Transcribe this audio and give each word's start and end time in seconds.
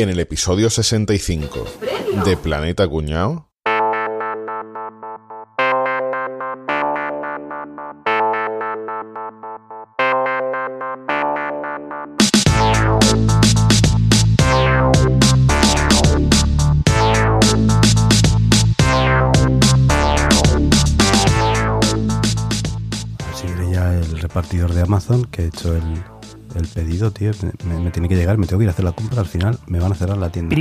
En 0.00 0.08
el 0.08 0.20
episodio 0.20 0.70
65 0.70 1.66
de 2.24 2.36
Planeta. 2.36 2.86
Si 23.34 23.46
viene 23.48 23.72
ya 23.72 23.92
el 23.94 24.20
repartidor 24.20 24.72
de 24.74 24.82
Amazon 24.82 25.24
que 25.24 25.42
he 25.42 25.46
hecho 25.46 25.74
el, 25.74 25.82
el 26.58 26.68
pedido, 26.68 27.10
tío. 27.12 27.32
Me, 27.64 27.90
tiene 27.90 28.08
que 28.08 28.16
llegar, 28.16 28.36
me 28.38 28.46
tengo 28.46 28.58
que 28.58 28.64
ir 28.64 28.68
a 28.68 28.72
hacer 28.72 28.84
la 28.84 28.92
compra. 28.92 29.20
Al 29.20 29.26
final 29.26 29.58
me 29.66 29.78
van 29.80 29.92
a 29.92 29.94
cerrar 29.94 30.16
la 30.18 30.30
tienda. 30.30 30.54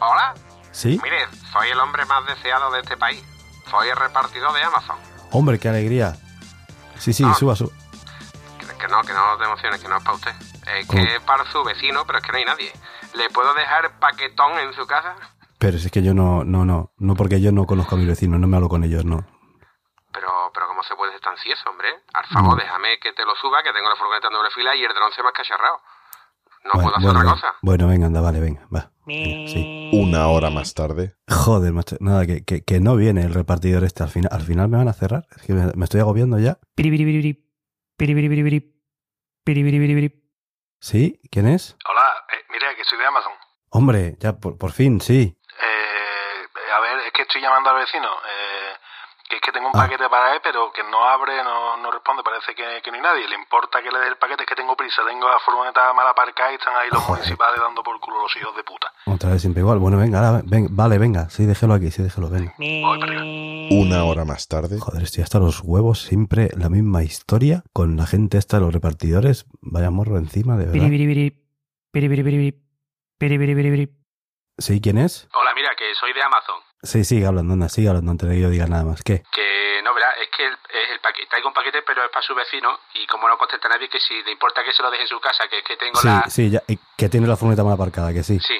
Hola, 0.00 0.34
¿Sí? 0.72 0.98
mire, 1.02 1.18
soy 1.52 1.68
el 1.70 1.78
hombre 1.78 2.04
más 2.06 2.26
deseado 2.26 2.70
de 2.72 2.80
este 2.80 2.96
país. 2.96 3.22
Soy 3.70 3.88
el 3.88 3.96
repartidor 3.96 4.52
de 4.54 4.62
Amazon. 4.62 4.96
Hombre, 5.32 5.58
qué 5.58 5.68
alegría. 5.68 6.16
Sí, 6.98 7.12
sí, 7.12 7.24
Ah. 7.24 7.34
suba, 7.34 7.56
suba. 7.56 7.70
Que, 8.58 8.66
que 8.66 8.88
no, 8.88 9.00
que 9.02 9.12
no 9.12 9.36
te 9.38 9.44
emociones, 9.44 9.80
que 9.80 9.88
no 9.88 9.96
es 9.98 10.02
para 10.04 10.16
usted. 10.16 10.32
Es 10.78 10.86
¿Cómo? 10.86 11.02
que 11.02 11.14
es 11.16 11.20
para 11.22 11.44
su 11.50 11.62
vecino, 11.64 12.04
pero 12.06 12.18
es 12.18 12.24
que 12.24 12.32
no 12.32 12.38
hay 12.38 12.44
nadie. 12.44 12.72
¿Le 13.14 13.28
puedo 13.30 13.52
dejar 13.54 13.98
paquetón 13.98 14.58
en 14.58 14.72
su 14.74 14.86
casa? 14.86 15.14
Pero 15.58 15.78
si 15.78 15.86
es 15.86 15.92
que 15.92 16.02
yo 16.02 16.12
no, 16.14 16.44
no, 16.44 16.64
no. 16.64 16.92
No 16.98 17.14
porque 17.14 17.40
yo 17.40 17.50
no 17.52 17.64
conozco 17.66 17.94
a 17.94 17.98
mis 17.98 18.06
vecinos, 18.08 18.38
no 18.38 18.46
me 18.46 18.56
hablo 18.56 18.68
con 18.68 18.84
ellos, 18.84 19.04
no. 19.04 19.24
Pero, 20.16 20.50
pero 20.54 20.66
¿cómo 20.68 20.82
se 20.82 20.96
puede 20.96 21.12
ser 21.12 21.20
tan 21.20 21.36
cieso, 21.36 21.68
hombre? 21.68 21.88
Al 22.14 22.24
favor, 22.32 22.56
No. 22.56 22.62
déjame 22.64 22.98
que 23.00 23.12
te 23.12 23.22
lo 23.26 23.36
suba, 23.36 23.62
que 23.62 23.70
tengo 23.72 23.88
la 23.90 23.96
furgoneta 23.96 24.28
en 24.28 24.32
doble 24.32 24.50
fila 24.50 24.74
y 24.74 24.82
el 24.82 24.94
dron 24.94 25.12
se 25.12 25.22
me 25.22 25.28
ha 25.28 25.32
cacharrado. 25.32 25.76
No 26.64 26.70
bueno, 26.72 26.84
puedo 26.84 26.96
hacer 26.96 27.06
bueno, 27.12 27.20
otra 27.20 27.32
cosa. 27.32 27.54
Bueno, 27.60 27.86
venga, 27.86 28.06
anda, 28.06 28.20
vale, 28.22 28.40
venga, 28.40 28.66
va. 28.74 28.90
Venga, 29.04 29.52
sí. 29.52 29.90
Una 29.92 30.28
hora 30.28 30.48
más 30.50 30.72
tarde. 30.74 31.14
Joder, 31.28 31.72
macho. 31.74 31.96
Nada, 32.00 32.24
que, 32.26 32.44
que, 32.44 32.64
que 32.64 32.80
no 32.80 32.96
viene 32.96 33.20
el 33.22 33.34
repartidor 33.34 33.84
este. 33.84 34.02
Al 34.02 34.08
final, 34.08 34.30
al 34.32 34.40
final 34.42 34.68
me 34.68 34.78
van 34.78 34.88
a 34.88 34.94
cerrar. 34.94 35.26
Es 35.36 35.42
que 35.42 35.52
me, 35.52 35.70
me 35.76 35.84
estoy 35.84 36.00
agobiando 36.00 36.38
ya. 36.38 36.58
¿Sí? 40.80 41.20
¿Quién 41.30 41.46
es? 41.48 41.76
Hola, 41.88 42.24
eh, 42.32 42.44
mira, 42.50 42.74
que 42.74 42.84
soy 42.84 42.98
de 42.98 43.06
Amazon. 43.06 43.32
Hombre, 43.70 44.16
ya 44.18 44.32
por, 44.32 44.58
por 44.58 44.72
fin, 44.72 45.00
sí. 45.00 45.36
Eh, 45.60 46.72
a 46.76 46.80
ver, 46.80 46.98
es 47.06 47.12
que 47.12 47.22
estoy 47.22 47.40
llamando 47.42 47.70
al 47.70 47.76
vecino. 47.78 48.08
Eh, 48.08 48.65
que 49.28 49.36
es 49.36 49.42
que 49.42 49.52
tengo 49.52 49.68
un 49.68 49.76
Ah. 49.76 49.84
paquete 49.86 50.08
para 50.08 50.34
él, 50.34 50.40
pero 50.42 50.72
que 50.72 50.82
no 50.90 51.04
abre, 51.04 51.42
no, 51.42 51.76
no 51.78 51.90
responde. 51.90 52.22
Parece 52.22 52.54
que, 52.54 52.82
que 52.82 52.90
no 52.90 52.96
hay 52.96 53.02
nadie. 53.02 53.28
Le 53.28 53.34
importa 53.36 53.82
que 53.82 53.90
le 53.90 53.98
dé 53.98 54.08
el 54.08 54.16
paquete, 54.16 54.42
es 54.44 54.48
que 54.48 54.54
tengo 54.54 54.76
prisa. 54.76 55.02
Tengo 55.06 55.28
la 55.28 55.38
furgoneta 55.40 55.92
mal 55.94 56.06
aparcada 56.08 56.52
y 56.52 56.56
están 56.56 56.74
ahí 56.76 56.88
los 56.90 57.02
Joder. 57.02 57.20
municipales 57.22 57.60
dando 57.60 57.82
por 57.82 57.98
culo 58.00 58.22
los 58.22 58.36
hijos 58.36 58.54
de 58.56 58.62
puta. 58.64 58.92
Otra 59.06 59.30
vez 59.30 59.40
siempre 59.42 59.60
igual. 59.62 59.78
Bueno, 59.78 59.98
venga, 59.98 60.18
ahora, 60.26 60.42
ven- 60.44 60.68
vale, 60.70 60.98
venga. 60.98 61.28
Sí, 61.30 61.44
déjelo 61.46 61.74
aquí, 61.74 61.90
sí, 61.90 62.02
déjelo, 62.02 62.28
venga. 62.30 62.54
Una 63.70 64.04
hora 64.04 64.24
más 64.24 64.46
tarde. 64.48 64.78
Joder, 64.78 65.02
estoy 65.02 65.22
hasta 65.24 65.38
los 65.38 65.60
huevos, 65.62 66.02
siempre 66.02 66.50
la 66.56 66.68
misma 66.68 67.02
historia 67.02 67.64
con 67.72 67.96
la 67.96 68.06
gente 68.06 68.38
esta, 68.38 68.58
los 68.60 68.72
repartidores. 68.72 69.46
Vaya 69.60 69.90
morro 69.90 70.18
encima, 70.18 70.52
de 70.56 70.66
verdad. 70.66 70.72
Piribiribiri. 70.74 71.42
Piribiribiribiri. 71.90 72.62
Piribiribiribiri. 73.18 73.95
¿Sí? 74.58 74.80
¿Quién 74.80 74.98
es? 74.98 75.28
Hola, 75.34 75.50
mira, 75.54 75.70
que 75.76 75.84
soy 76.00 76.12
de 76.14 76.22
Amazon. 76.22 76.56
Sí, 76.82 77.04
sigue 77.04 77.26
hablando, 77.26 77.52
anda, 77.54 77.68
sigue 77.68 77.88
hablando 77.88 78.10
antes 78.10 78.28
de 78.28 78.36
que 78.36 78.40
yo 78.40 78.50
diga 78.50 78.66
nada 78.66 78.84
más. 78.84 79.02
¿Qué? 79.02 79.22
Que 79.32 79.82
no, 79.84 79.92
verá, 79.94 80.12
es 80.22 80.28
que 80.34 80.46
el, 80.46 80.52
es 80.52 80.90
el 80.94 81.00
paquete, 81.00 81.28
traigo 81.28 81.48
un 81.48 81.54
paquete, 81.54 81.78
pero 81.86 82.04
es 82.04 82.10
para 82.10 82.22
su 82.22 82.34
vecino. 82.34 82.70
Y 82.94 83.06
como 83.06 83.28
no 83.28 83.36
contesta 83.36 83.68
nadie, 83.68 83.88
que 83.88 84.00
si 84.00 84.14
le 84.22 84.32
importa 84.32 84.62
que 84.64 84.72
se 84.72 84.82
lo 84.82 84.90
deje 84.90 85.02
en 85.02 85.08
su 85.08 85.20
casa, 85.20 85.44
que 85.50 85.58
es 85.58 85.64
que 85.64 85.76
tengo 85.76 86.00
Sí, 86.00 86.08
la. 86.08 86.24
sí, 86.30 86.50
ya, 86.50 86.62
y 86.68 86.78
que 86.96 87.08
tiene 87.08 87.26
la 87.26 87.36
furgoneta 87.36 87.64
mal 87.64 87.74
aparcada, 87.74 88.12
que 88.14 88.22
sí. 88.22 88.38
Sí, 88.40 88.54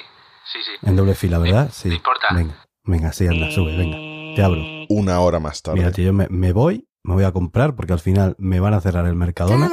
sí, 0.51 0.59
sí. 0.63 0.71
En 0.83 0.95
doble 0.95 1.15
fila, 1.15 1.39
¿verdad? 1.39 1.69
Sí. 1.71 1.89
¿Te 1.89 1.95
importa? 1.95 2.27
Venga, 2.31 2.53
venga, 2.83 3.11
sí, 3.13 3.25
anda, 3.27 3.49
sube, 3.49 3.75
venga. 3.75 3.97
Te 4.35 4.43
abro. 4.43 4.61
Una 4.89 5.19
hora 5.21 5.39
más 5.39 5.63
tarde. 5.63 5.79
Mira, 5.79 5.91
tío, 5.91 6.05
yo 6.05 6.13
me, 6.13 6.27
me 6.29 6.53
voy, 6.53 6.87
me 7.03 7.15
voy 7.15 7.23
a 7.23 7.31
comprar 7.31 7.75
porque 7.75 7.93
al 7.93 7.99
final 7.99 8.35
me 8.37 8.59
van 8.59 8.73
a 8.75 8.81
cerrar 8.81 9.07
el 9.07 9.15
Mercadona. 9.15 9.69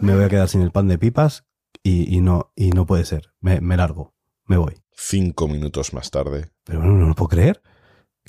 Me 0.00 0.14
voy 0.14 0.24
a 0.24 0.28
quedar 0.28 0.48
sin 0.48 0.62
el 0.62 0.70
pan 0.70 0.86
de 0.86 0.98
pipas 0.98 1.44
y, 1.82 2.14
y 2.14 2.20
no, 2.20 2.52
y 2.54 2.70
no 2.70 2.86
puede 2.86 3.04
ser. 3.04 3.32
Me, 3.40 3.60
me 3.60 3.76
largo, 3.76 4.14
me 4.44 4.58
voy. 4.58 4.74
Cinco 4.96 5.46
minutos 5.48 5.92
más 5.92 6.10
tarde. 6.10 6.50
Pero 6.64 6.80
bueno, 6.80 6.94
no 6.94 7.06
lo 7.08 7.14
puedo 7.14 7.28
creer. 7.28 7.62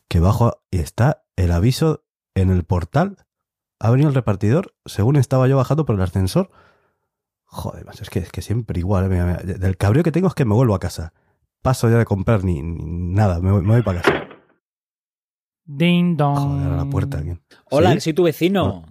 Que 0.08 0.20
bajo 0.20 0.62
y 0.70 0.80
está 0.80 1.24
el 1.36 1.52
aviso 1.52 2.04
en 2.36 2.50
el 2.50 2.64
portal. 2.64 3.18
Ha 3.80 3.90
venido 3.92 4.10
el 4.10 4.16
repartidor 4.16 4.76
según 4.86 5.16
estaba 5.16 5.48
yo 5.48 5.58
bajando 5.58 5.86
por 5.86 5.96
el 5.96 6.02
ascensor. 6.02 6.50
Joder, 7.46 7.86
macho, 7.86 8.04
es 8.04 8.10
que, 8.10 8.20
es 8.20 8.32
que 8.32 8.42
siempre 8.42 8.80
igual. 8.80 9.06
eh, 9.06 9.10
mira, 9.10 9.26
mira, 9.26 9.38
del 9.58 9.78
cabreo 9.78 10.04
que 10.04 10.12
tengo 10.12 10.28
es 10.28 10.34
que 10.34 10.46
me 10.46 10.54
vuelvo 10.54 10.76
a 10.76 10.80
casa. 10.80 11.14
Paso 11.62 11.90
ya 11.90 11.98
de 11.98 12.06
comprar 12.06 12.44
ni, 12.44 12.62
ni 12.62 12.84
nada, 13.14 13.40
me 13.40 13.52
voy, 13.52 13.62
me 13.62 13.74
voy 13.74 13.82
para 13.84 14.02
casa. 14.02 14.28
Ding 15.66 16.16
dong. 16.18 16.38
Joder, 16.38 16.74
a 16.74 16.76
la 16.78 16.86
puerta. 16.90 17.24
Hola, 17.72 18.00
soy 18.00 18.14
tu 18.14 18.24
vecino. 18.24 18.86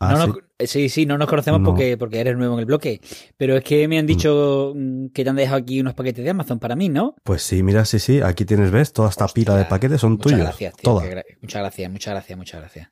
Ah, 0.00 0.12
No 0.12 0.26
sí. 0.34 0.40
Eh, 0.64 0.66
sí, 0.66 0.88
sí, 0.88 1.06
no 1.06 1.16
nos 1.18 1.28
conocemos 1.28 1.60
No. 1.60 1.66
porque, 1.70 1.96
porque 1.96 2.20
eres 2.20 2.36
nuevo 2.36 2.54
en 2.54 2.60
el 2.60 2.66
bloque. 2.66 3.00
Pero 3.36 3.56
es 3.56 3.64
que 3.64 3.86
me 3.88 3.98
han 3.98 4.06
dicho 4.06 4.72
mm, 4.74 5.06
que 5.08 5.24
te 5.24 5.30
han 5.30 5.36
dejado 5.36 5.58
aquí 5.58 5.80
unos 5.80 5.94
paquetes 5.94 6.24
de 6.24 6.30
Amazon 6.30 6.58
para 6.58 6.76
mí, 6.76 6.88
¿no? 6.88 7.14
Pues 7.22 7.42
sí, 7.42 7.62
mira, 7.62 7.84
sí, 7.84 7.98
sí. 7.98 8.20
Aquí 8.20 8.44
tienes, 8.44 8.70
¿ves? 8.70 8.92
Toda 8.92 9.08
esta 9.10 9.24
Hostia, 9.26 9.44
pila 9.44 9.56
de 9.56 9.64
paquetes 9.64 10.00
son 10.00 10.12
muchas 10.12 10.24
tuyos. 10.32 10.40
gracias, 10.40 10.74
tío. 10.76 11.00
Gra- 11.00 11.24
muchas 11.40 11.60
gracias, 11.62 11.90
muchas 11.92 12.12
gracias, 12.14 12.38
muchas 12.38 12.60
gracias. 12.60 12.88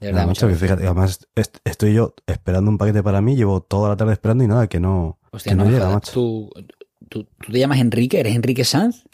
De 0.00 0.06
verdad, 0.08 0.26
macho, 0.26 0.46
muchas 0.46 0.48
gracias. 0.60 0.60
fíjate, 0.70 0.86
además 0.86 1.28
est- 1.36 1.58
estoy 1.64 1.94
yo 1.94 2.14
esperando 2.26 2.70
un 2.70 2.78
paquete 2.78 3.02
para 3.02 3.20
mí, 3.20 3.36
llevo 3.36 3.60
toda 3.62 3.88
la 3.90 3.96
tarde 3.96 4.12
esperando 4.14 4.42
y 4.42 4.48
nada, 4.48 4.66
que 4.68 4.80
no, 4.80 5.18
Hostia, 5.30 5.52
que 5.52 5.56
no 5.56 5.64
no 5.64 5.70
llega, 5.70 5.88
macho. 5.90 6.12
¿Tú, 6.12 6.50
tú, 7.08 7.24
tú 7.24 7.52
te 7.52 7.58
llamas 7.58 7.78
Enrique? 7.78 8.18
¿Eres 8.18 8.34
Enrique 8.34 8.64
Sanz? 8.64 9.04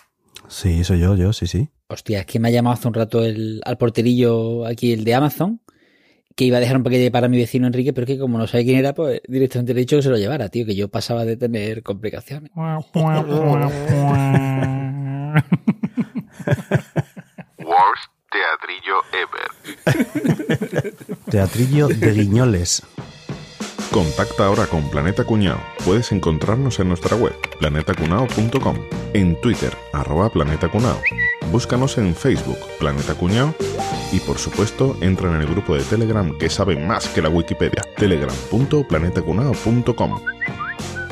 Sí, 0.49 0.83
soy 0.85 1.01
yo, 1.01 1.15
yo, 1.15 1.33
sí, 1.35 1.47
sí. 1.47 1.69
Hostia, 1.89 2.21
es 2.21 2.27
que 2.27 2.39
me 2.39 2.49
ha 2.49 2.51
llamado 2.51 2.75
hace 2.75 2.89
un 2.89 2.95
rato 2.95 3.23
el, 3.23 3.61
al 3.67 3.77
porterillo 3.77 4.65
aquí, 4.67 4.93
el 4.93 5.05
de 5.05 5.15
Amazon, 5.15 5.61
que 6.39 6.45
iba 6.45 6.59
a 6.59 6.61
dejar 6.61 6.77
un 6.77 6.85
paquete 6.85 7.11
para 7.11 7.27
mi 7.27 7.37
vecino 7.37 7.67
Enrique, 7.67 7.93
pero 7.93 8.07
que 8.07 8.17
como 8.17 8.39
no 8.39 8.47
sabe 8.47 8.65
quién 8.65 8.79
era, 8.79 8.95
pues 8.95 9.21
directamente 9.27 9.75
le 9.75 9.81
he 9.81 9.83
dicho 9.83 9.97
que 9.97 10.03
se 10.03 10.09
lo 10.09 10.17
llevara, 10.17 10.49
tío, 10.49 10.65
que 10.65 10.77
yo 10.77 10.89
pasaba 10.89 11.25
de 11.25 11.37
tener 11.37 11.83
complicaciones. 11.83 12.53
Worst 12.55 12.85
teatrillo 18.31 19.03
ever. 19.13 19.51
Teatrillo 21.29 21.89
de 21.89 22.13
guiñoles. 22.13 22.85
Contacta 23.91 24.47
ahora 24.47 24.67
con 24.67 24.89
Planeta 24.91 25.25
Cuñao. 25.25 25.59
Puedes 25.85 26.13
encontrarnos 26.13 26.79
en 26.79 26.87
nuestra 26.87 27.17
web, 27.17 27.35
planetacunao.com, 27.59 28.77
en 29.13 29.41
Twitter, 29.41 29.77
arroba 29.93 30.31
Planeta 30.31 30.71
Cunao. 30.71 31.01
Búscanos 31.51 31.99
en 31.99 32.15
Facebook, 32.15 32.59
Planeta 32.79 33.15
Cuñao, 33.15 33.57
y 34.13 34.21
por 34.21 34.39
supuesto, 34.39 34.97
entra 35.01 35.29
en 35.29 35.41
el 35.41 35.47
grupo 35.47 35.75
de 35.75 35.83
Telegram 35.83 36.39
que 36.39 36.49
sabe 36.51 36.77
más 36.77 37.09
que 37.09 37.23
la 37.23 37.29
Wikipedia, 37.29 37.83
telegram.planetacunao.com. 37.97 40.21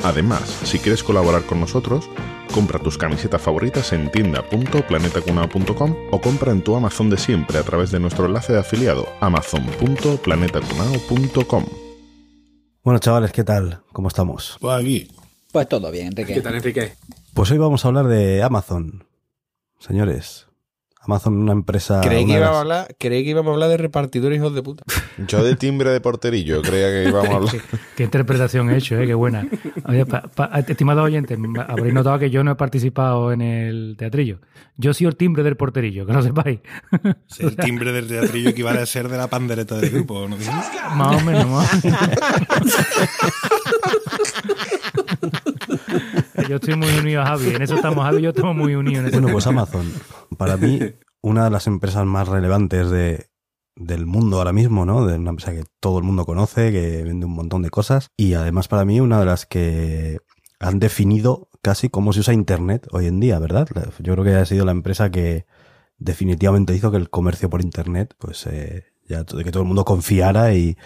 Además, 0.03 0.41
si 0.63 0.79
quieres 0.79 1.03
colaborar 1.03 1.43
con 1.43 1.59
nosotros, 1.59 2.09
compra 2.53 2.79
tus 2.79 2.97
camisetas 2.97 3.41
favoritas 3.41 3.91
en 3.93 4.11
tienda.planetacunao.com 4.11 5.95
o 6.11 6.21
compra 6.21 6.51
en 6.51 6.61
tu 6.61 6.75
Amazon 6.75 7.09
de 7.09 7.17
siempre 7.17 7.57
a 7.57 7.63
través 7.63 7.89
de 7.91 7.99
nuestro 7.99 8.25
enlace 8.25 8.53
de 8.53 8.59
afiliado 8.59 9.07
amazon.planetacunao.com. 9.19 11.65
Bueno, 12.83 12.99
chavales, 12.99 13.31
¿qué 13.33 13.43
tal? 13.43 13.81
¿Cómo 13.91 14.07
estamos? 14.07 14.57
Pues 14.61 14.79
aquí. 14.79 15.11
Pues 15.51 15.67
todo 15.67 15.91
bien, 15.91 16.07
Enrique. 16.07 16.35
¿Qué 16.35 16.41
tal, 16.41 16.55
Enrique? 16.55 16.93
Pues 17.33 17.51
hoy 17.51 17.57
vamos 17.57 17.83
a 17.83 17.89
hablar 17.89 18.07
de 18.07 18.41
Amazon. 18.43 19.03
Señores, 19.79 20.46
Amazon, 21.07 21.37
una 21.37 21.53
empresa. 21.53 22.01
Creí 22.01 22.23
una 22.25 22.33
que, 22.33 22.39
íbamos 22.39 22.57
a 22.57 22.61
hablar, 22.61 22.95
creí 22.99 23.23
que 23.23 23.29
íbamos 23.31 23.51
a 23.51 23.53
hablar 23.53 23.69
de 23.69 23.77
repartidores 23.77 24.37
hijos 24.37 24.53
de 24.53 24.61
puta. 24.61 24.83
Yo 25.27 25.43
de 25.43 25.55
timbre 25.55 25.89
de 25.91 26.01
porterillo 26.01 26.61
creía 26.61 26.87
que 26.89 27.09
íbamos 27.09 27.29
a 27.29 27.35
hablar. 27.37 27.55
Qué 27.95 28.03
interpretación 28.03 28.69
he 28.69 28.77
hecho, 28.77 28.99
¿eh? 28.99 29.07
Qué 29.07 29.13
buena. 29.13 29.47
Oye, 29.85 30.05
pa- 30.05 30.23
pa- 30.23 30.51
estimados 30.67 31.05
oyentes, 31.05 31.37
habréis 31.67 31.93
notado 31.93 32.19
que 32.19 32.29
yo 32.29 32.43
no 32.43 32.51
he 32.51 32.55
participado 32.55 33.31
en 33.31 33.41
el 33.41 33.95
teatrillo. 33.97 34.39
Yo 34.75 34.93
soy 34.93 35.07
el 35.07 35.15
timbre 35.15 35.43
del 35.43 35.55
porterillo, 35.57 36.05
que 36.05 36.13
lo 36.13 36.21
sepáis. 36.21 36.59
Sí, 37.27 37.43
el 37.43 37.55
timbre 37.55 37.91
del 37.91 38.07
teatrillo 38.07 38.49
equivale 38.49 38.81
a 38.81 38.85
ser 38.85 39.09
de 39.09 39.17
la 39.17 39.27
pandereta 39.27 39.75
del 39.77 39.89
grupo, 39.89 40.27
¿no? 40.27 40.37
Más 40.95 41.21
o 41.21 41.25
menos, 41.25 41.47
más. 41.47 41.83
Yo 46.49 46.55
estoy 46.55 46.75
muy 46.75 46.89
unido 46.99 47.21
a 47.21 47.25
Javi. 47.25 47.49
En 47.55 47.61
eso 47.61 47.75
estamos, 47.75 48.03
Javi 48.05 48.19
y 48.19 48.21
yo 48.21 48.29
estamos 48.29 48.55
muy 48.55 48.75
unidos. 48.75 49.05
En 49.05 49.11
Bueno, 49.11 49.29
pues 49.31 49.47
Amazon, 49.47 49.91
para 50.37 50.57
mí, 50.57 50.79
una 51.21 51.45
de 51.45 51.49
las 51.49 51.67
empresas 51.67 52.05
más 52.05 52.27
relevantes 52.27 52.89
de, 52.89 53.27
del 53.75 54.05
mundo 54.05 54.37
ahora 54.37 54.53
mismo, 54.53 54.85
¿no? 54.85 55.05
De 55.05 55.15
una 55.15 55.31
empresa 55.31 55.53
que 55.53 55.63
todo 55.79 55.97
el 55.97 56.03
mundo 56.03 56.25
conoce, 56.25 56.71
que 56.71 57.03
vende 57.03 57.25
un 57.25 57.33
montón 57.33 57.61
de 57.61 57.69
cosas. 57.69 58.11
Y 58.17 58.33
además, 58.33 58.67
para 58.67 58.85
mí, 58.85 58.99
una 58.99 59.19
de 59.19 59.25
las 59.25 59.45
que 59.45 60.19
han 60.59 60.79
definido 60.79 61.49
casi 61.61 61.89
cómo 61.89 62.13
se 62.13 62.21
usa 62.21 62.33
Internet 62.33 62.87
hoy 62.91 63.07
en 63.07 63.19
día, 63.19 63.39
¿verdad? 63.39 63.67
Yo 63.99 64.13
creo 64.13 64.23
que 64.23 64.35
ha 64.35 64.45
sido 64.45 64.65
la 64.65 64.71
empresa 64.71 65.11
que 65.11 65.45
definitivamente 65.97 66.75
hizo 66.75 66.91
que 66.91 66.97
el 66.97 67.09
comercio 67.09 67.49
por 67.49 67.61
Internet, 67.61 68.15
pues, 68.17 68.45
eh, 68.47 68.85
ya 69.07 69.25
que 69.25 69.51
todo 69.51 69.63
el 69.63 69.67
mundo 69.67 69.85
confiara 69.85 70.53
y, 70.53 70.77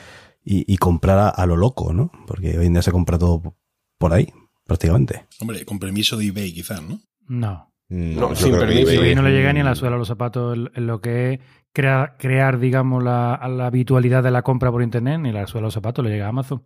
y, 0.44 0.72
y 0.72 0.78
comprara 0.78 1.30
a 1.30 1.46
lo 1.46 1.56
loco, 1.58 1.94
¿no? 1.94 2.12
Porque 2.28 2.58
hoy 2.58 2.66
en 2.66 2.74
día 2.74 2.82
se 2.82 2.92
compra 2.92 3.18
todo 3.18 3.56
por 3.98 4.14
ahí, 4.14 4.28
prácticamente. 4.66 5.26
Hombre, 5.40 5.66
con 5.66 5.80
permiso 5.80 6.18
de 6.18 6.28
eBay 6.28 6.52
quizás, 6.54 6.82
¿no? 6.82 7.00
No. 7.28 7.68
No, 7.90 8.30
yo 8.30 8.36
sin 8.36 8.58
permiso. 8.58 8.92
eBay- 8.92 9.16
no 9.16 9.22
le 9.22 9.32
llega 9.32 9.52
ni 9.52 9.60
a 9.60 9.64
la 9.66 9.76
suela 9.76 9.98
a 9.98 10.00
los 10.00 10.08
zapatos 10.08 10.56
en, 10.58 10.72
en 10.76 10.88
lo 10.88 11.02
que 11.02 11.34
es 11.34 11.40
crea- 11.74 12.16
crear, 12.18 12.58
digamos, 12.58 13.04
la, 13.04 13.34
a 13.36 13.50
la 13.50 13.66
habitualidad 13.66 14.24
de 14.24 14.32
la 14.32 14.44
compra 14.44 14.72
por 14.72 14.82
internet, 14.82 15.20
ni 15.20 15.32
la 15.34 15.46
suela 15.46 15.66
a 15.66 15.68
los 15.68 15.74
zapatos 15.74 16.04
le 16.06 16.12
llega 16.12 16.26
a 16.28 16.30
Amazon. 16.30 16.64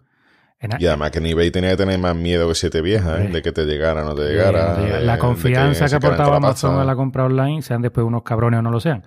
En 0.60 0.76
a- 0.76 0.78
Y 0.80 0.86
además 0.86 1.10
que 1.12 1.18
en 1.18 1.26
eBay 1.26 1.50
tenía 1.50 1.72
que 1.72 1.78
tener 1.78 1.98
más 2.00 2.16
miedo 2.16 2.48
que 2.48 2.54
siete 2.56 2.82
viejas, 2.82 3.22
¿eh? 3.22 3.28
De 3.30 3.42
que 3.42 3.52
te 3.52 3.66
llegara 3.66 4.04
o 4.04 4.06
no 4.06 4.14
te 4.16 4.22
llegara. 4.22 4.76
De- 4.76 5.02
la 5.04 5.14
de 5.14 5.20
confianza 5.20 5.86
que, 6.00 6.08
la 6.08 6.26
Amazon 6.36 6.80
a 6.80 6.86
la 6.86 6.96
compra 6.96 7.26
online, 7.26 7.62
sean 7.64 7.82
después 7.82 8.06
unos 8.06 8.22
cabrones 8.22 8.60
o 8.60 8.62
no 8.62 8.70
lo 8.70 8.80
sean, 8.80 9.04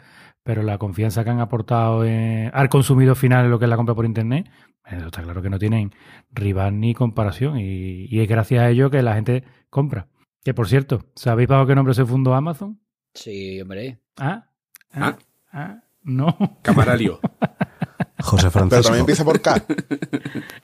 pero 0.48 0.62
la 0.62 0.78
confianza 0.78 1.24
que 1.24 1.28
han 1.30 1.40
aportado 1.40 2.06
eh, 2.06 2.50
al 2.54 2.70
consumidor 2.70 3.16
final 3.16 3.44
en 3.44 3.50
lo 3.50 3.58
que 3.58 3.66
es 3.66 3.68
la 3.68 3.76
compra 3.76 3.94
por 3.94 4.06
internet, 4.06 4.48
eso 4.86 5.04
está 5.04 5.22
claro 5.22 5.42
que 5.42 5.50
no 5.50 5.58
tienen 5.58 5.92
rival 6.32 6.80
ni 6.80 6.94
comparación. 6.94 7.58
Y, 7.58 8.06
y 8.06 8.20
es 8.20 8.26
gracias 8.26 8.62
a 8.62 8.70
ello 8.70 8.88
que 8.88 9.02
la 9.02 9.12
gente 9.14 9.44
compra. 9.68 10.06
Que 10.42 10.54
por 10.54 10.66
cierto, 10.66 11.04
¿sabéis 11.16 11.50
bajo 11.50 11.66
qué 11.66 11.74
nombre 11.74 11.92
se 11.92 12.06
fundó 12.06 12.34
Amazon? 12.34 12.80
Sí, 13.12 13.60
hombre. 13.60 13.98
¿Ah? 14.16 14.46
¿Ah? 14.90 15.18
¿Ah? 15.52 15.80
No. 16.02 16.34
Camaralio. 16.62 17.20
José 18.20 18.48
Pero 18.50 18.50
Francisco. 18.50 18.82
también 18.84 19.00
empieza 19.00 19.24
por 19.26 19.40
K. 19.42 19.64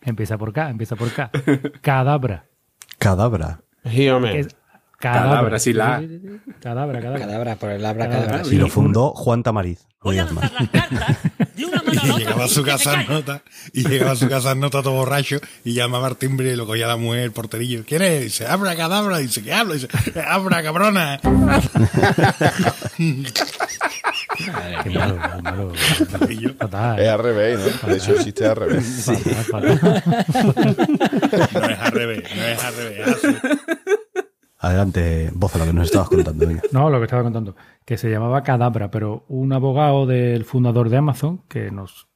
Empieza 0.00 0.38
por 0.38 0.52
K, 0.54 0.70
empieza 0.70 0.96
por 0.96 1.12
K. 1.12 1.30
Cadabra. 1.82 2.46
Cadabra. 2.98 3.60
Sí, 3.84 4.08
hombre. 4.08 4.40
Es- 4.40 4.56
Cadabra, 5.12 5.58
sí, 5.58 5.72
la- 5.72 6.00
Sí, 6.00 6.08
sí, 6.08 6.18
sí, 6.22 6.28
sí. 6.44 6.52
Cadabra, 6.60 7.00
cadabra. 7.00 7.20
Cadabra, 7.26 7.56
por 7.56 7.70
el 7.70 7.84
abra 7.86 8.08
Cadabra. 8.08 8.26
cadabra. 8.32 8.52
Y 8.54 8.56
lo 8.58 8.68
fundó 8.68 9.10
Juan 9.14 9.42
Tamariz. 9.42 9.80
Voy 10.02 10.18
a 10.18 10.24
lanzar 10.26 10.52
las 10.52 10.68
cartas 10.68 11.16
de 11.56 11.64
una 11.64 11.82
mano 11.82 12.00
a 12.02 12.06
la 12.06 12.14
Y 12.14 12.18
llegaba 12.18 12.44
a 12.44 12.48
su 12.48 12.62
casa 12.62 13.02
nota, 13.04 13.42
y 13.72 13.88
llegaba 13.88 14.12
a 14.12 14.16
su 14.16 14.28
casa 14.28 14.50
en 14.52 14.60
nota 14.60 14.82
todo 14.82 14.92
borracho, 14.94 15.38
y 15.64 15.72
llamaba 15.72 16.08
al 16.08 16.16
timbre 16.16 16.52
y 16.52 16.56
lo 16.56 16.66
cogía 16.66 16.86
la 16.86 16.96
mujer, 16.98 17.20
el 17.20 17.32
porterillo. 17.32 17.84
¿Quién 17.86 18.02
es? 18.02 18.20
Y 18.20 18.24
dice, 18.24 18.46
abra 18.46 18.76
cadabra, 18.76 19.18
y 19.20 19.24
dice, 19.28 19.42
¿qué 19.42 19.54
habla? 19.54 19.76
Y 19.76 19.78
dice, 19.78 19.88
abra 20.26 20.62
cabrona. 20.62 21.20
Qué 24.82 24.90
malo, 24.90 25.16
qué 25.36 25.42
malo. 25.42 25.72
Fatal. 26.58 26.98
Es 26.98 27.08
al 27.08 27.18
revés, 27.20 27.58
¿no? 27.82 27.88
De 27.88 27.96
hecho, 27.96 28.12
es 28.14 28.42
al 28.42 28.56
revés. 28.56 29.04
Fatal, 29.50 29.78
fatal. 29.78 30.76
no 31.54 31.68
es 31.70 31.78
al 31.78 31.92
revés, 31.92 32.22
no 32.36 32.42
es 32.42 32.64
al 32.64 32.74
revés. 32.74 32.98
es 33.06 33.24
así. 33.24 33.36
Adelante, 34.64 35.30
voz 35.34 35.54
lo 35.56 35.64
que 35.64 35.72
nos 35.72 35.86
estabas 35.86 36.08
contando. 36.08 36.46
Venga. 36.46 36.62
No, 36.72 36.90
lo 36.90 36.98
que 36.98 37.04
estaba 37.04 37.22
contando, 37.22 37.54
que 37.84 37.96
se 37.98 38.10
llamaba 38.10 38.42
Cadabra, 38.42 38.90
pero 38.90 39.24
un 39.28 39.52
abogado 39.52 40.06
del 40.06 40.44
fundador 40.44 40.88
de 40.88 40.96
Amazon, 40.96 41.42
que 41.48 41.70
nos, 41.70 42.08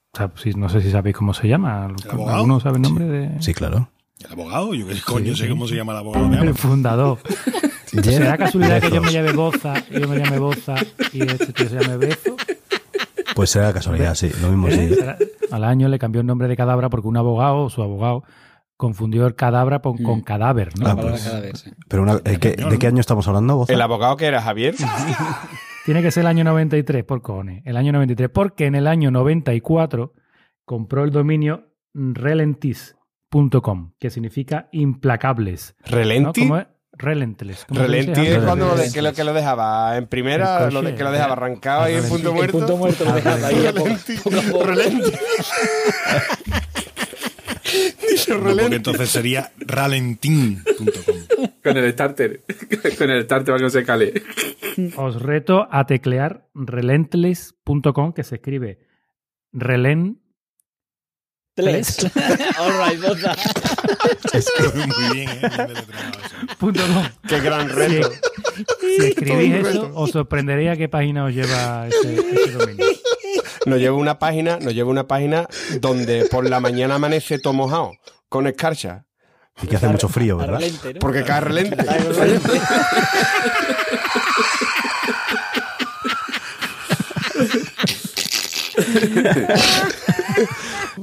no 0.56 0.68
sé 0.68 0.80
si 0.80 0.90
sabéis 0.90 1.16
cómo 1.16 1.34
se 1.34 1.48
llama, 1.48 1.84
abogado? 2.10 2.36
¿alguno 2.36 2.60
sabe 2.60 2.76
el 2.76 2.82
nombre 2.82 3.04
de 3.06 3.42
Sí, 3.42 3.54
claro. 3.54 3.88
¿El 4.24 4.32
abogado? 4.32 4.74
Yo 4.74 4.86
qué 4.88 4.96
coño 5.06 5.36
sé 5.36 5.48
cómo 5.48 5.68
se 5.68 5.76
llama 5.76 5.92
el 5.92 5.98
abogado 5.98 6.28
de 6.28 6.32
el 6.36 6.38
Amazon. 6.40 6.56
fundador? 6.56 7.18
¿Será 8.02 8.36
casualidad 8.36 8.80
que 8.82 8.90
yo 8.90 9.00
me 9.00 9.12
llame 9.12 9.32
Boza 9.32 9.74
y 9.90 10.00
yo 10.00 10.08
me 10.08 10.18
llame 10.18 10.38
Boza 10.38 10.74
y 11.12 11.22
este 11.22 11.52
tío 11.52 11.68
se 11.68 11.80
llame 11.80 11.96
Bezo? 11.96 12.36
Pues 13.34 13.50
será 13.50 13.72
casualidad, 13.72 14.14
sí. 14.14 14.30
Lo 14.42 14.48
mismo 14.48 14.70
sí. 14.70 14.94
¿Será? 14.94 15.16
Al 15.50 15.64
año 15.64 15.88
le 15.88 15.98
cambió 15.98 16.20
el 16.20 16.26
nombre 16.26 16.48
de 16.48 16.56
Cadabra 16.56 16.90
porque 16.90 17.06
un 17.08 17.16
abogado, 17.16 17.70
su 17.70 17.82
abogado, 17.82 18.24
confundió 18.78 19.26
el 19.26 19.34
cadabra 19.34 19.80
con, 19.80 19.98
con 19.98 20.20
Mm. 20.20 20.22
cadáver, 20.22 20.78
¿no? 20.78 20.86
Ah, 20.88 20.96
pues. 20.96 21.22
cadáver, 21.24 21.56
sí. 21.58 21.70
Pero 21.88 22.02
una, 22.04 22.16
¿de, 22.16 22.38
qué, 22.38 22.52
de 22.52 22.78
qué 22.78 22.86
año 22.86 23.00
estamos 23.00 23.28
hablando, 23.28 23.56
voz? 23.56 23.68
El 23.68 23.82
abogado 23.82 24.16
que 24.16 24.24
era 24.24 24.40
Javier. 24.40 24.74
Tiene 25.84 26.00
que 26.02 26.10
ser 26.10 26.20
el 26.22 26.26
año 26.28 26.44
93, 26.44 27.04
por 27.04 27.20
cojones. 27.20 27.62
El 27.66 27.76
año 27.76 27.92
93, 27.92 28.30
porque 28.32 28.64
en 28.66 28.74
el 28.76 28.86
año 28.86 29.10
94 29.10 30.14
compró 30.64 31.04
el 31.04 31.10
dominio 31.10 31.66
relentis.com, 31.94 33.92
que 33.98 34.10
significa 34.10 34.68
implacables. 34.72 35.74
¿no? 35.84 35.96
Relenti. 35.96 36.40
¿Cómo 36.42 36.58
es? 36.58 36.66
Relentless. 36.92 37.64
¿Cómo 37.66 37.80
se 37.80 37.86
Relenti 37.86 38.20
es 38.26 38.38
cuando 38.38 38.66
lo, 38.68 38.76
de- 38.76 38.90
que 38.92 39.02
lo, 39.02 39.12
que 39.12 39.22
lo 39.24 39.32
dejaba 39.32 39.96
en 39.96 40.06
primera, 40.08 40.68
lo 40.70 40.82
de- 40.82 40.94
que 40.96 41.04
lo 41.04 41.12
dejaba 41.12 41.34
arrancado 41.34 41.82
ahí 41.82 41.94
en 41.94 42.08
punto 42.08 42.30
El 42.30 42.34
muerto. 42.34 42.58
punto 42.58 42.76
muerto 42.76 43.04
lo 43.04 43.12
dejaba 43.12 43.46
ahí. 43.46 43.56
Relenti. 44.64 45.10
Dice 48.10 48.32
No, 48.34 48.56
porque 48.56 48.76
entonces 48.76 49.08
sería 49.10 49.52
ralentín.com. 49.58 51.48
Con 51.62 51.76
el 51.76 51.92
starter. 51.92 52.42
Con 52.98 53.10
el 53.10 53.24
starter 53.24 53.46
para 53.46 53.58
que 53.58 53.62
no 53.64 53.70
se 53.70 53.84
cale. 53.84 54.22
Os 54.96 55.20
reto 55.20 55.66
a 55.70 55.86
teclear 55.86 56.48
relentless.com, 56.54 58.12
que 58.12 58.24
se 58.24 58.36
escribe 58.36 58.78
relent 59.52 60.18
Tres. 61.54 61.98
All 62.58 62.72
right, 62.88 63.02
boza. 63.02 63.34
Muy 64.86 65.12
bien, 65.16 65.28
¿eh? 65.28 65.48
Punto 66.56 66.80
com. 66.86 67.02
Qué 67.28 67.40
gran 67.40 67.68
Si, 67.68 67.74
reto. 67.74 68.10
si 68.96 69.06
escribís 69.08 69.54
eso, 69.66 69.90
os 69.92 70.10
sorprendería 70.12 70.72
a 70.72 70.76
qué 70.76 70.88
página 70.88 71.24
os 71.24 71.34
lleva 71.34 71.88
ese, 71.88 72.14
ese 72.14 72.52
dominio. 72.52 72.86
Nos 73.68 73.78
lleva 73.78 73.96
una 73.96 74.18
página, 74.18 74.58
nos 74.60 74.74
lleva 74.74 74.90
una 74.90 75.06
página 75.06 75.46
donde 75.80 76.24
por 76.26 76.48
la 76.48 76.60
mañana 76.60 76.96
amanece 76.96 77.38
todo 77.38 77.52
mojado, 77.52 77.92
con 78.28 78.46
escarcha. 78.46 79.04
Y 79.62 79.66
que 79.66 79.76
hace 79.76 79.88
mucho 79.88 80.08
frío, 80.08 80.36
¿verdad? 80.36 80.60
Porque 81.00 81.24
cae 81.24 81.40
relente. 81.40 81.76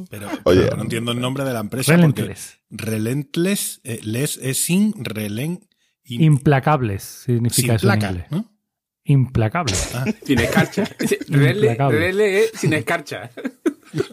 Pero, 0.10 0.30
Oye. 0.44 0.62
pero 0.64 0.78
no 0.78 0.84
entiendo 0.84 1.12
el 1.12 1.20
nombre 1.20 1.44
de 1.44 1.54
la 1.54 1.60
empresa. 1.60 1.92
porque 1.98 2.22
Relentless. 2.22 2.60
Relentless, 2.70 3.82
eh, 3.84 4.00
les 4.04 4.38
es 4.38 4.58
sin, 4.64 4.94
relent, 5.04 5.64
in- 6.04 6.22
Implacables 6.24 7.04
sin 7.04 7.36
significa 7.36 7.76
eso 7.76 7.88
en 7.88 7.92
placa, 8.00 8.10
inglés. 8.12 8.28
¿no? 8.32 8.52
Implacables. 9.06 9.94
Sin 10.24 10.40
escarcha. 10.40 10.84
Rele, 11.30 11.52
Implacable. 11.68 12.00
rele 12.00 12.40
es 12.40 12.52
sin 12.56 12.74
escarcha. 12.74 13.30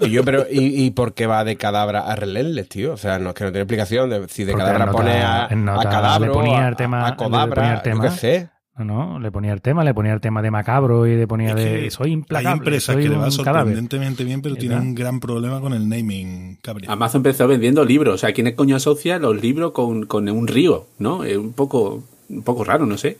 Y 0.03 0.11
yo, 0.11 0.23
pero, 0.25 0.45
¿y, 0.51 0.85
y 0.85 0.91
por 0.91 1.15
qué 1.15 1.27
va 1.27 1.43
de 1.45 1.57
cadabra 1.57 2.01
a 2.01 2.15
relentless, 2.15 2.69
tío? 2.69 2.93
O 2.93 2.97
sea, 2.97 3.19
no 3.19 3.31
es 3.31 3.35
que 3.35 3.45
no 3.45 3.51
tiene 3.51 3.63
explicación. 3.63 4.11
De, 4.11 4.29
si 4.29 4.45
de 4.45 4.53
Porque 4.53 4.65
cadabra 4.65 4.87
nota- 4.87 4.99
pone 4.99 5.11
a, 5.23 5.45
a 5.47 5.83
cadabro, 5.91 6.27
le 6.27 6.33
ponía 6.33 6.67
a, 6.67 6.69
el 6.69 6.77
tema- 6.77 7.07
a 7.07 7.11
le 7.11 7.17
ponía 7.17 7.31
codabra, 7.31 7.75
el 7.75 7.83
tema. 7.83 8.05
yo 8.05 8.11
qué 8.13 8.17
sé. 8.17 8.49
No, 8.79 8.85
no, 8.85 9.19
le 9.21 9.31
ponía 9.31 9.53
el 9.53 9.61
tema, 9.61 9.85
le 9.85 9.93
ponía 9.93 10.13
el 10.15 10.21
tema 10.21 10.41
de 10.41 10.51
macabro 10.51 11.07
y 11.07 11.15
le 11.17 11.27
ponía 11.27 11.51
Es 11.51 11.57
de 11.57 11.81
que 11.81 11.91
soy 11.91 12.13
implacable. 12.13 12.49
Hay 12.49 12.59
empresas 12.59 12.95
soy 12.95 13.03
que 13.03 13.09
le 13.11 13.17
va 13.17 13.27
un 13.29 13.37
cadáver. 13.37 13.55
sorprendentemente 13.75 14.25
bien, 14.25 14.41
pero 14.41 14.57
tienen 14.57 14.79
un 14.79 14.95
gran 14.95 15.21
problema 15.21 15.61
con 15.61 15.73
el 15.75 15.89
naming, 15.89 16.57
cabrón. 16.63 16.91
Amazon 16.91 17.19
empezó 17.21 17.47
vendiendo 17.49 17.85
libros. 17.85 18.15
O 18.15 18.19
sea, 18.19 18.33
¿quién 18.33 18.51
coño 18.55 18.77
asocia 18.77 19.19
los 19.19 19.41
libros 19.41 19.73
con, 19.73 20.07
con 20.07 20.29
un 20.29 20.47
río? 20.49 20.87
¿No? 20.99 21.23
Es 21.25 21.37
un 21.37 21.53
poco, 21.53 22.03
un 22.31 22.43
poco 22.43 22.65
raro, 22.65 22.87
no 22.87 22.97
sé. 22.97 23.19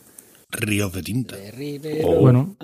Ríos 0.53 0.93
de 0.93 1.03
tinta. 1.03 1.35
Bueno, 2.19 2.55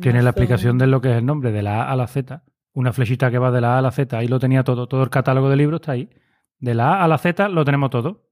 tiene 0.00 0.22
la 0.22 0.30
explicación 0.30 0.78
de 0.78 0.86
lo 0.86 1.00
que 1.00 1.10
es 1.12 1.16
el 1.18 1.26
nombre, 1.26 1.50
de 1.52 1.62
la 1.62 1.82
A 1.84 1.92
a 1.92 1.96
la 1.96 2.06
Z. 2.06 2.44
Una 2.74 2.92
flechita 2.92 3.30
que 3.30 3.38
va 3.38 3.50
de 3.50 3.60
la 3.60 3.74
A 3.74 3.78
a 3.78 3.82
la 3.82 3.90
Z. 3.90 4.16
Ahí 4.16 4.28
lo 4.28 4.38
tenía 4.38 4.62
todo. 4.62 4.86
Todo 4.86 5.02
el 5.02 5.10
catálogo 5.10 5.48
de 5.50 5.56
libros 5.56 5.80
está 5.80 5.92
ahí. 5.92 6.10
De 6.58 6.74
la 6.74 6.94
A 7.00 7.04
a 7.04 7.08
la 7.08 7.18
Z 7.18 7.48
lo 7.48 7.64
tenemos 7.64 7.90
todo. 7.90 8.28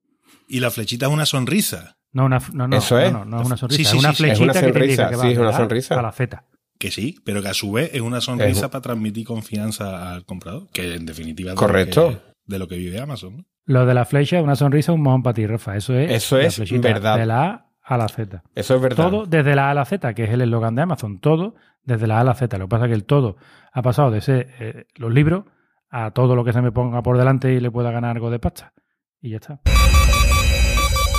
Y 0.49 0.61
la 0.61 0.70
flechita 0.70 1.06
es 1.06 1.12
una 1.12 1.26
sonrisa. 1.26 1.96
No, 2.12 2.26
una, 2.26 2.40
no, 2.52 2.68
no, 2.68 2.76
Eso 2.76 2.94
no, 2.96 3.00
es. 3.00 3.12
no, 3.12 3.25
no 3.25 3.40
es 3.40 3.46
una 3.46 3.56
sonrisa. 3.56 3.78
Sí, 3.82 3.85
sí, 3.85 3.96
es 3.96 4.02
una 4.04 4.12
sí, 4.12 4.16
sí. 4.16 4.23
flechita 4.23 4.35
Es 4.35 4.40
una 4.42 4.52
que 4.52 4.61
te 4.73 4.85
indica 4.85 5.02
sonrisa, 5.04 5.11
que 5.11 5.16
va 5.16 5.23
sí, 5.23 5.28
es 5.28 5.35
de 5.35 5.40
una 5.40 5.50
la 5.50 5.56
A 5.56 5.58
sonrisa. 5.61 5.99
A 5.99 6.02
la 6.02 6.12
Z. 6.12 6.44
Que 6.78 6.90
sí, 6.90 7.16
pero 7.25 7.42
que 7.42 7.49
a 7.49 7.54
su 7.54 7.73
vez 7.73 7.90
es 7.94 8.00
una 8.02 8.20
sonrisa 8.20 8.66
Es- 8.66 8.70
para 8.70 8.82
transmitir 8.82 9.26
confianza 9.26 10.12
al 10.12 10.25
comprador. 10.25 10.68
Que 10.73 10.94
en 10.94 11.06
definitiva 11.06 11.52
es 11.52 11.56
Correcto. 11.56 12.02
De, 12.02 12.11
lo 12.12 12.18
que, 12.18 12.25
de 12.46 12.58
lo 12.58 12.68
que 12.68 12.76
vive 12.76 13.00
Amazon. 13.00 13.37
¿no? 13.38 13.44
Lo 13.64 13.87
de 13.87 13.94
la 13.94 14.04
flecha, 14.04 14.40
una 14.42 14.54
sonrisa, 14.56 14.92
un 14.92 15.02
mojón 15.02 15.23
para 15.23 15.35
ti, 15.35 15.46
Rafa. 15.46 15.76
Eso 15.76 15.94
es, 15.94 16.11
Eso 16.12 16.37
la 16.38 16.44
es 16.46 16.54
flechita 16.56 16.88
verdad. 16.88 17.18
De 17.18 17.26
la 17.26 17.44
A 17.44 17.65
a 17.87 17.97
la 17.97 18.09
Z. 18.09 18.43
Eso 18.55 18.75
es 18.75 18.83
verdad. 18.83 19.09
Todo 19.09 19.26
desde 19.26 19.55
la 19.55 19.69
A 19.69 19.71
a 19.71 19.75
la 19.75 19.85
Z, 19.85 20.12
que 20.14 20.25
es 20.25 20.31
el 20.31 20.43
eslogan 20.43 20.75
de 20.75 20.83
Amazon. 20.83 21.21
Todo 21.21 21.55
desde 21.85 22.09
la 22.09 22.19
A 22.19 22.21
a 22.21 22.25
la 22.25 22.35
Z. 22.35 22.59
Lo 22.59 22.66
que 22.66 22.71
pasa 22.71 22.85
es 22.87 22.88
que 22.90 22.95
el 22.95 23.05
todo 23.05 23.37
ha 23.73 23.83
pasado 23.83 24.11
de 24.11 24.21
ser 24.21 24.49
eh, 24.59 24.87
los 24.97 25.12
libros 25.12 25.45
a 25.88 26.11
todo 26.11 26.35
lo 26.35 26.45
que 26.45 26.52
se 26.52 26.61
me 26.61 26.73
ponga 26.73 27.00
por 27.02 27.16
delante 27.16 27.52
y 27.52 27.61
le 27.61 27.71
pueda 27.71 27.93
ganar 27.93 28.16
algo 28.16 28.31
de 28.31 28.40
pasta. 28.40 28.73
Y 29.21 29.31
ya 29.31 29.37
está. 29.37 29.61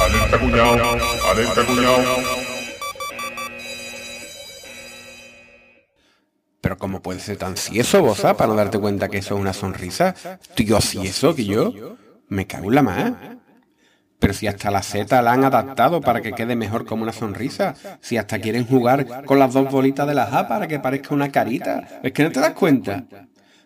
Alerta 0.05 0.39
cuñado, 0.39 0.83
alerta 1.31 1.65
cuñado. 1.65 2.47
Pero 6.59 6.77
¿cómo 6.77 7.01
puede 7.01 7.21
ser 7.21 7.37
tan 7.37 7.55
cieso, 7.55 8.01
boza, 8.01 8.35
para 8.35 8.49
no 8.49 8.55
darte 8.55 8.77
cuenta 8.77 9.07
que 9.07 9.19
eso 9.19 9.35
es 9.35 9.41
una 9.41 9.53
sonrisa? 9.53 10.13
Tío, 10.53 10.81
cieso 10.81 11.33
que 11.33 11.45
yo 11.45 11.71
me 12.27 12.45
cago 12.45 12.67
en 12.67 12.75
la 12.75 12.83
más. 12.83 13.13
Pero 14.19 14.33
si 14.33 14.47
hasta 14.47 14.71
la 14.71 14.81
Z 14.81 15.21
la 15.21 15.33
han 15.33 15.43
adaptado 15.43 16.01
para 16.01 16.21
que 16.21 16.33
quede 16.33 16.55
mejor 16.55 16.85
como 16.85 17.03
una 17.03 17.13
sonrisa. 17.13 17.75
Si 18.01 18.17
hasta 18.17 18.39
quieren 18.39 18.65
jugar 18.65 19.25
con 19.25 19.39
las 19.39 19.53
dos 19.53 19.71
bolitas 19.71 20.07
de 20.07 20.15
la 20.15 20.23
A 20.23 20.47
para 20.47 20.67
que 20.67 20.79
parezca 20.79 21.13
una 21.13 21.31
carita. 21.31 21.87
Es 22.01 22.11
que 22.13 22.23
no 22.23 22.31
te 22.31 22.39
das 22.39 22.53
cuenta. 22.53 23.05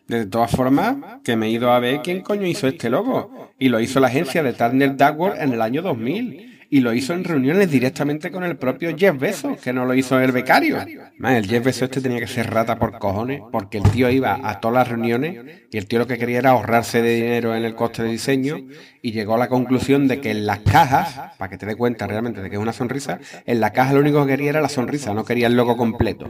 De 0.07 0.25
todas 0.25 0.51
formas, 0.51 0.97
que 1.23 1.37
me 1.37 1.47
he 1.47 1.51
ido 1.51 1.71
a 1.71 1.79
ver 1.79 2.01
quién 2.01 2.21
coño 2.21 2.45
hizo 2.45 2.67
este 2.67 2.89
logo. 2.89 3.53
Y 3.57 3.69
lo 3.69 3.79
hizo 3.79 4.01
la 4.01 4.07
agencia 4.07 4.43
de 4.43 4.51
Turner 4.51 4.97
Dagworth 4.97 5.39
en 5.39 5.53
el 5.53 5.61
año 5.61 5.81
2000. 5.81 6.50
Y 6.73 6.79
lo 6.79 6.93
hizo 6.93 7.13
en 7.13 7.25
reuniones 7.25 7.69
directamente 7.69 8.31
con 8.31 8.45
el 8.45 8.55
propio 8.55 8.95
Jeff 8.97 9.19
Bezos, 9.19 9.59
que 9.59 9.73
no 9.73 9.85
lo 9.85 9.93
hizo 9.93 10.17
el 10.21 10.31
becario. 10.31 10.77
El 10.79 11.45
Jeff 11.45 11.65
Bezos 11.65 11.83
este 11.83 11.99
tenía 11.99 12.21
que 12.21 12.27
ser 12.27 12.49
rata 12.49 12.79
por 12.79 12.97
cojones, 12.97 13.41
porque 13.51 13.77
el 13.77 13.83
tío 13.91 14.09
iba 14.09 14.39
a 14.41 14.61
todas 14.61 14.75
las 14.75 14.87
reuniones 14.87 15.37
y 15.69 15.77
el 15.77 15.85
tío 15.85 15.99
lo 15.99 16.07
que 16.07 16.17
quería 16.17 16.39
era 16.39 16.51
ahorrarse 16.51 17.01
de 17.01 17.13
dinero 17.15 17.53
en 17.53 17.65
el 17.65 17.75
coste 17.75 18.03
de 18.03 18.09
diseño 18.09 18.57
y 19.01 19.11
llegó 19.11 19.35
a 19.35 19.37
la 19.37 19.49
conclusión 19.49 20.07
de 20.07 20.21
que 20.21 20.31
en 20.31 20.45
las 20.45 20.59
cajas, 20.59 21.35
para 21.37 21.49
que 21.49 21.57
te 21.57 21.65
dé 21.65 21.75
cuenta 21.75 22.07
realmente 22.07 22.41
de 22.41 22.49
que 22.49 22.55
es 22.55 22.61
una 22.61 22.71
sonrisa, 22.71 23.19
en 23.45 23.59
la 23.59 23.73
caja 23.73 23.91
lo 23.91 23.99
único 23.99 24.25
que 24.25 24.31
quería 24.31 24.51
era 24.51 24.61
la 24.61 24.69
sonrisa, 24.69 25.13
no 25.13 25.25
quería 25.25 25.47
el 25.47 25.57
logo 25.57 25.75
completo. 25.75 26.29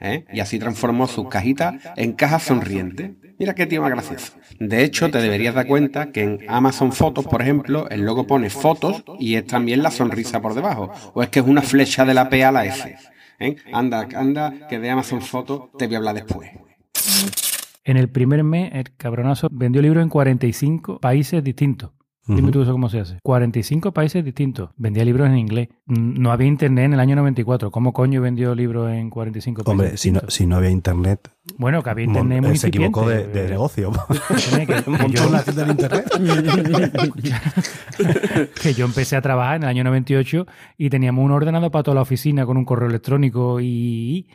¿eh? 0.00 0.26
Y 0.34 0.40
así 0.40 0.58
transformó 0.58 1.06
sus 1.06 1.30
cajitas 1.30 1.76
en 1.96 2.12
cajas 2.12 2.42
sonrientes. 2.42 3.12
Mira 3.38 3.54
qué 3.54 3.66
tío 3.66 3.82
más 3.82 3.90
gracioso. 3.90 4.32
De 4.58 4.82
hecho, 4.82 5.10
te 5.10 5.20
deberías 5.20 5.54
dar 5.54 5.66
cuenta 5.66 6.10
que 6.10 6.22
en 6.22 6.40
Amazon 6.48 6.92
Fotos, 6.92 7.24
por 7.26 7.40
ejemplo, 7.40 7.88
el 7.88 8.02
logo 8.02 8.26
pone 8.26 8.50
fotos 8.50 9.04
y 9.20 9.36
es 9.36 9.46
también 9.46 9.82
la 9.82 9.92
sonrisa 9.92 10.42
por 10.42 10.54
debajo. 10.54 10.90
O 11.14 11.22
es 11.22 11.28
que 11.28 11.38
es 11.38 11.46
una 11.46 11.62
flecha 11.62 12.04
de 12.04 12.14
la 12.14 12.28
P 12.28 12.44
a 12.44 12.50
la 12.50 12.64
S. 12.64 12.96
¿eh? 13.38 13.56
Anda, 13.72 14.08
anda, 14.16 14.66
que 14.68 14.80
de 14.80 14.90
Amazon 14.90 15.22
Fotos 15.22 15.70
te 15.78 15.86
voy 15.86 15.94
a 15.94 15.98
hablar 15.98 16.14
después. 16.16 16.50
En 17.84 17.96
el 17.96 18.08
primer 18.08 18.42
mes, 18.42 18.70
el 18.74 18.94
cabronazo 18.96 19.48
vendió 19.52 19.80
libros 19.82 20.02
en 20.02 20.08
45 20.08 20.98
países 20.98 21.42
distintos. 21.44 21.92
Dime 22.28 22.52
tú 22.52 22.62
eso 22.62 22.72
cómo 22.72 22.88
se 22.88 23.00
hace. 23.00 23.18
45 23.22 23.92
países 23.92 24.24
distintos. 24.24 24.70
Vendía 24.76 25.04
libros 25.04 25.28
en 25.28 25.38
inglés. 25.38 25.68
No 25.86 26.30
había 26.30 26.46
internet 26.46 26.84
en 26.84 26.92
el 26.94 27.00
año 27.00 27.16
94. 27.16 27.70
¿Cómo 27.70 27.92
coño 27.92 28.20
vendió 28.20 28.54
libros 28.54 28.90
en 28.92 29.10
45 29.10 29.64
países 29.64 29.70
Hombre, 29.70 29.96
si 29.96 30.10
no, 30.10 30.20
si 30.28 30.46
no 30.46 30.56
había 30.56 30.70
internet, 30.70 31.30
Bueno, 31.56 31.82
que 31.82 31.90
había 31.90 32.04
internet 32.04 32.42
muy 32.42 32.52
eh, 32.52 32.56
se 32.58 32.68
equivocó 32.68 33.08
de, 33.08 33.26
de 33.28 33.48
negocio. 33.48 33.90
Que- 34.66 34.82
yo- 35.12 35.42
tienda 35.42 35.62
en 35.62 35.70
internet. 35.70 36.04
que 38.62 38.74
yo 38.74 38.84
empecé 38.84 39.16
a 39.16 39.22
trabajar 39.22 39.56
en 39.56 39.62
el 39.64 39.68
año 39.68 39.84
98 39.84 40.46
y 40.76 40.90
teníamos 40.90 41.24
un 41.24 41.32
ordenador 41.32 41.70
para 41.70 41.82
toda 41.82 41.94
la 41.96 42.02
oficina 42.02 42.46
con 42.46 42.56
un 42.56 42.64
correo 42.64 42.88
electrónico 42.88 43.60
y... 43.60 44.26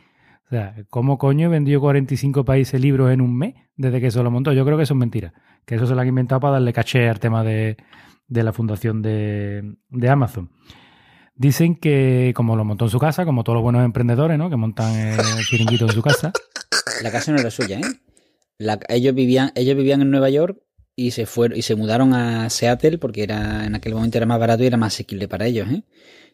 Sea, 0.54 0.74
¿cómo 0.88 1.18
coño 1.18 1.50
vendió 1.50 1.80
45 1.80 2.44
países 2.44 2.80
libros 2.80 3.10
en 3.12 3.20
un 3.20 3.36
mes 3.36 3.54
desde 3.76 4.00
que 4.00 4.06
eso 4.06 4.22
lo 4.22 4.30
montó? 4.30 4.52
Yo 4.52 4.64
creo 4.64 4.76
que 4.76 4.84
eso 4.84 4.94
es 4.94 4.98
mentira. 4.98 5.32
Que 5.66 5.74
eso 5.74 5.86
se 5.86 5.94
lo 5.96 6.00
han 6.00 6.06
inventado 6.06 6.40
para 6.40 6.52
darle 6.52 6.72
caché 6.72 7.08
al 7.08 7.18
tema 7.18 7.42
de, 7.42 7.76
de 8.28 8.42
la 8.44 8.52
fundación 8.52 9.02
de, 9.02 9.74
de 9.88 10.08
Amazon. 10.08 10.50
Dicen 11.34 11.74
que 11.74 12.32
como 12.36 12.54
lo 12.54 12.64
montó 12.64 12.84
en 12.84 12.90
su 12.92 13.00
casa, 13.00 13.24
como 13.24 13.42
todos 13.42 13.56
los 13.56 13.64
buenos 13.64 13.84
emprendedores, 13.84 14.38
¿no? 14.38 14.48
Que 14.48 14.54
montan 14.56 14.94
el 14.94 15.18
chiringuito 15.50 15.86
en 15.86 15.92
su 15.92 16.02
casa. 16.02 16.32
La 17.02 17.10
casa 17.10 17.32
no 17.32 17.38
era 17.40 17.50
suya, 17.50 17.80
¿eh? 17.80 17.84
La- 18.56 18.78
ellos, 18.88 19.12
vivían, 19.12 19.50
ellos 19.56 19.76
vivían 19.76 20.02
en 20.02 20.10
Nueva 20.12 20.30
York 20.30 20.58
y 20.94 21.10
se 21.10 21.26
fueron 21.26 21.58
y 21.58 21.62
se 21.62 21.74
mudaron 21.74 22.14
a 22.14 22.48
Seattle 22.48 22.98
porque 22.98 23.24
era 23.24 23.66
en 23.66 23.74
aquel 23.74 23.94
momento 23.94 24.18
era 24.18 24.26
más 24.26 24.38
barato 24.38 24.62
y 24.62 24.66
era 24.68 24.76
más 24.76 24.94
asequible 24.94 25.26
para 25.26 25.46
ellos, 25.46 25.68
¿eh? 25.68 25.82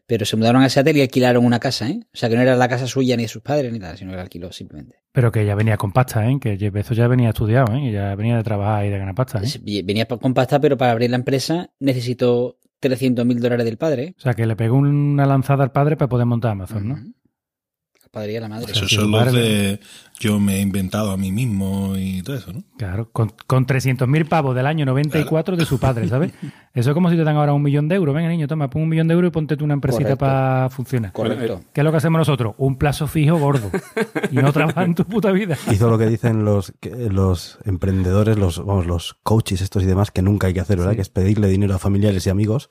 Pero 0.06 0.24
se 0.24 0.36
mudaron 0.36 0.62
a 0.62 0.68
Seattle 0.68 0.98
y 0.98 1.02
alquilaron 1.02 1.44
una 1.44 1.60
casa, 1.60 1.88
¿eh? 1.88 2.00
O 2.12 2.16
sea 2.16 2.28
que 2.28 2.36
no 2.36 2.42
era 2.42 2.56
la 2.56 2.68
casa 2.68 2.86
suya 2.86 3.16
ni 3.16 3.24
de 3.24 3.28
sus 3.28 3.42
padres 3.42 3.72
ni 3.72 3.78
nada, 3.78 3.96
sino 3.96 4.10
que 4.10 4.16
la 4.16 4.22
alquiló 4.22 4.52
simplemente. 4.52 4.96
Pero 5.12 5.30
que 5.30 5.44
ya 5.44 5.54
venía 5.54 5.76
con 5.76 5.92
pasta, 5.92 6.28
¿eh? 6.28 6.38
Que 6.40 6.56
Jeff 6.56 6.72
Bezos 6.72 6.96
ya 6.96 7.08
venía 7.08 7.30
estudiado, 7.30 7.74
¿eh? 7.74 7.88
Y 7.88 7.92
ya 7.92 8.14
venía 8.14 8.36
de 8.36 8.42
trabajar 8.42 8.84
y 8.86 8.90
de 8.90 8.98
ganar 8.98 9.14
pasta, 9.14 9.40
¿eh? 9.42 9.82
Venía 9.84 10.06
con 10.06 10.34
pasta, 10.34 10.60
pero 10.60 10.76
para 10.76 10.92
abrir 10.92 11.10
la 11.10 11.16
empresa 11.16 11.70
necesitó 11.78 12.58
300 12.80 13.26
mil 13.26 13.40
dólares 13.40 13.64
del 13.64 13.76
padre, 13.76 14.02
¿eh? 14.04 14.14
O 14.18 14.20
sea, 14.20 14.34
que 14.34 14.46
le 14.46 14.56
pegó 14.56 14.76
una 14.76 15.26
lanzada 15.26 15.64
al 15.64 15.72
padre 15.72 15.96
para 15.96 16.08
poder 16.08 16.26
montar 16.26 16.52
Amazon, 16.52 16.88
¿no? 16.88 16.96
El 16.96 18.10
padre 18.10 18.32
y 18.32 18.36
a 18.36 18.40
la 18.40 18.48
madre. 18.48 18.72
Esos 18.72 18.90
son 18.90 19.10
los 19.10 19.32
de 19.32 19.78
yo 20.20 20.38
me 20.38 20.56
he 20.56 20.60
inventado 20.60 21.10
a 21.10 21.16
mí 21.16 21.32
mismo 21.32 21.94
y 21.96 22.22
todo 22.22 22.36
eso, 22.36 22.52
¿no? 22.52 22.62
Claro, 22.78 23.08
con, 23.10 23.32
con 23.46 23.66
300.000 23.66 24.28
pavos 24.28 24.54
del 24.54 24.66
año 24.66 24.84
94 24.86 25.56
de 25.56 25.64
su 25.64 25.80
padre, 25.80 26.06
¿sabes? 26.08 26.32
Eso 26.74 26.90
es 26.90 26.94
como 26.94 27.10
si 27.10 27.16
te 27.16 27.24
dan 27.24 27.36
ahora 27.36 27.52
un 27.54 27.62
millón 27.62 27.88
de 27.88 27.96
euros. 27.96 28.14
Venga, 28.14 28.28
niño, 28.28 28.46
toma, 28.46 28.70
pon 28.70 28.82
un 28.82 28.88
millón 28.90 29.08
de 29.08 29.14
euros 29.14 29.30
y 29.30 29.32
ponte 29.32 29.56
tú 29.56 29.64
una 29.64 29.74
empresita 29.74 30.14
para 30.16 30.68
funcionar. 30.70 31.10
Correcto. 31.12 31.62
¿Qué 31.72 31.80
es 31.80 31.84
lo 31.84 31.90
que 31.90 31.96
hacemos 31.96 32.18
nosotros? 32.18 32.54
Un 32.58 32.76
plazo 32.76 33.06
fijo 33.08 33.38
gordo. 33.38 33.70
Y 34.30 34.36
no 34.36 34.52
trabajas 34.52 34.84
en 34.84 34.94
tu 34.94 35.04
puta 35.04 35.32
vida. 35.32 35.56
Hizo 35.70 35.90
lo 35.90 35.98
que 35.98 36.06
dicen 36.06 36.44
los, 36.44 36.72
que- 36.80 36.90
los 37.10 37.58
emprendedores, 37.64 38.38
los, 38.38 38.64
vamos, 38.64 38.86
los 38.86 39.14
coaches 39.22 39.62
estos 39.62 39.82
y 39.82 39.86
demás, 39.86 40.10
que 40.10 40.22
nunca 40.22 40.46
hay 40.46 40.54
que 40.54 40.60
hacer, 40.60 40.78
¿verdad? 40.78 40.94
Que 40.94 41.00
es 41.02 41.08
pedirle 41.08 41.48
dinero 41.48 41.74
a 41.74 41.78
familiares 41.78 42.26
y 42.26 42.30
amigos. 42.30 42.68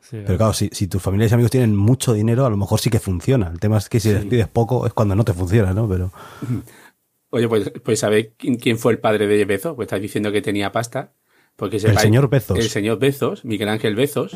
Sí, 0.00 0.18
Pero 0.24 0.36
claro, 0.38 0.52
si, 0.52 0.70
si 0.72 0.86
tus 0.86 1.02
familiares 1.02 1.32
y 1.32 1.34
amigos 1.34 1.50
tienen 1.50 1.74
mucho 1.76 2.12
dinero, 2.14 2.46
a 2.46 2.50
lo 2.50 2.56
mejor 2.56 2.78
sí 2.80 2.88
que 2.88 3.00
funciona. 3.00 3.48
El 3.48 3.58
tema 3.58 3.78
es 3.78 3.88
que 3.88 3.98
si 4.00 4.12
les 4.12 4.24
pides 4.24 4.46
poco 4.48 4.86
es 4.86 4.92
cuando 4.92 5.14
no 5.16 5.24
te 5.24 5.32
funciona, 5.34 5.72
¿no? 5.74 5.88
Pero 5.88 6.12
Oye, 7.34 7.48
pues, 7.48 7.72
pues 7.82 7.98
¿sabéis 7.98 8.28
quién 8.36 8.54
quién 8.54 8.78
fue 8.78 8.92
el 8.92 9.00
padre 9.00 9.26
de 9.26 9.38
Jeff 9.38 9.48
Bezos? 9.48 9.74
Pues 9.74 9.86
estáis 9.86 10.02
diciendo 10.02 10.30
que 10.30 10.40
tenía 10.40 10.70
pasta. 10.70 11.10
Porque 11.56 11.78
El 11.78 11.98
señor 11.98 12.30
Bezos. 12.30 12.58
El 12.58 12.68
señor 12.68 13.00
Bezos, 13.00 13.44
Miguel 13.44 13.68
Ángel 13.68 13.96
Bezos, 13.96 14.32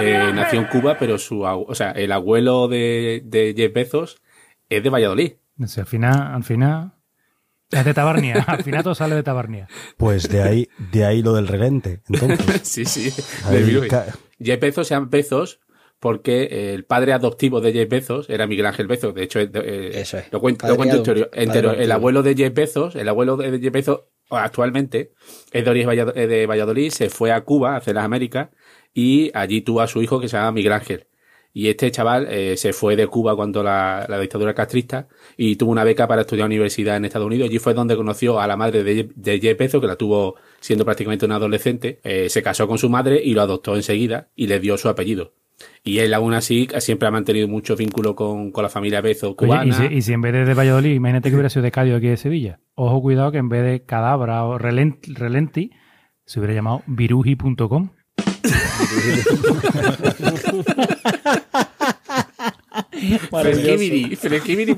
eh, 0.00 0.30
nació 0.32 0.60
en 0.60 0.66
Cuba, 0.66 0.96
pero 0.98 1.18
su, 1.18 1.42
o 1.42 1.74
sea, 1.74 1.90
el 1.90 2.12
abuelo 2.12 2.68
de, 2.68 3.22
de 3.24 3.54
Jeff 3.56 3.72
Bezos 3.72 4.22
es 4.68 4.84
de 4.84 4.90
Valladolid. 4.90 5.32
O 5.60 5.66
sea, 5.66 5.82
al 5.82 5.88
final, 5.88 6.34
al 6.34 6.44
final. 6.44 6.92
Es 7.72 7.84
de 7.84 7.94
Tabarnia. 7.94 8.34
Al 8.46 8.62
final 8.62 8.82
todo 8.84 8.94
sale 8.94 9.14
de 9.16 9.22
Tabarnia. 9.22 9.66
pues 9.96 10.28
de 10.28 10.42
ahí, 10.42 10.68
de 10.92 11.06
ahí 11.06 11.22
lo 11.22 11.32
del 11.32 11.48
relente. 11.48 12.02
Entonces, 12.08 12.60
sí, 12.62 12.84
sí. 12.84 13.10
Jeff 14.38 14.60
Bezos 14.60 14.86
se 14.86 14.94
llama 14.94 15.08
Bezos 15.10 15.58
porque 16.02 16.74
el 16.74 16.84
padre 16.84 17.12
adoptivo 17.12 17.60
de 17.60 17.72
Jeff 17.72 17.88
Bezos 17.88 18.28
era 18.28 18.48
Miguel 18.48 18.66
Ángel 18.66 18.88
Bezos. 18.88 19.14
De 19.14 19.22
hecho, 19.22 19.38
eh, 19.38 19.90
Eso 19.94 20.18
es. 20.18 20.32
lo 20.32 20.40
cuento, 20.40 20.66
lo 20.66 20.74
cuento 20.74 20.96
entero. 21.32 21.70
El 21.74 21.92
abuelo 21.92 22.24
de 22.24 22.34
Jeff 22.34 22.52
Bezos, 22.52 22.96
el 22.96 23.08
abuelo 23.08 23.36
de 23.36 23.60
Jeff 23.60 23.72
Bezos 23.72 24.00
actualmente 24.28 25.12
es 25.52 25.64
de 25.64 25.70
origen 25.70 25.90
eh, 26.16 26.26
de 26.26 26.46
Valladolid, 26.46 26.90
se 26.90 27.08
fue 27.08 27.30
a 27.30 27.42
Cuba, 27.42 27.74
a 27.74 27.76
hacer 27.76 27.94
las 27.94 28.04
Américas, 28.04 28.48
y 28.92 29.30
allí 29.32 29.60
tuvo 29.60 29.80
a 29.80 29.86
su 29.86 30.02
hijo 30.02 30.18
que 30.18 30.26
se 30.26 30.36
llama 30.36 30.50
Miguel 30.50 30.72
Ángel. 30.72 31.06
Y 31.52 31.68
este 31.68 31.88
chaval 31.92 32.26
eh, 32.28 32.56
se 32.56 32.72
fue 32.72 32.96
de 32.96 33.06
Cuba 33.06 33.36
cuando 33.36 33.62
la, 33.62 34.04
la 34.08 34.18
dictadura 34.18 34.54
castrista 34.54 35.06
y 35.36 35.54
tuvo 35.54 35.70
una 35.70 35.84
beca 35.84 36.08
para 36.08 36.22
estudiar 36.22 36.46
universidad 36.46 36.96
en 36.96 37.04
Estados 37.04 37.28
Unidos. 37.28 37.48
Allí 37.48 37.60
fue 37.60 37.74
donde 37.74 37.94
conoció 37.94 38.40
a 38.40 38.48
la 38.48 38.56
madre 38.56 38.82
de, 38.82 39.08
de 39.14 39.38
Jeff 39.38 39.56
Bezos, 39.56 39.80
que 39.80 39.86
la 39.86 39.94
tuvo 39.94 40.34
siendo 40.58 40.84
prácticamente 40.84 41.26
una 41.26 41.36
adolescente. 41.36 42.00
Eh, 42.02 42.28
se 42.28 42.42
casó 42.42 42.66
con 42.66 42.78
su 42.78 42.90
madre 42.90 43.22
y 43.22 43.34
lo 43.34 43.42
adoptó 43.42 43.76
enseguida 43.76 44.30
y 44.34 44.48
le 44.48 44.58
dio 44.58 44.76
su 44.76 44.88
apellido. 44.88 45.34
Y 45.84 45.98
él 45.98 46.14
aún 46.14 46.32
así 46.34 46.68
siempre 46.78 47.08
ha 47.08 47.10
mantenido 47.10 47.48
mucho 47.48 47.74
vínculo 47.76 48.14
con, 48.14 48.50
con 48.52 48.62
la 48.62 48.68
familia 48.68 49.00
Bezos 49.00 49.30
Oye, 49.30 49.36
cubana. 49.36 49.66
y, 49.66 49.72
si, 49.72 49.84
y 49.94 50.02
si 50.02 50.12
en 50.12 50.20
vez 50.20 50.32
de, 50.32 50.44
de 50.44 50.54
Valladolid, 50.54 50.92
imagínate 50.94 51.28
que 51.28 51.34
hubiera 51.34 51.50
sido 51.50 51.62
de 51.62 51.70
Cádiz 51.72 51.94
aquí 51.94 52.06
de 52.08 52.16
Sevilla. 52.16 52.60
Ojo, 52.74 53.00
cuidado 53.02 53.32
que 53.32 53.38
en 53.38 53.48
vez 53.48 53.64
de 53.64 53.84
Cadabra 53.84 54.44
o 54.44 54.58
Relent- 54.58 55.06
Relenti, 55.14 55.70
se 56.24 56.38
hubiera 56.40 56.54
llamado 56.54 56.82
viruji.com. 56.86 57.90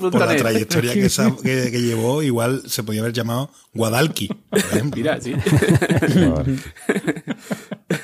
Por 0.00 0.14
la 0.20 0.36
trayectoria 0.36 0.92
que, 0.92 1.06
esa- 1.06 1.34
que- 1.42 1.70
que 1.70 1.80
llevó, 1.82 2.22
igual 2.22 2.62
se 2.66 2.82
podía 2.82 3.00
haber 3.02 3.12
llamado 3.12 3.50
Guadalqui, 3.74 4.28
por 4.28 4.58
ejemplo. 4.58 4.96
Mira, 4.96 5.20
sí. 5.20 5.34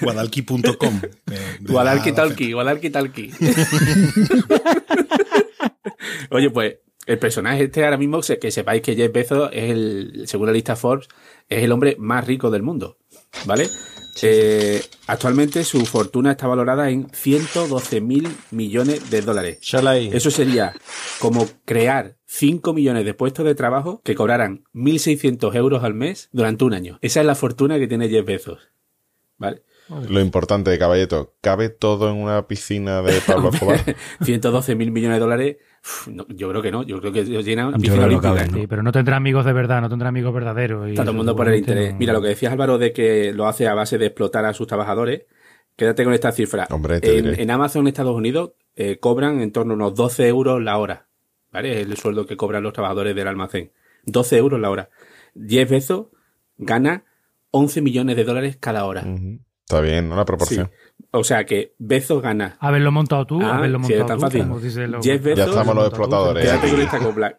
Guadalqui.com. 0.00 1.00
Guadalqui 1.61 2.12
talqui, 2.12 2.52
Guadalqui 2.52 2.90
talqui. 2.97 3.33
Oye, 6.30 6.50
pues 6.50 6.76
el 7.07 7.19
personaje 7.19 7.64
este 7.64 7.85
ahora 7.85 7.97
mismo, 7.97 8.21
que 8.21 8.50
sepáis 8.50 8.83
que 8.83 8.95
Jeff 8.95 9.12
Bezos 9.12 9.50
es 9.52 9.71
el, 9.71 10.25
según 10.26 10.47
la 10.47 10.52
lista 10.52 10.76
Forbes, 10.76 11.09
es 11.49 11.62
el 11.62 11.73
hombre 11.73 11.97
más 11.99 12.26
rico 12.26 12.50
del 12.50 12.62
mundo. 12.62 12.99
¿Vale? 13.47 13.69
Eh, 14.23 14.83
actualmente 15.07 15.64
su 15.64 15.85
fortuna 15.87 16.33
está 16.33 16.47
valorada 16.47 16.90
en 16.90 17.09
112 17.11 18.00
mil 18.00 18.28
millones 18.50 19.11
de 19.11 19.23
dólares. 19.23 19.59
Eso 20.12 20.30
sería 20.30 20.75
como 21.19 21.49
crear 21.64 22.16
5 22.26 22.73
millones 22.73 23.04
de 23.04 23.14
puestos 23.14 23.45
de 23.45 23.54
trabajo 23.54 24.00
que 24.04 24.14
cobraran 24.14 24.64
1.600 24.75 25.54
euros 25.57 25.85
al 25.85 25.95
mes 25.95 26.28
durante 26.33 26.64
un 26.64 26.75
año. 26.75 26.99
Esa 27.02 27.21
es 27.21 27.26
la 27.26 27.35
fortuna 27.35 27.78
que 27.78 27.88
tiene 27.88 28.09
Jeff 28.09 28.26
Bezos. 28.26 28.71
¿Vale? 29.38 29.62
Lo 30.09 30.20
importante, 30.20 30.78
caballeto, 30.78 31.35
¿cabe 31.40 31.68
todo 31.68 32.11
en 32.11 32.16
una 32.16 32.47
piscina 32.47 33.02
de 33.02 33.20
Pablo 33.26 33.50
Escobar? 33.52 33.80
112 34.23 34.75
mil 34.76 34.90
millones 34.92 35.16
de 35.16 35.20
dólares, 35.20 35.56
uf, 35.85 36.09
no, 36.09 36.26
yo 36.28 36.49
creo 36.50 36.62
que 36.62 36.70
no, 36.70 36.82
yo 36.85 37.00
creo 37.00 37.12
que 37.12 37.25
llena 37.25 37.68
una 37.68 37.76
Yo 37.76 37.82
piscina 37.82 38.06
creo 38.06 38.20
que 38.20 38.26
no 38.26 38.32
olímpica. 38.32 38.35
cabe, 38.47 38.49
¿no? 38.52 38.59
Sí, 38.62 38.66
pero 38.66 38.82
no 38.82 38.92
tendrá 38.92 39.16
amigos 39.16 39.44
de 39.44 39.52
verdad, 39.52 39.80
no 39.80 39.88
tendrá 39.88 40.09
amigos 40.09 40.32
verdaderos. 40.35 40.87
y 40.87 40.90
Está 40.90 41.02
todo 41.02 41.11
el 41.12 41.16
mundo 41.16 41.35
por 41.37 41.49
el 41.49 41.56
interés. 41.59 41.92
no- 41.92 41.99
Mira, 41.99 42.12
lo 42.12 42.23
que 42.23 42.28
decías 42.28 42.52
Álvaro 42.52 42.78
de 42.78 42.92
que 42.92 43.32
lo 43.32 43.47
hace 43.49 43.66
a 43.68 43.75
base 43.75 43.99
de 43.99 44.06
explotar 44.06 44.44
a 44.44 44.52
sus 44.54 44.66
trabajadores, 44.66 45.23
quédate 45.76 46.04
con 46.04 46.12
esta 46.14 46.30
cifra. 46.32 46.66
Hombre, 46.70 47.00
te 47.00 47.18
en, 47.18 47.25
diré. 47.25 47.42
en 47.42 47.50
Amazon, 47.50 47.88
Estados 47.88 48.14
Unidos, 48.14 48.52
eh, 48.76 48.99
cobran 49.00 49.40
en 49.40 49.50
torno 49.52 49.73
a 49.73 49.76
unos 49.76 49.94
12 49.94 50.28
euros 50.28 50.62
la 50.62 50.78
hora. 50.78 51.06
¿Vale? 51.52 51.80
Es 51.80 51.88
el 51.88 51.97
sueldo 51.97 52.26
que 52.26 52.37
cobran 52.37 52.62
los 52.62 52.73
trabajadores 52.73 53.16
del 53.16 53.26
almacén. 53.26 53.73
12 54.04 54.37
euros 54.37 54.61
la 54.61 54.70
hora. 54.70 54.88
10 55.35 55.68
Bezos 55.68 56.06
gana 56.59 57.04
11 57.50 57.80
millones 57.82 58.14
de 58.16 58.23
dólares 58.25 58.56
cada 58.61 58.85
hora. 58.85 59.04
Está 59.70 59.80
bien, 59.80 60.08
¿no? 60.08 60.16
La 60.16 60.24
proporción. 60.24 60.66
Sí. 60.72 61.04
O 61.12 61.24
sea 61.24 61.44
que 61.44 61.74
Bezos 61.78 62.22
gana 62.22 62.56
Haberlo 62.60 62.92
montado 62.92 63.26
tú, 63.26 63.40
Ah, 63.42 63.56
haberlo 63.58 63.78
montado 63.80 64.00
es 64.02 64.06
tan 64.06 64.16
tú, 64.18 64.22
fácil. 64.22 64.40
como 64.42 64.60
dice 64.60 64.86
lo- 64.88 65.02
Jeff 65.02 65.22
Bezos- 65.24 65.36
Ya 65.36 65.44
estamos 65.46 65.74
los 65.74 65.86
explotadores. 65.88 66.44
Quédate 66.44 66.70
con 66.70 66.80
esta 66.80 66.98
copla. 66.98 67.36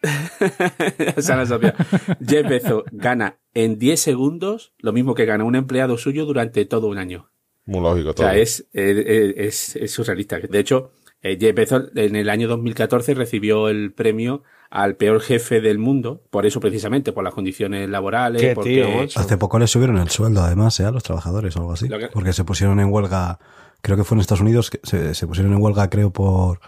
Jeff 2.25 2.47
Bezos 2.49 2.83
gana 2.91 3.37
en 3.53 3.77
10 3.77 3.99
segundos 3.99 4.73
lo 4.79 4.93
mismo 4.93 5.13
que 5.15 5.25
gana 5.25 5.43
un 5.43 5.55
empleado 5.55 5.97
suyo 5.97 6.25
durante 6.25 6.65
todo 6.65 6.87
un 6.87 6.97
año. 6.97 7.29
Muy 7.65 7.81
lógico 7.81 8.09
O 8.09 8.13
todo. 8.13 8.27
sea, 8.27 8.35
es, 8.37 8.67
es, 8.73 9.75
es 9.75 9.91
surrealista. 9.91 10.39
De 10.39 10.59
hecho, 10.59 10.91
eh, 11.21 11.37
Jeff 11.39 11.55
Bezos 11.55 11.91
en 11.95 12.15
el 12.15 12.29
año 12.29 12.47
2014 12.47 13.13
recibió 13.13 13.69
el 13.69 13.93
premio 13.93 14.43
al 14.71 14.95
peor 14.95 15.19
jefe 15.21 15.59
del 15.61 15.77
mundo, 15.77 16.23
por 16.29 16.45
eso 16.45 16.59
precisamente, 16.61 17.11
por 17.11 17.23
las 17.23 17.33
condiciones 17.33 17.89
laborales, 17.89 18.41
Qué 18.41 18.55
porque 18.55 18.69
tío. 18.69 19.21
Hace 19.21 19.37
poco 19.37 19.59
le 19.59 19.67
subieron 19.67 19.97
el 19.97 20.09
sueldo, 20.09 20.41
además, 20.41 20.79
¿eh? 20.79 20.85
a 20.85 20.91
los 20.91 21.03
trabajadores 21.03 21.55
o 21.57 21.59
algo 21.59 21.73
así. 21.73 21.87
Lo 21.89 21.99
que- 21.99 22.07
Porque 22.07 22.31
se 22.33 22.43
pusieron 22.45 22.79
en 22.79 22.91
huelga, 22.91 23.37
creo 23.81 23.97
que 23.97 24.03
fue 24.05 24.15
en 24.15 24.21
Estados 24.21 24.41
Unidos, 24.41 24.69
que 24.69 24.79
se, 24.83 25.13
se 25.13 25.27
pusieron 25.27 25.53
en 25.53 25.61
huelga, 25.61 25.89
creo, 25.89 26.11
por 26.11 26.59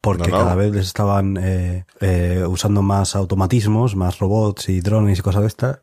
porque 0.00 0.30
No, 0.30 0.36
no. 0.36 0.42
cada 0.44 0.54
vez 0.54 0.72
les 0.72 0.86
estaban 0.86 1.38
eh, 1.40 1.86
eh, 2.00 2.44
usando 2.46 2.82
más 2.82 3.16
automatismos, 3.16 3.96
más 3.96 4.18
robots 4.18 4.68
y 4.68 4.80
drones 4.82 5.18
y 5.18 5.22
cosas 5.22 5.42
de 5.42 5.48
estas, 5.48 5.78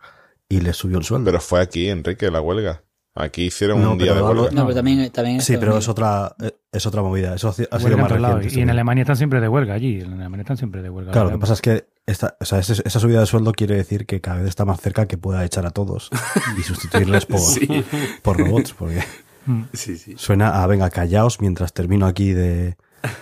y 0.50 0.62
les 0.62 0.76
subió 0.78 0.98
el 1.00 1.04
sueldo. 1.04 1.26
Pero 1.26 1.40
fue 1.42 1.60
aquí, 1.62 1.90
Enrique, 1.90 2.30
la 2.30 2.40
huelga. 2.42 2.84
Aquí 3.14 3.44
hicieron 3.48 3.82
No, 3.82 3.92
un 3.92 3.98
día 3.98 4.14
de 4.14 4.22
huelga. 4.22 4.52
No, 4.52 4.64
pero 4.64 4.76
también, 4.76 5.12
también 5.12 5.42
sí, 5.42 5.58
pero 5.58 5.78
es 5.78 5.90
otra, 5.90 6.34
es 6.72 6.86
otra 6.86 7.02
movida. 7.02 7.36
Eso 7.36 7.50
ha 7.50 7.54
sido 7.54 7.68
Huelga 7.72 7.98
más 7.98 8.12
reciente. 8.12 8.60
Y 8.60 8.62
en. 8.64 8.70
Alemania 8.70 9.02
están 9.02 9.18
siempre 9.18 9.42
de 9.42 9.50
huelga 9.50 9.74
allí. 9.74 10.00
En 10.00 10.14
Alemania 10.14 10.44
están 10.44 10.56
siempre 10.58 10.82
de 10.82 10.90
huelga. 10.90 11.12
Claro, 11.12 11.28
lo 11.30 11.36
que 11.36 11.42
pasa 11.42 11.54
es 11.54 11.62
que 11.62 11.88
esta, 12.06 12.38
o 12.40 12.46
sea, 12.46 12.60
esa 12.60 13.00
subida 13.00 13.20
de 13.20 13.26
sueldo 13.26 13.52
quiere 13.52 13.76
decir 13.76 14.06
que 14.06 14.22
cada 14.22 14.38
vez 14.38 14.48
está 14.48 14.64
más 14.64 14.80
cerca 14.80 15.08
que 15.08 15.18
pueda 15.18 15.44
echar 15.44 15.66
a 15.66 15.72
todos 15.72 16.10
y 16.58 16.62
sustituirles 16.64 17.26
por, 17.26 17.40
Sí. 17.40 17.84
por 18.22 18.38
robots, 18.38 18.74
porque 18.74 19.04
Mm. 19.46 19.64
Sí, 19.74 19.98
sí. 19.98 20.14
suena 20.18 20.62
a 20.62 20.68
venga, 20.68 20.90
callaos 20.92 21.42
mientras 21.42 21.74
termino 21.74 22.06
aquí 22.06 22.32
de, 22.32 22.78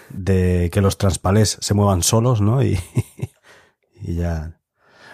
de 0.10 0.70
que 0.72 0.82
los 0.82 0.98
transpalés 0.98 1.58
se 1.62 1.74
muevan 1.74 2.04
solos, 2.04 2.42
¿no? 2.42 2.62
Y, 2.62 2.78
y 4.02 4.16
ya. 4.16 4.59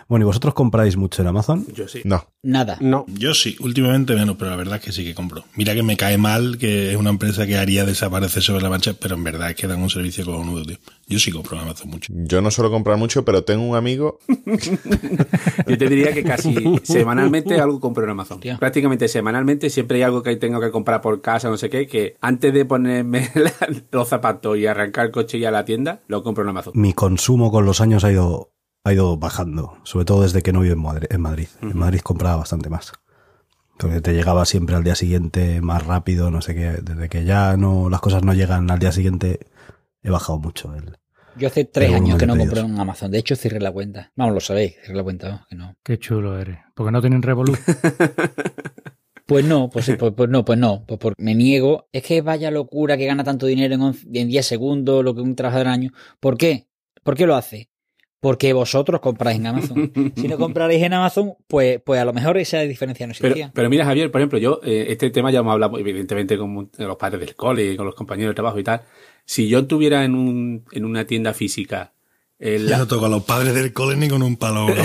Bueno, 0.07 0.25
¿y 0.25 0.27
vosotros 0.27 0.53
compráis 0.53 0.97
mucho 0.97 1.21
en 1.23 1.27
Amazon? 1.29 1.65
Yo 1.73 1.87
sí. 1.87 2.01
No. 2.03 2.27
Nada. 2.43 2.77
No. 2.79 3.05
Yo 3.07 3.33
sí, 3.33 3.55
últimamente 3.59 4.13
menos, 4.15 4.35
pero 4.37 4.51
la 4.51 4.55
verdad 4.57 4.75
es 4.77 4.83
que 4.85 4.91
sí 4.91 5.03
que 5.03 5.15
compro. 5.15 5.45
Mira 5.55 5.73
que 5.73 5.81
me 5.81 5.97
cae 5.97 6.17
mal 6.19 6.57
que 6.59 6.91
es 6.91 6.95
una 6.97 7.09
empresa 7.09 7.47
que 7.47 7.57
haría 7.57 7.85
desaparecer 7.85 8.43
sobre 8.43 8.61
la 8.61 8.69
marcha, 8.69 8.93
pero 8.93 9.15
en 9.15 9.23
verdad 9.23 9.49
es 9.49 9.55
que 9.55 9.65
dan 9.65 9.81
un 9.81 9.89
servicio 9.89 10.23
cojonudo, 10.25 10.63
tío. 10.63 10.77
Yo 11.07 11.17
sí 11.17 11.31
compro 11.31 11.55
en 11.57 11.63
Amazon 11.63 11.89
mucho. 11.89 12.13
Yo 12.15 12.39
no 12.41 12.51
suelo 12.51 12.69
comprar 12.69 12.97
mucho, 12.97 13.25
pero 13.25 13.43
tengo 13.43 13.63
un 13.63 13.75
amigo. 13.75 14.19
Yo 15.67 15.77
te 15.77 15.89
diría 15.89 16.13
que 16.13 16.23
casi 16.23 16.53
semanalmente 16.83 17.59
algo 17.59 17.79
compro 17.79 18.03
en 18.03 18.11
Amazon. 18.11 18.39
Prácticamente 18.59 19.07
semanalmente 19.07 19.69
siempre 19.69 19.97
hay 19.97 20.03
algo 20.03 20.21
que 20.23 20.35
tengo 20.35 20.59
que 20.59 20.71
comprar 20.71 21.01
por 21.01 21.21
casa, 21.21 21.49
no 21.49 21.57
sé 21.57 21.69
qué, 21.69 21.87
que 21.87 22.15
antes 22.21 22.53
de 22.53 22.65
ponerme 22.65 23.29
la- 23.35 23.53
los 23.91 24.07
zapatos 24.07 24.57
y 24.57 24.65
arrancar 24.67 25.07
el 25.07 25.11
coche 25.11 25.37
y 25.37 25.45
a 25.45 25.51
la 25.51 25.65
tienda, 25.65 26.01
lo 26.07 26.23
compro 26.23 26.43
en 26.43 26.49
Amazon. 26.49 26.73
Mi 26.75 26.93
consumo 26.93 27.51
con 27.51 27.65
los 27.65 27.81
años 27.81 28.03
ha 28.03 28.11
ido, 28.11 28.51
ha 28.85 28.93
ido 28.93 29.17
bajando, 29.17 29.77
sobre 29.83 30.05
todo 30.05 30.21
desde 30.21 30.41
que 30.41 30.53
no 30.53 30.61
vivo 30.61 30.73
en 30.73 30.81
Madrid. 30.81 31.07
En 31.09 31.19
Madrid, 31.21 31.47
en 31.61 31.77
Madrid 31.77 31.99
compraba 31.99 32.37
bastante 32.37 32.69
más. 32.69 32.93
Porque 33.77 33.99
te 33.99 34.13
llegaba 34.13 34.45
siempre 34.45 34.75
al 34.77 34.83
día 34.85 34.95
siguiente 34.95 35.59
más 35.59 35.85
rápido, 35.85 36.31
no 36.31 36.41
sé 36.41 36.55
qué. 36.55 36.77
Desde 36.81 37.09
que 37.09 37.25
ya 37.25 37.57
no 37.57 37.89
las 37.89 37.99
cosas 37.99 38.23
no 38.23 38.33
llegan 38.33 38.71
al 38.71 38.79
día 38.79 38.93
siguiente, 38.93 39.39
he 40.01 40.09
bajado 40.09 40.39
mucho. 40.39 40.73
El, 40.73 40.97
Yo 41.35 41.47
hace 41.47 41.65
tres 41.65 41.89
El 41.89 41.95
años 41.95 42.17
que 42.17 42.25
no 42.25 42.37
compro 42.37 42.61
en 42.61 42.79
Amazon. 42.79 43.11
De 43.11 43.17
hecho, 43.17 43.35
cerré 43.35 43.59
la 43.59 43.71
cuenta. 43.73 44.13
Vamos, 44.15 44.33
lo 44.35 44.39
sabéis, 44.39 44.75
cerré 44.81 44.95
la 44.95 45.03
cuenta, 45.03 45.29
¿no? 45.29 45.45
que 45.49 45.55
no. 45.55 45.75
Qué 45.83 45.99
chulo 45.99 46.39
eres. 46.39 46.59
Porque 46.73 46.91
no 46.93 47.01
tienen 47.01 47.21
Revolut. 47.21 47.57
Pues 49.27 49.43
no, 49.43 49.71
pues, 49.71 49.85
sí, 49.85 49.93
pues, 49.95 50.13
pues 50.15 50.29
no, 50.29 50.45
pues 50.45 50.59
no. 50.59 50.85
Pues 50.85 50.99
por- 50.99 51.15
me 51.17 51.33
niego. 51.33 51.87
Es 51.91 52.03
que 52.03 52.21
vaya 52.21 52.51
locura 52.51 52.95
que 52.95 53.07
gana 53.07 53.23
tanto 53.23 53.47
dinero 53.47 53.73
en, 53.73 53.81
once- 53.81 54.05
en 54.13 54.27
10 54.27 54.45
segundos, 54.45 55.03
lo 55.03 55.15
que 55.15 55.21
un 55.21 55.35
trabajador 55.35 55.65
al 55.67 55.73
año. 55.73 55.91
¿Por 56.19 56.37
qué? 56.37 56.67
¿Por 57.03 57.15
qué 57.15 57.25
lo 57.25 57.35
hace? 57.35 57.69
Porque 58.25 58.53
vosotros 58.53 59.01
compráis 59.01 59.37
en 59.37 59.45
Amazon. 59.45 59.91
si 60.15 60.27
no 60.27 60.39
comprarais 60.39 60.81
en 60.81 60.93
Amazon, 60.93 61.35
pues, 61.45 61.79
pues 61.85 62.01
a 62.01 62.05
lo 62.05 62.11
mejor 62.11 62.39
esa 62.39 62.61
diferencia 62.61 63.05
no 63.05 63.11
existía. 63.11 63.51
pero 63.53 63.69
mira, 63.69 63.85
Javier, 63.85 64.09
por 64.09 64.19
ejemplo, 64.19 64.39
yo, 64.39 64.61
eh, 64.63 64.87
este 64.89 65.11
tema 65.11 65.29
ya 65.29 65.41
hemos 65.41 65.53
hablado 65.53 65.77
evidentemente 65.77 66.35
con 66.35 66.71
los 66.75 66.97
padres 66.97 67.19
del 67.19 67.35
cole 67.35 67.73
y 67.73 67.77
con 67.77 67.85
los 67.85 67.93
compañeros 67.93 68.31
de 68.31 68.33
trabajo 68.33 68.57
y 68.57 68.63
tal. 68.63 68.81
Si 69.25 69.47
yo 69.47 69.67
tuviera 69.67 70.03
en, 70.03 70.15
un, 70.15 70.65
en 70.71 70.85
una 70.85 71.05
tienda 71.05 71.35
física 71.35 71.93
Ya 72.39 72.79
no 72.79 72.87
toco 72.87 73.05
a 73.05 73.09
los 73.09 73.23
padres 73.25 73.53
del 73.53 73.71
cole 73.73 73.95
ni 73.95 74.09
con 74.09 74.23
un 74.23 74.37
palo. 74.37 74.69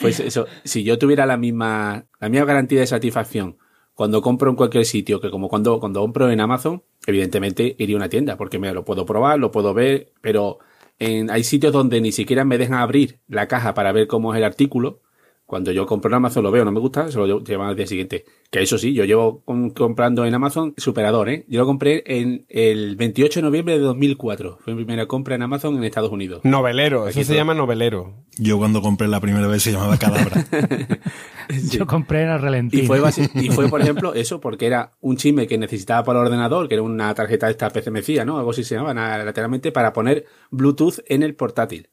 Pues 0.00 0.18
eso, 0.18 0.46
si 0.64 0.82
yo 0.82 0.98
tuviera 0.98 1.26
la 1.26 1.36
misma, 1.36 2.06
la 2.18 2.28
misma 2.28 2.46
garantía 2.46 2.80
de 2.80 2.88
satisfacción 2.88 3.56
cuando 3.96 4.20
compro 4.20 4.50
en 4.50 4.56
cualquier 4.56 4.84
sitio 4.84 5.20
que 5.22 5.30
como 5.30 5.48
cuando, 5.48 5.80
cuando 5.80 6.02
compro 6.02 6.30
en 6.30 6.38
Amazon, 6.38 6.82
evidentemente 7.06 7.74
iría 7.78 7.96
a 7.96 7.98
una 7.98 8.10
tienda 8.10 8.36
porque 8.36 8.58
me 8.58 8.70
lo 8.72 8.84
puedo 8.84 9.06
probar, 9.06 9.38
lo 9.38 9.50
puedo 9.50 9.72
ver, 9.72 10.12
pero 10.20 10.58
en, 10.98 11.30
hay 11.30 11.44
sitios 11.44 11.72
donde 11.72 12.02
ni 12.02 12.12
siquiera 12.12 12.44
me 12.44 12.58
dejan 12.58 12.78
abrir 12.78 13.20
la 13.26 13.48
caja 13.48 13.72
para 13.72 13.92
ver 13.92 14.06
cómo 14.06 14.34
es 14.34 14.38
el 14.38 14.44
artículo. 14.44 15.00
Cuando 15.46 15.70
yo 15.70 15.86
compro 15.86 16.08
en 16.10 16.14
Amazon 16.14 16.42
lo 16.42 16.50
veo, 16.50 16.64
no 16.64 16.72
me 16.72 16.80
gusta, 16.80 17.08
se 17.10 17.16
lo 17.18 17.26
llevo- 17.26 17.44
llevan 17.44 17.68
al 17.68 17.76
día 17.76 17.86
siguiente. 17.86 18.24
Que 18.50 18.62
eso 18.62 18.78
sí, 18.78 18.92
yo 18.94 19.04
llevo 19.04 19.42
com- 19.44 19.70
comprando 19.70 20.24
en 20.24 20.34
Amazon 20.34 20.74
superador, 20.76 21.28
¿eh? 21.28 21.44
Yo 21.48 21.60
lo 21.60 21.66
compré 21.66 22.02
en 22.06 22.46
el 22.48 22.96
28 22.96 23.38
de 23.40 23.44
noviembre 23.44 23.74
de 23.74 23.80
2004. 23.80 24.58
Fue 24.60 24.74
mi 24.74 24.84
primera 24.84 25.06
compra 25.06 25.36
en 25.36 25.42
Amazon 25.42 25.76
en 25.76 25.84
Estados 25.84 26.10
Unidos. 26.10 26.40
Novelero, 26.44 27.06
eso 27.06 27.18
Aquí 27.20 27.24
se 27.24 27.32
todo. 27.32 27.36
llama 27.38 27.54
novelero. 27.54 28.24
Yo 28.38 28.58
cuando 28.58 28.82
compré 28.82 29.06
la 29.06 29.20
primera 29.20 29.46
vez 29.46 29.62
se 29.62 29.70
llamaba 29.72 29.96
Cadabra. 29.96 30.44
Sí. 31.48 31.78
Yo 31.78 31.86
compré 31.86 32.22
en 32.24 32.30
el 32.30 32.68
Y 32.74 32.82
fue, 32.86 32.98
y 33.36 33.48
fue, 33.50 33.68
por 33.68 33.80
ejemplo, 33.80 34.14
eso, 34.14 34.40
porque 34.40 34.66
era 34.66 34.94
un 35.00 35.16
chisme 35.16 35.46
que 35.46 35.58
necesitaba 35.58 36.02
para 36.02 36.18
el 36.20 36.26
ordenador, 36.26 36.66
que 36.66 36.74
era 36.74 36.82
una 36.82 37.14
tarjeta 37.14 37.46
de 37.46 37.52
esta 37.52 37.70
PCMCIA, 37.70 38.24
¿no? 38.24 38.38
Algo 38.38 38.50
así 38.50 38.64
se 38.64 38.74
llamaba, 38.74 39.18
lateralmente, 39.24 39.70
para 39.70 39.92
poner 39.92 40.24
Bluetooth 40.50 40.98
en 41.06 41.22
el 41.22 41.36
portátil. 41.36 41.88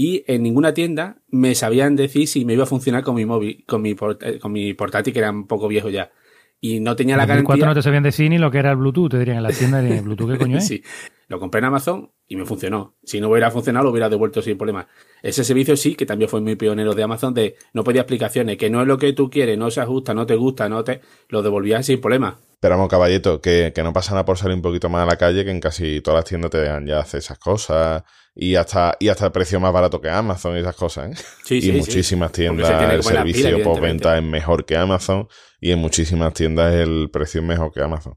Y 0.00 0.22
en 0.28 0.44
ninguna 0.44 0.72
tienda 0.74 1.16
me 1.26 1.56
sabían 1.56 1.96
decir 1.96 2.28
si 2.28 2.44
me 2.44 2.52
iba 2.52 2.62
a 2.62 2.66
funcionar 2.66 3.02
con 3.02 3.16
mi 3.16 3.26
móvil, 3.26 3.64
con 3.66 3.82
mi, 3.82 3.94
port- 3.96 4.22
eh, 4.22 4.38
con 4.38 4.52
mi 4.52 4.72
portátil, 4.72 5.12
que 5.12 5.18
era 5.18 5.32
un 5.32 5.48
poco 5.48 5.66
viejo 5.66 5.88
ya. 5.90 6.12
Y 6.60 6.78
no 6.78 6.94
tenía 6.94 7.16
la 7.16 7.24
En 7.24 7.28
2004 7.30 7.58
garantía. 7.60 7.66
no 7.68 7.74
te 7.74 7.82
sabían 7.82 8.02
decir 8.04 8.30
ni 8.30 8.38
lo 8.38 8.50
que 8.52 8.58
era 8.58 8.70
el 8.70 8.76
Bluetooth. 8.76 9.10
Te 9.10 9.18
dirían 9.18 9.38
en 9.38 9.42
la 9.42 9.50
tienda 9.50 9.82
de 9.82 10.00
Bluetooth, 10.00 10.30
¿qué 10.32 10.38
coño 10.44 10.58
es? 10.58 10.66
Sí. 10.68 10.82
Lo 11.26 11.40
compré 11.40 11.58
en 11.58 11.64
Amazon 11.66 12.10
y 12.28 12.36
me 12.36 12.44
funcionó. 12.46 12.96
Si 13.02 13.20
no 13.20 13.28
hubiera 13.28 13.50
funcionado, 13.50 13.84
lo 13.84 13.90
hubiera 13.90 14.08
devuelto 14.08 14.40
sin 14.40 14.56
problema. 14.56 14.86
Ese 15.22 15.42
servicio 15.44 15.76
sí, 15.76 15.94
que 15.96 16.06
también 16.06 16.28
fue 16.30 16.40
muy 16.40 16.54
pionero 16.54 16.94
de 16.94 17.02
Amazon, 17.02 17.34
de 17.34 17.56
no 17.74 17.82
pedía 17.84 18.02
explicaciones, 18.02 18.56
que 18.56 18.70
no 18.70 18.80
es 18.80 18.86
lo 18.86 18.98
que 18.98 19.12
tú 19.12 19.28
quieres, 19.28 19.58
no 19.58 19.70
se 19.70 19.80
ajusta, 19.80 20.14
no 20.14 20.26
te 20.26 20.36
gusta, 20.36 20.68
no 20.68 20.82
te. 20.84 21.00
Lo 21.28 21.42
devolvías 21.42 21.84
sin 21.86 22.00
problema. 22.00 22.38
Pero 22.60 22.74
vamos, 22.76 22.88
caballito, 22.88 23.40
que, 23.40 23.72
que 23.74 23.82
no 23.82 23.92
pasa 23.92 24.12
nada 24.12 24.24
por 24.24 24.38
salir 24.38 24.54
un 24.56 24.62
poquito 24.62 24.88
más 24.88 25.02
a 25.02 25.06
la 25.06 25.16
calle, 25.16 25.44
que 25.44 25.50
en 25.50 25.60
casi 25.60 26.00
todas 26.00 26.18
las 26.18 26.24
tiendas 26.24 26.50
te 26.50 26.58
dejan 26.58 26.86
ya 26.86 27.00
hacer 27.00 27.18
esas 27.18 27.38
cosas. 27.38 28.02
Y 28.40 28.54
hasta, 28.54 28.96
y 29.00 29.08
hasta 29.08 29.26
el 29.26 29.32
precio 29.32 29.58
más 29.58 29.72
barato 29.72 30.00
que 30.00 30.08
Amazon 30.08 30.56
y 30.56 30.60
esas 30.60 30.76
cosas, 30.76 31.10
¿eh? 31.10 31.24
Sí, 31.44 31.56
y 31.56 31.60
sí, 31.60 31.72
sí. 31.72 31.76
muchísimas 31.76 32.30
se 32.30 32.42
tiendas 32.42 32.70
el 32.70 32.76
la 32.76 32.88
pila, 32.88 33.02
servicio 33.02 33.48
evidentemente. 33.48 33.64
postventa 33.64 34.16
es 34.16 34.22
mejor 34.22 34.64
que 34.64 34.76
Amazon 34.76 35.26
y 35.60 35.72
en 35.72 35.80
muchísimas 35.80 36.32
tiendas 36.34 36.72
el 36.72 37.10
precio 37.10 37.40
es 37.40 37.46
mejor 37.46 37.72
que 37.72 37.82
Amazon. 37.82 38.14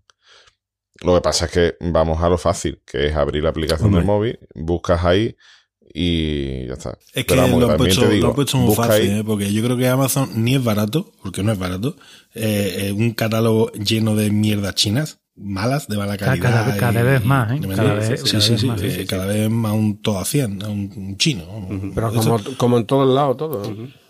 Lo 1.04 1.16
que 1.16 1.22
pasa 1.22 1.46
es 1.46 1.52
que 1.52 1.76
vamos 1.80 2.22
a 2.22 2.30
lo 2.30 2.38
fácil, 2.38 2.84
que 2.86 3.08
es 3.08 3.16
abrir 3.16 3.42
la 3.42 3.50
aplicación 3.50 3.88
Hombre. 3.88 4.02
del 4.02 4.06
móvil, 4.06 4.40
buscas 4.54 5.04
ahí 5.04 5.36
y 5.94 6.68
ya 6.68 6.74
está. 6.74 6.98
Es 7.14 7.26
que 7.26 7.36
vamos, 7.36 7.60
lo 7.60 7.72
han, 7.72 7.78
puesto, 7.78 8.02
te 8.02 8.10
digo, 8.10 8.26
lo 8.26 8.30
han 8.30 8.36
puesto 8.36 8.58
muy 8.58 8.76
fácil, 8.76 9.10
¿eh? 9.10 9.24
porque 9.26 9.52
yo 9.52 9.64
creo 9.64 9.76
que 9.76 9.88
Amazon 9.88 10.30
ni 10.36 10.54
es 10.54 10.64
barato, 10.64 11.12
porque 11.24 11.42
no 11.42 11.52
es 11.52 11.58
barato, 11.58 11.96
eh, 12.36 12.76
eh, 12.78 12.92
un 12.92 13.12
catálogo 13.12 13.72
lleno 13.72 14.16
de 14.16 14.30
mierdas 14.30 14.76
chinas, 14.76 15.21
malas, 15.36 15.88
de 15.88 15.98
mala 15.98 16.18
calidad. 16.18 16.52
cada- 16.66 16.78
cada 16.78 17.02
y- 17.02 17.04
vez 17.04 17.26
más, 17.26 17.52
¿eh? 17.52 17.60
Cada 17.76 17.94
vez- 17.96 18.22
sí, 18.22 18.32
cada 18.32 18.42
sí, 18.42 18.52
vez 18.52 18.62
sí, 18.62 18.68
más. 18.68 18.82
eh, 18.82 18.92
Sí, 18.92 18.98
sí, 19.02 19.06
cada 19.08 19.26
vez 19.26 19.50
más 19.50 19.74
un 19.74 20.02
todo 20.02 20.20
a 20.20 20.26
100, 20.26 20.62
a 20.64 20.70
un, 20.70 20.92
un 20.96 21.18
chino. 21.18 21.44
Pero 21.96 22.14
como, 22.14 22.40
como 22.58 22.78
en 22.78 22.86
todos 22.86 23.14
lados, 23.14 23.38
todo. 23.38 23.62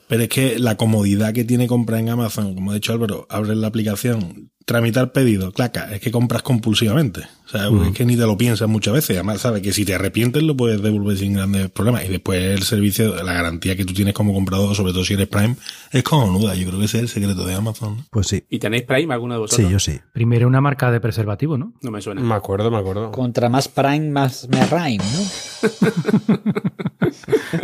pero 0.08 0.24
es 0.24 0.30
que 0.30 0.60
la 0.60 0.76
comodidad 0.78 1.34
que 1.34 1.44
tiene 1.46 1.68
comprar 1.68 2.00
en 2.00 2.10
Amazon, 2.10 2.54
como 2.56 2.72
ha 2.72 2.74
dicho 2.76 2.92
Álvaro, 2.94 3.26
abres 3.30 3.58
la 3.58 3.68
aplicación, 3.68 4.52
tramitar 4.72 5.12
pedido, 5.12 5.52
claca, 5.52 5.94
es 5.94 6.00
que 6.00 6.12
compras 6.12 6.42
compulsivamente. 6.42 7.28
O 7.46 7.50
sea, 7.50 7.68
es 7.68 7.94
que 7.94 8.06
ni 8.06 8.16
te 8.16 8.22
lo 8.22 8.38
piensas 8.38 8.70
muchas 8.70 8.94
veces. 8.94 9.18
Además, 9.18 9.42
sabes 9.42 9.62
que 9.62 9.74
si 9.74 9.84
te 9.84 9.94
arrepientes 9.94 10.42
lo 10.42 10.56
puedes 10.56 10.82
devolver 10.82 11.18
sin 11.18 11.34
grandes 11.34 11.70
problemas. 11.70 12.06
Y 12.06 12.08
después 12.08 12.42
el 12.42 12.64
servicio, 12.64 13.22
la 13.22 13.34
garantía 13.34 13.76
que 13.76 13.84
tú 13.84 13.94
tienes 13.94 14.14
como 14.14 14.34
comprador, 14.34 14.74
sobre 14.74 14.94
todo 14.94 15.04
si 15.04 15.16
eres 15.16 15.28
Prime, 15.28 15.58
es 15.92 16.02
cojonuda. 16.02 16.56
Yo 16.56 16.66
creo 16.68 16.80
que 16.80 16.86
ese 16.86 17.00
es 17.00 17.04
el 17.04 17.10
secreto 17.10 17.46
de 17.46 17.54
Amazon. 17.54 17.98
¿no? 17.98 18.06
Pues 18.10 18.28
sí. 18.28 18.46
¿Y 18.50 18.60
tenéis 18.60 18.84
Prime 18.84 19.14
alguno 19.14 19.34
de 19.34 19.42
vosotros? 19.42 19.68
Sí, 19.68 19.72
yo 19.72 19.80
sí. 19.80 20.00
Primero 20.14 20.48
una 20.48 20.62
marca 20.62 20.92
de 20.92 21.02
preservativo, 21.02 21.58
¿no? 21.58 21.74
No 21.82 21.92
me 21.92 22.02
suena. 22.02 22.22
Me 22.22 22.36
acuerdo, 22.36 22.72
me 22.72 22.78
acuerdo. 22.78 23.12
Contra 23.12 23.50
más 23.50 23.68
Prime, 23.68 24.12
más 24.12 24.48
me 24.48 24.66
Prime, 24.68 25.04
¿no? 25.04 26.32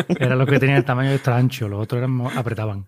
Era 0.20 0.36
lo 0.36 0.46
que 0.46 0.60
tenía 0.60 0.76
el 0.76 0.84
tamaño 0.84 1.12
extra 1.12 1.38
ancho, 1.38 1.70
los 1.70 1.82
otros 1.82 2.00
eran, 2.00 2.20
apretaban. 2.36 2.88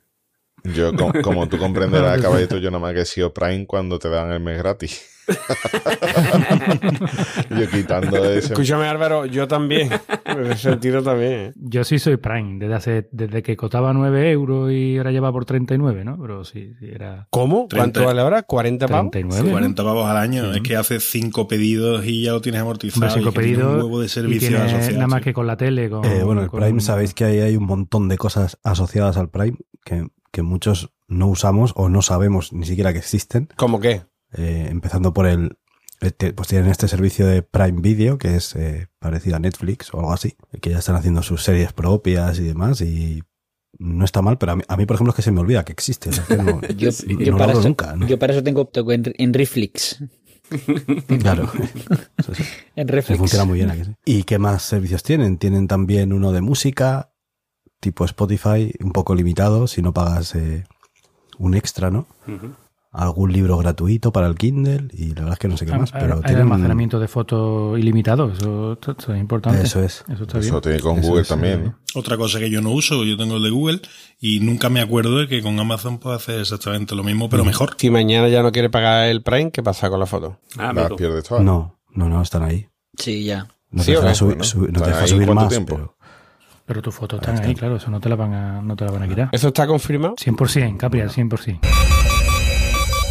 Yo, 0.63 0.93
com- 0.95 1.11
como 1.23 1.47
tú 1.47 1.57
comprenderás, 1.57 2.21
caballito, 2.21 2.57
yo 2.57 2.69
nada 2.71 2.81
más 2.81 2.93
que 2.93 3.01
he 3.01 3.05
sido 3.05 3.33
Prime 3.33 3.65
cuando 3.65 3.97
te 3.99 4.09
dan 4.09 4.31
el 4.31 4.39
mes 4.39 4.57
gratis. 4.59 5.05
Yo 7.51 7.69
quitando 7.69 8.17
ese. 8.31 8.47
Escúchame, 8.53 8.85
Álvaro, 8.87 9.25
yo 9.25 9.47
también. 9.47 9.89
En 10.25 10.45
ese 10.47 10.69
sentido 10.71 11.03
también. 11.03 11.31
¿eh? 11.33 11.53
Yo 11.55 11.83
sí 11.83 11.99
soy 11.99 12.17
Prime, 12.17 12.57
desde 12.59 12.73
hace, 12.73 13.09
desde 13.11 13.43
que 13.43 13.55
costaba 13.55 13.93
9 13.93 14.31
euros 14.31 14.71
y 14.71 14.97
ahora 14.97 15.11
lleva 15.11 15.31
por 15.31 15.45
39, 15.45 16.03
¿no? 16.03 16.17
Pero 16.19 16.43
sí, 16.43 16.73
sí 16.79 16.87
era 16.91 17.27
¿Cómo? 17.29 17.67
¿Cuánto 17.69 17.99
30. 18.01 18.05
vale 18.05 18.21
ahora? 18.21 18.47
¿40 18.47 18.87
pavos? 18.87 19.11
39. 19.11 19.43
¿no? 19.47 19.51
40 19.51 19.83
pavos 19.83 20.07
al 20.09 20.17
año. 20.17 20.51
Es 20.53 20.61
que 20.61 20.75
haces 20.75 21.03
cinco 21.09 21.47
pedidos 21.47 22.05
y 22.05 22.23
ya 22.23 22.31
lo 22.31 22.41
tienes 22.41 22.61
amortizado. 22.61 23.05
Hombre, 23.05 23.19
cinco 23.21 23.29
y 23.29 23.33
que 23.33 23.39
tiene 23.39 23.55
pedidos 23.57 23.73
un 23.75 23.81
huevo 23.83 23.99
de 23.99 24.05
y 24.05 24.09
servicios 24.09 24.49
tiene 24.49 24.57
asociados. 24.65 24.93
nada 24.95 25.07
más 25.07 25.19
sí. 25.19 25.23
que 25.25 25.33
con 25.33 25.47
la 25.47 25.57
tele. 25.57 25.89
Con, 25.89 26.05
Eh, 26.05 26.23
bueno, 26.23 26.41
el 26.41 26.47
con- 26.47 26.61
Prime, 26.61 26.81
sabéis 26.81 27.13
que 27.13 27.25
ahí 27.25 27.39
hay 27.39 27.55
un 27.55 27.65
montón 27.65 28.07
de 28.09 28.17
cosas 28.17 28.57
asociadas 28.63 29.17
al 29.17 29.29
Prime 29.29 29.57
que, 29.85 30.07
que 30.31 30.41
muchos 30.41 30.91
no 31.07 31.27
usamos 31.27 31.73
o 31.75 31.89
no 31.89 32.01
sabemos 32.01 32.53
ni 32.53 32.65
siquiera 32.65 32.93
que 32.93 32.99
existen. 32.99 33.49
¿Cómo 33.55 33.79
qué? 33.79 34.03
Eh, 34.33 34.67
empezando 34.69 35.13
por 35.13 35.25
el. 35.27 35.57
eh, 36.01 36.11
Pues 36.33 36.47
tienen 36.47 36.69
este 36.69 36.87
servicio 36.87 37.25
de 37.27 37.41
Prime 37.41 37.81
Video, 37.81 38.17
que 38.17 38.35
es 38.35 38.55
eh, 38.55 38.87
parecido 38.99 39.35
a 39.35 39.39
Netflix 39.39 39.93
o 39.93 39.99
algo 39.99 40.13
así, 40.13 40.35
que 40.61 40.69
ya 40.71 40.79
están 40.79 40.95
haciendo 40.95 41.23
sus 41.23 41.43
series 41.43 41.73
propias 41.73 42.39
y 42.39 42.43
demás, 42.43 42.81
y 42.81 43.23
no 43.77 44.03
está 44.05 44.21
mal, 44.21 44.37
pero 44.37 44.51
a 44.51 44.55
mí, 44.55 44.63
a 44.67 44.77
mí, 44.77 44.85
por 44.85 44.95
ejemplo, 44.95 45.11
es 45.11 45.15
que 45.15 45.21
se 45.21 45.31
me 45.31 45.39
olvida 45.39 45.63
que 45.65 45.71
existe. 45.71 46.09
o 46.09 46.13
sea, 46.13 46.25
que 46.25 46.37
no, 46.37 46.61
Yo, 46.77 46.89
no 47.07 47.19
yo 47.19 47.31
lo 47.31 47.37
para 47.37 47.53
eso, 47.53 47.61
nunca. 47.63 47.95
¿no? 47.95 48.07
yo 48.07 48.17
para 48.19 48.33
eso 48.33 48.43
tengo 48.43 48.65
tengo 48.67 48.91
en, 48.91 49.13
en 49.17 49.33
Reflex. 49.33 50.03
Claro. 51.21 51.43
Eso 52.17 52.33
sí. 52.33 52.43
En 52.75 52.87
Reflex. 52.87 53.19
funciona 53.19 53.45
muy 53.45 53.59
bien 53.59 53.69
aquí. 53.69 53.83
sí. 53.83 53.91
¿Y 54.03 54.23
qué 54.23 54.39
más 54.39 54.63
servicios 54.63 55.03
tienen? 55.03 55.37
Tienen 55.37 55.67
también 55.67 56.11
uno 56.11 56.31
de 56.31 56.41
música, 56.41 57.11
tipo 57.79 58.05
Spotify, 58.05 58.73
un 58.83 58.91
poco 58.91 59.15
limitado, 59.15 59.67
si 59.67 59.81
no 59.81 59.93
pagas 59.93 60.35
eh, 60.35 60.65
un 61.37 61.53
extra, 61.55 61.89
¿no? 61.89 62.07
Algún 62.91 63.31
libro 63.31 63.55
gratuito 63.57 64.11
para 64.11 64.25
el 64.25 64.33
Kindle 64.33 64.87
y 64.93 65.09
la 65.09 65.21
verdad 65.21 65.33
es 65.33 65.39
que 65.39 65.47
no 65.47 65.57
sé 65.57 65.67
qué 65.67 65.73
más. 65.77 65.93
Hay- 65.93 66.01
Pero 66.01 66.15
hay 66.15 66.21
tienen- 66.23 66.41
almacenamiento 66.41 66.99
de 66.99 67.07
fotos 67.07 67.77
ilimitado, 67.77 68.31
eso, 68.31 68.73
eso- 68.81 68.95
eso 68.97 69.13
es 69.13 69.19
importante. 69.21 69.61
Eso 69.61 69.83
es. 69.83 70.03
Eso 70.11 70.23
está 70.23 70.39
Eso 70.39 70.49
bien. 70.49 70.61
tiene 70.61 70.79
con 70.79 70.97
Eso 70.97 71.07
Google 71.07 71.21
es, 71.21 71.27
también. 71.27 71.59
eh, 71.59 71.63
¿no? 71.65 71.75
Otra 71.99 72.17
cosa 72.17 72.39
que 72.39 72.49
yo 72.49 72.61
no 72.61 72.71
uso, 72.71 73.03
yo 73.05 73.15
tengo 73.15 73.37
el 73.37 73.43
de 73.43 73.51
Google 73.51 73.81
y 74.19 74.39
nunca 74.39 74.69
me 74.69 74.81
acuerdo 74.81 75.19
de 75.19 75.27
que 75.27 75.43
con 75.43 75.59
Amazon 75.59 75.99
puedo 75.99 76.15
hacer 76.15 76.39
exactamente 76.39 76.95
lo 76.95 77.03
mismo, 77.03 77.29
pero 77.29 77.45
mejor. 77.45 77.75
Si 77.77 77.91
mañana 77.91 78.27
ya 78.27 78.41
no 78.41 78.51
quiere 78.51 78.71
pagar 78.71 79.05
el 79.07 79.21
Prime, 79.21 79.51
¿qué 79.51 79.61
pasa 79.61 79.87
con 79.91 79.99
la 79.99 80.07
foto? 80.07 80.39
Ah, 80.57 80.73
Las 80.73 80.85
amigo. 80.85 80.95
pierdes 80.95 81.25
todas. 81.25 81.43
No, 81.43 81.77
no, 81.93 82.09
no, 82.09 82.23
están 82.23 82.41
ahí. 82.41 82.67
Sí, 82.97 83.23
ya. 83.23 83.47
No 83.69 83.83
Sí, 83.83 83.91
te 83.91 83.97
¿o 83.99 84.01
deja 84.01 84.15
subir, 84.15 84.37
no 84.37 84.41
te 84.43 84.47
¿están 84.47 84.83
deja 84.93 85.07
subir 85.07 85.31
más, 85.31 85.49
tiempo? 85.49 85.75
pero 85.75 85.95
Pero 86.69 86.83
tus 86.83 86.93
fotos 86.93 87.19
están 87.19 87.43
Ahí 87.43 87.55
claro, 87.55 87.77
eso 87.77 87.89
no 87.89 87.99
te 87.99 88.07
la 88.09 88.15
van 88.15 88.31
a, 88.31 88.61
no 88.61 88.75
te 88.75 88.85
la 88.85 88.91
van 88.91 89.01
a 89.01 89.07
quitar. 89.07 89.29
¿Eso 89.31 89.47
está 89.47 89.65
confirmado? 89.65 90.13
100%, 90.17 90.77
Capri, 90.77 91.01
al 91.01 91.09
100%. 91.09 91.61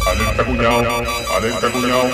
Alerta 0.07 0.45
cuñado, 0.45 1.03
alerta 1.37 1.69
cuñado. 1.69 2.09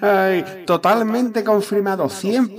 Ay, 0.00 0.64
totalmente 0.66 1.44
confirmado, 1.44 2.06
100%, 2.06 2.56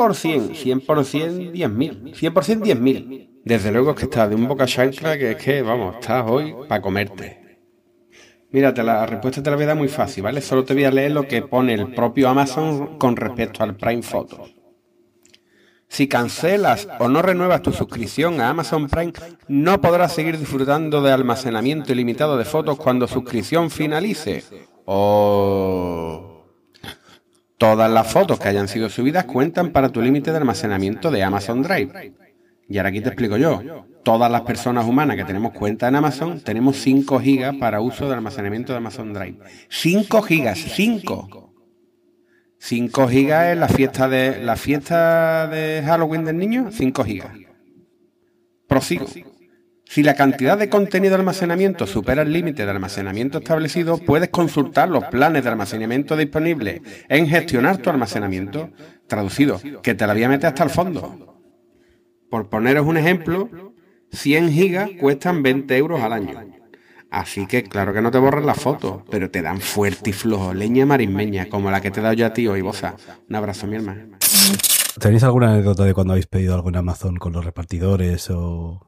100% 0.52 1.52
10.000, 1.52 2.14
100% 2.14 2.62
10.000. 2.62 3.42
Desde 3.44 3.72
luego 3.74 3.90
es 3.92 3.98
que 3.98 4.06
está 4.06 4.30
de 4.30 4.36
un 4.36 4.48
boca 4.48 4.66
chancla 4.66 5.18
que 5.18 5.32
es 5.32 5.38
que, 5.38 5.62
vamos, 5.62 5.96
estás 5.96 6.24
hoy 6.26 6.56
para 6.70 6.82
comerte. 6.82 7.45
Mírate, 8.56 8.84
la 8.84 9.06
respuesta 9.06 9.44
te 9.44 9.50
la 9.50 9.58
voy 9.58 9.66
a 9.66 9.68
dar 9.68 9.76
muy 9.76 9.90
fácil, 9.90 10.24
¿vale? 10.24 10.40
Solo 10.40 10.64
te 10.64 10.74
voy 10.74 10.86
a 10.86 10.90
leer 10.90 11.12
lo 11.12 11.28
que 11.28 11.42
pone 11.42 11.74
el 11.74 11.94
propio 11.94 12.30
Amazon 12.30 12.98
con 12.98 13.18
respecto 13.18 13.62
al 13.62 13.76
Prime 13.76 14.02
Photos. 14.02 14.56
Si 15.90 16.08
cancelas 16.08 16.88
o 17.00 17.10
no 17.10 17.22
renuevas 17.22 17.62
tu 17.62 17.74
suscripción 17.74 18.40
a 18.40 18.48
Amazon 18.48 18.88
Prime, 18.88 19.12
no 19.50 19.82
podrás 19.82 20.14
seguir 20.14 20.40
disfrutando 20.40 21.02
de 21.02 21.12
almacenamiento 21.12 21.92
ilimitado 21.92 22.38
de 22.38 22.46
fotos 22.46 22.78
cuando 22.78 23.10
suscripción 23.10 23.70
finalice. 23.70 24.46
O... 24.86 26.46
Todas 27.58 27.92
las 27.92 28.10
fotos 28.10 28.40
que 28.40 28.48
hayan 28.48 28.70
sido 28.70 28.88
subidas 28.88 29.26
cuentan 29.26 29.72
para 29.74 29.90
tu 29.90 30.02
límite 30.02 30.32
de 30.32 30.38
almacenamiento 30.38 31.12
de 31.12 31.24
Amazon 31.24 31.62
Drive. 31.62 32.14
Y 32.70 32.78
ahora 32.78 32.88
aquí 32.88 33.02
te 33.02 33.10
explico 33.10 33.36
yo. 33.36 33.62
Todas 34.06 34.32
las 34.32 34.42
personas 34.42 34.86
humanas 34.86 35.18
que 35.18 35.24
tenemos 35.24 35.52
cuenta 35.52 35.88
en 35.88 35.96
Amazon 35.96 36.40
tenemos 36.40 36.78
5 36.78 37.20
gigas 37.20 37.56
para 37.56 37.82
uso 37.82 38.08
de 38.08 38.14
almacenamiento 38.14 38.72
de 38.72 38.78
Amazon 38.78 39.14
Drive. 39.14 39.40
5 39.68 40.22
gigas, 40.22 40.60
5. 40.60 41.52
5 42.60 43.08
gigas 43.08 43.48
es 43.48 43.58
la 43.58 43.68
fiesta 43.68 44.08
de 44.08 44.44
la 44.44 44.58
fiesta 44.58 45.48
de 45.48 45.82
Halloween 45.84 46.24
del 46.24 46.38
niño, 46.38 46.68
5 46.72 47.04
gigas. 47.04 47.32
Prosigo. 48.68 49.08
Si 49.86 50.04
la 50.04 50.14
cantidad 50.14 50.56
de 50.56 50.70
contenido 50.70 51.16
de 51.16 51.22
almacenamiento 51.22 51.88
supera 51.88 52.22
el 52.22 52.32
límite 52.32 52.64
de 52.64 52.72
almacenamiento 52.72 53.40
establecido, 53.40 53.98
puedes 53.98 54.30
consultar 54.30 54.88
los 54.88 55.06
planes 55.06 55.44
de 55.44 55.50
almacenamiento 55.50 56.16
disponibles 56.16 56.82
en 57.10 57.28
gestionar 57.28 57.78
tu 57.78 57.90
almacenamiento. 57.90 58.70
Traducido, 59.08 59.60
que 59.82 59.96
te 59.96 60.06
la 60.06 60.14
voy 60.14 60.24
a 60.26 60.30
meter 60.30 60.50
hasta 60.50 60.64
el 60.64 60.70
fondo. 60.70 61.42
Por 62.30 62.50
poneros 62.50 62.86
un 62.86 62.98
ejemplo, 62.98 63.50
100 64.16 64.52
gigas 64.52 64.90
cuestan 65.00 65.44
20 65.44 65.78
euros 65.78 66.02
al 66.02 66.14
año. 66.14 66.34
Así 67.12 67.46
que 67.48 67.64
claro 67.64 67.94
que 67.94 68.02
no 68.02 68.12
te 68.12 68.18
borran 68.18 68.46
las 68.46 68.60
fotos, 68.60 69.04
pero 69.10 69.30
te 69.32 69.42
dan 69.42 69.60
fuerte 69.62 70.10
y 70.10 70.14
flojo, 70.14 70.54
leña 70.54 70.86
marismeña, 70.86 71.48
como 71.48 71.72
la 71.72 71.80
que 71.80 71.92
te 71.92 72.00
he 72.00 72.04
dado 72.04 72.14
yo 72.16 72.26
a 72.26 72.34
ti 72.34 72.48
hoy, 72.48 72.62
Bosa. 72.62 72.96
Un 73.30 73.36
abrazo, 73.36 73.68
mi 73.68 73.76
hermano. 73.78 74.18
¿tenéis 75.00 75.24
alguna 75.24 75.52
anécdota 75.54 75.84
de 75.84 75.94
cuando 75.94 76.14
habéis 76.14 76.28
pedido 76.28 76.56
algo 76.56 76.70
en 76.70 76.78
Amazon 76.78 77.18
con 77.18 77.34
los 77.34 77.44
repartidores 77.46 78.30
o, 78.30 78.88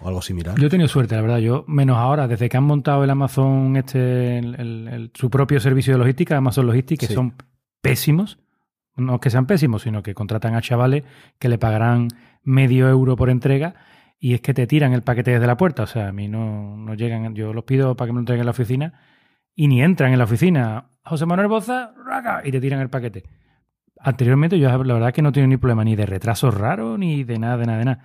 o 0.00 0.08
algo 0.08 0.20
similar? 0.22 0.58
Yo 0.58 0.66
he 0.66 0.70
tenido 0.70 0.88
suerte, 0.88 1.14
la 1.14 1.22
verdad. 1.22 1.38
Yo, 1.38 1.64
menos 1.68 1.96
ahora, 1.96 2.26
desde 2.28 2.48
que 2.48 2.56
han 2.56 2.64
montado 2.64 3.04
el 3.04 3.10
Amazon, 3.10 3.76
este, 3.76 4.38
el- 4.38 4.54
el- 4.58 4.88
el- 4.88 5.10
su 5.14 5.30
propio 5.30 5.60
servicio 5.60 5.94
de 5.94 5.98
logística, 5.98 6.36
Amazon 6.36 6.66
Logistics, 6.66 7.00
que 7.00 7.06
Sí. 7.06 7.14
son 7.14 7.34
pésimos. 7.80 8.38
No 8.96 9.14
es 9.14 9.20
que 9.20 9.30
sean 9.30 9.46
pésimos, 9.46 9.82
sino 9.82 10.02
que 10.02 10.12
contratan 10.14 10.54
a 10.54 10.60
chavales 10.62 11.04
que 11.38 11.48
le 11.48 11.56
pagarán 11.58 12.08
medio 12.42 12.88
euro 12.88 13.16
por 13.16 13.30
entrega 13.30 13.74
y 14.24 14.34
es 14.34 14.40
que 14.40 14.54
te 14.54 14.68
tiran 14.68 14.92
el 14.92 15.02
paquete 15.02 15.32
desde 15.32 15.48
la 15.48 15.56
puerta. 15.56 15.82
O 15.82 15.86
sea, 15.88 16.06
a 16.06 16.12
mí 16.12 16.28
no, 16.28 16.76
no 16.76 16.94
llegan. 16.94 17.34
Yo 17.34 17.52
los 17.52 17.64
pido 17.64 17.96
para 17.96 18.06
que 18.06 18.12
me 18.12 18.18
lo 18.18 18.20
entreguen 18.20 18.42
en 18.42 18.46
la 18.46 18.52
oficina 18.52 18.92
y 19.56 19.66
ni 19.66 19.82
entran 19.82 20.12
en 20.12 20.18
la 20.18 20.24
oficina. 20.24 20.90
José 21.04 21.26
Manuel 21.26 21.48
Boza, 21.48 21.92
raca, 22.06 22.40
y 22.44 22.52
te 22.52 22.60
tiran 22.60 22.78
el 22.78 22.88
paquete. 22.88 23.24
Anteriormente, 23.98 24.60
yo 24.60 24.68
la 24.84 24.94
verdad 24.94 25.12
que 25.12 25.22
no 25.22 25.32
tenido 25.32 25.48
ni 25.48 25.56
problema 25.56 25.82
ni 25.82 25.96
de 25.96 26.06
retrasos 26.06 26.54
raros 26.54 27.00
ni 27.00 27.24
de 27.24 27.36
nada, 27.40 27.56
de 27.56 27.66
nada, 27.66 27.78
de 27.78 27.84
nada. 27.84 28.04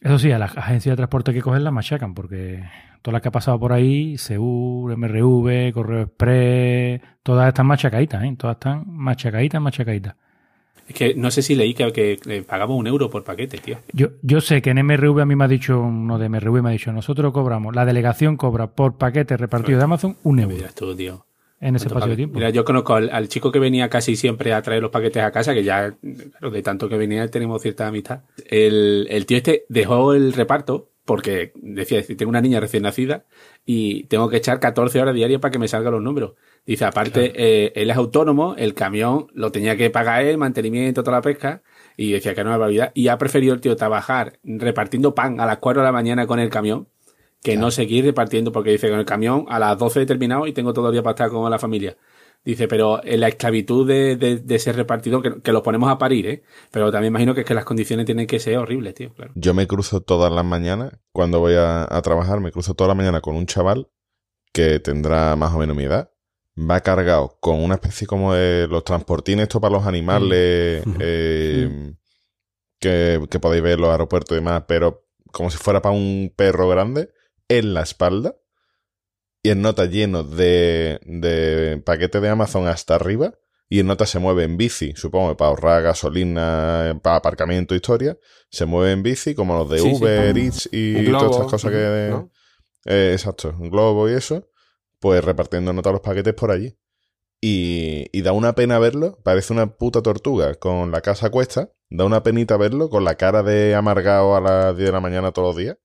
Eso 0.00 0.18
sí, 0.18 0.32
a 0.32 0.38
las 0.40 0.56
agencias 0.56 0.94
de 0.94 0.96
transporte 0.96 1.32
que 1.32 1.42
cogen 1.42 1.62
las 1.62 1.72
machacan, 1.72 2.12
porque 2.12 2.64
todas 3.00 3.12
las 3.12 3.22
que 3.22 3.28
ha 3.28 3.32
pasado 3.32 3.60
por 3.60 3.72
ahí, 3.72 4.18
Segur, 4.18 4.96
MRV, 4.96 5.72
Correo 5.72 6.02
Express, 6.02 7.02
todas 7.22 7.46
están 7.46 7.66
machacaditas, 7.66 8.24
¿eh? 8.24 8.34
Todas 8.36 8.56
están 8.56 8.82
machacaditas, 8.88 9.62
machacaditas. 9.62 10.16
Es 10.88 10.94
que 10.94 11.14
no 11.14 11.30
sé 11.30 11.42
si 11.42 11.54
leí 11.54 11.74
que, 11.74 11.92
que, 11.92 12.18
eh, 12.26 12.42
pagamos 12.42 12.78
un 12.78 12.86
euro 12.86 13.10
por 13.10 13.22
paquete, 13.22 13.58
tío. 13.58 13.76
Yo, 13.92 14.08
yo 14.22 14.40
sé 14.40 14.62
que 14.62 14.70
en 14.70 14.84
MRV 14.84 15.20
a 15.20 15.26
mí 15.26 15.36
me 15.36 15.44
ha 15.44 15.48
dicho, 15.48 15.80
uno 15.80 16.18
de 16.18 16.28
MRV 16.28 16.62
me 16.62 16.70
ha 16.70 16.72
dicho, 16.72 16.92
nosotros 16.92 17.32
cobramos, 17.32 17.74
la 17.76 17.84
delegación 17.84 18.36
cobra 18.36 18.68
por 18.68 18.96
paquete 18.96 19.36
repartido 19.36 19.78
de 19.78 19.84
Amazon 19.84 20.16
un 20.22 20.38
euro 20.40 20.54
Mira 20.56 20.70
tú, 20.74 20.96
tío. 20.96 21.26
en 21.60 21.76
ese 21.76 21.84
¿Cuánto 21.84 21.98
espacio 21.98 22.10
de 22.10 22.16
tiempo. 22.16 22.34
Mira, 22.38 22.50
yo 22.50 22.64
conozco 22.64 22.94
al, 22.94 23.10
al 23.10 23.28
chico 23.28 23.52
que 23.52 23.58
venía 23.58 23.88
casi 23.90 24.16
siempre 24.16 24.54
a 24.54 24.62
traer 24.62 24.80
los 24.80 24.90
paquetes 24.90 25.22
a 25.22 25.30
casa, 25.30 25.52
que 25.52 25.62
ya, 25.62 25.94
claro, 26.30 26.50
de 26.50 26.62
tanto 26.62 26.88
que 26.88 26.96
venía 26.96 27.28
tenemos 27.28 27.60
cierta 27.60 27.86
amistad. 27.86 28.22
El, 28.48 29.06
el 29.10 29.26
tío 29.26 29.36
este 29.36 29.64
dejó 29.68 30.14
el 30.14 30.32
reparto 30.32 30.87
porque 31.08 31.52
decía, 31.54 32.04
tengo 32.06 32.28
una 32.28 32.42
niña 32.42 32.60
recién 32.60 32.82
nacida 32.82 33.24
y 33.64 34.04
tengo 34.04 34.28
que 34.28 34.36
echar 34.36 34.60
14 34.60 35.00
horas 35.00 35.14
diarias 35.14 35.40
para 35.40 35.50
que 35.50 35.58
me 35.58 35.66
salgan 35.66 35.94
los 35.94 36.02
números. 36.02 36.34
Dice, 36.66 36.84
aparte, 36.84 37.32
eh, 37.34 37.72
él 37.76 37.88
es 37.88 37.96
autónomo, 37.96 38.54
el 38.58 38.74
camión 38.74 39.28
lo 39.32 39.50
tenía 39.50 39.74
que 39.78 39.88
pagar 39.88 40.22
él, 40.22 40.36
mantenimiento, 40.36 41.02
toda 41.02 41.16
la 41.16 41.22
pesca, 41.22 41.62
y 41.96 42.12
decía 42.12 42.34
que 42.34 42.44
no 42.44 42.50
me 42.50 42.58
barbaridad. 42.58 42.92
Y 42.92 43.08
ha 43.08 43.16
preferido 43.16 43.54
el 43.54 43.62
tío 43.62 43.74
trabajar 43.74 44.38
repartiendo 44.44 45.14
pan 45.14 45.40
a 45.40 45.46
las 45.46 45.56
4 45.56 45.80
de 45.80 45.86
la 45.86 45.92
mañana 45.92 46.26
con 46.26 46.40
el 46.40 46.50
camión 46.50 46.88
que 47.42 47.56
no 47.56 47.70
seguir 47.70 48.04
repartiendo, 48.04 48.52
porque 48.52 48.72
dice, 48.72 48.90
con 48.90 48.98
el 48.98 49.06
camión 49.06 49.46
a 49.48 49.58
las 49.58 49.78
12 49.78 50.02
he 50.02 50.06
terminado 50.06 50.46
y 50.46 50.52
tengo 50.52 50.74
todo 50.74 50.88
el 50.88 50.92
día 50.92 51.02
para 51.02 51.12
estar 51.12 51.30
con 51.30 51.50
la 51.50 51.58
familia. 51.58 51.96
Dice, 52.44 52.66
pero 52.68 53.04
en 53.04 53.20
la 53.20 53.28
esclavitud 53.28 53.86
de, 53.86 54.16
de, 54.16 54.36
de 54.36 54.58
ser 54.58 54.76
repartidor, 54.76 55.22
que, 55.22 55.42
que 55.42 55.52
los 55.52 55.62
ponemos 55.62 55.90
a 55.90 55.98
parir, 55.98 56.26
¿eh? 56.26 56.42
Pero 56.70 56.90
también 56.90 57.12
imagino 57.12 57.34
que 57.34 57.40
es 57.40 57.46
que 57.46 57.52
las 57.54 57.64
condiciones 57.66 58.06
tienen 58.06 58.26
que 58.26 58.38
ser 58.38 58.56
horribles, 58.56 58.94
tío, 58.94 59.12
claro. 59.12 59.32
Yo 59.34 59.52
me 59.54 59.66
cruzo 59.66 60.00
todas 60.00 60.32
las 60.32 60.44
mañanas, 60.44 60.92
cuando 61.12 61.40
voy 61.40 61.54
a, 61.54 61.82
a 61.84 62.00
trabajar, 62.02 62.40
me 62.40 62.50
cruzo 62.52 62.74
toda 62.74 62.88
la 62.88 62.94
mañana 62.94 63.20
con 63.20 63.36
un 63.36 63.44
chaval 63.46 63.88
que 64.52 64.80
tendrá 64.80 65.36
más 65.36 65.52
o 65.52 65.58
menos 65.58 65.76
mi 65.76 65.84
edad. 65.84 66.10
Va 66.58 66.80
cargado 66.80 67.36
con 67.40 67.62
una 67.62 67.74
especie 67.74 68.06
como 68.06 68.32
de 68.34 68.66
los 68.68 68.82
transportines, 68.82 69.44
esto 69.44 69.60
para 69.60 69.74
los 69.74 69.86
animales, 69.86 70.84
Mm. 70.86 70.96
eh, 71.00 71.94
que, 72.80 73.20
que 73.30 73.40
podéis 73.40 73.62
ver 73.62 73.74
en 73.74 73.80
los 73.82 73.90
aeropuertos 73.90 74.32
y 74.32 74.40
demás, 74.40 74.64
pero 74.66 75.04
como 75.32 75.50
si 75.50 75.58
fuera 75.58 75.82
para 75.82 75.94
un 75.94 76.32
perro 76.34 76.68
grande, 76.68 77.10
en 77.48 77.74
la 77.74 77.82
espalda. 77.82 78.36
Y 79.42 79.50
en 79.50 79.62
nota 79.62 79.86
lleno 79.86 80.24
de, 80.24 81.00
de 81.04 81.80
paquetes 81.84 82.20
de 82.22 82.28
Amazon 82.28 82.66
hasta 82.68 82.94
arriba. 82.96 83.34
y 83.70 83.80
en 83.80 83.90
otras 83.90 84.10
se 84.10 84.18
mueve 84.18 84.44
en 84.44 84.56
bici, 84.56 84.94
supongo, 84.96 85.36
para 85.36 85.50
ahorrar 85.50 85.82
gasolina, 85.82 86.98
para 87.02 87.16
aparcamiento, 87.16 87.74
historia. 87.74 88.18
Se 88.50 88.64
mueve 88.66 88.92
en 88.92 89.02
bici, 89.02 89.34
como 89.34 89.56
los 89.58 89.68
de 89.70 89.78
Sí, 89.78 89.90
sí. 89.90 89.94
Uber 89.96 90.38
Eats 90.38 90.68
y 90.72 91.04
globo, 91.04 91.18
todas 91.30 91.36
estas 91.46 91.50
cosas 91.50 91.70
que. 91.72 92.08
¿no? 92.10 92.30
Eh, 92.86 93.10
exacto, 93.12 93.54
un 93.58 93.70
globo 93.70 94.08
y 94.08 94.14
eso. 94.14 94.48
Pues 95.00 95.22
repartiendo 95.24 95.72
notas 95.72 95.92
los 95.92 96.00
paquetes 96.00 96.34
por 96.34 96.50
allí. 96.50 96.76
Y, 97.40 98.06
y 98.12 98.22
da 98.22 98.32
una 98.32 98.54
pena 98.54 98.78
verlo. 98.80 99.18
Parece 99.22 99.52
una 99.52 99.76
puta 99.76 100.02
tortuga 100.02 100.54
con 100.54 100.90
la 100.90 101.00
casa 101.02 101.26
a 101.28 101.30
cuesta. 101.30 101.70
Da 101.90 102.04
una 102.04 102.22
penita 102.24 102.56
verlo 102.56 102.88
con 102.90 103.04
la 103.04 103.14
cara 103.16 103.42
de 103.42 103.74
amargado 103.76 104.34
a 104.34 104.40
las 104.40 104.76
10 104.76 104.88
de 104.88 104.92
la 104.92 105.00
mañana 105.00 105.30
todos 105.32 105.48
los 105.48 105.56
días. 105.56 105.76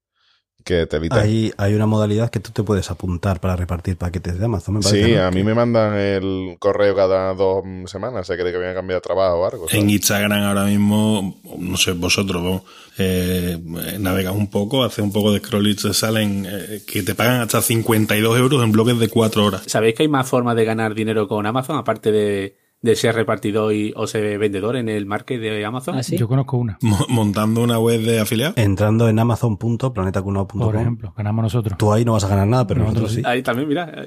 Que 0.64 0.86
te 0.86 0.96
evita. 0.96 1.20
Hay, 1.20 1.52
hay 1.58 1.74
una 1.74 1.84
modalidad 1.84 2.30
que 2.30 2.40
tú 2.40 2.50
te 2.50 2.62
puedes 2.62 2.90
apuntar 2.90 3.38
para 3.38 3.54
repartir 3.54 3.96
paquetes 3.98 4.38
de 4.38 4.44
Amazon. 4.46 4.76
Me 4.76 4.80
parece, 4.80 5.04
Sí, 5.04 5.12
¿no? 5.12 5.22
a 5.24 5.30
mí 5.30 5.44
me 5.44 5.54
mandan 5.54 5.94
el 5.94 6.56
correo 6.58 6.96
cada 6.96 7.34
dos 7.34 7.62
semanas. 7.84 8.26
Se 8.26 8.34
cree 8.38 8.50
que 8.50 8.56
voy 8.56 8.68
a 8.68 8.74
cambiar 8.74 8.96
de 8.96 9.02
trabajo 9.02 9.36
o 9.40 9.44
algo. 9.44 9.68
¿sabes? 9.68 9.82
En 9.82 9.90
Instagram 9.90 10.42
ahora 10.42 10.64
mismo, 10.64 11.36
no 11.58 11.76
sé, 11.76 11.92
vosotros, 11.92 12.62
eh, 12.96 13.58
navegas 13.98 14.34
un 14.34 14.48
poco, 14.48 14.84
haces 14.84 15.00
un 15.04 15.12
poco 15.12 15.32
de 15.32 15.40
scroll 15.40 15.66
y 15.66 15.74
te 15.76 15.92
salen 15.92 16.46
eh, 16.48 16.82
que 16.86 17.02
te 17.02 17.14
pagan 17.14 17.42
hasta 17.42 17.60
52 17.60 18.38
euros 18.38 18.64
en 18.64 18.72
bloques 18.72 18.98
de 18.98 19.08
4 19.08 19.44
horas. 19.44 19.62
¿Sabéis 19.66 19.94
que 19.94 20.04
hay 20.04 20.08
más 20.08 20.26
formas 20.26 20.56
de 20.56 20.64
ganar 20.64 20.94
dinero 20.94 21.28
con 21.28 21.44
Amazon, 21.44 21.76
aparte 21.76 22.10
de, 22.10 22.56
de 22.84 22.96
ser 22.96 23.14
repartidor 23.14 23.72
y, 23.72 23.94
o 23.96 24.06
ser 24.06 24.38
vendedor 24.38 24.76
en 24.76 24.90
el 24.90 25.06
market 25.06 25.40
de 25.40 25.64
Amazon? 25.64 25.96
¿Ah, 25.96 26.02
sí? 26.02 26.18
Yo 26.18 26.28
conozco 26.28 26.58
una. 26.58 26.76
Mo- 26.82 27.06
Montando 27.08 27.62
una 27.62 27.78
web 27.78 28.02
de 28.02 28.20
afiliados. 28.20 28.56
Entrando 28.58 29.08
en 29.08 29.18
amazon.planetacunao.com. 29.18 30.60
Por 30.60 30.76
ejemplo, 30.76 31.14
ganamos 31.16 31.42
nosotros. 31.44 31.78
Tú 31.78 31.92
ahí 31.92 32.04
no 32.04 32.12
vas 32.12 32.24
a 32.24 32.28
ganar 32.28 32.46
nada, 32.46 32.66
pero 32.66 32.82
nosotros 32.84 33.12
sí. 33.12 33.22
Ahí 33.24 33.42
también, 33.42 33.68
mira. 33.68 34.06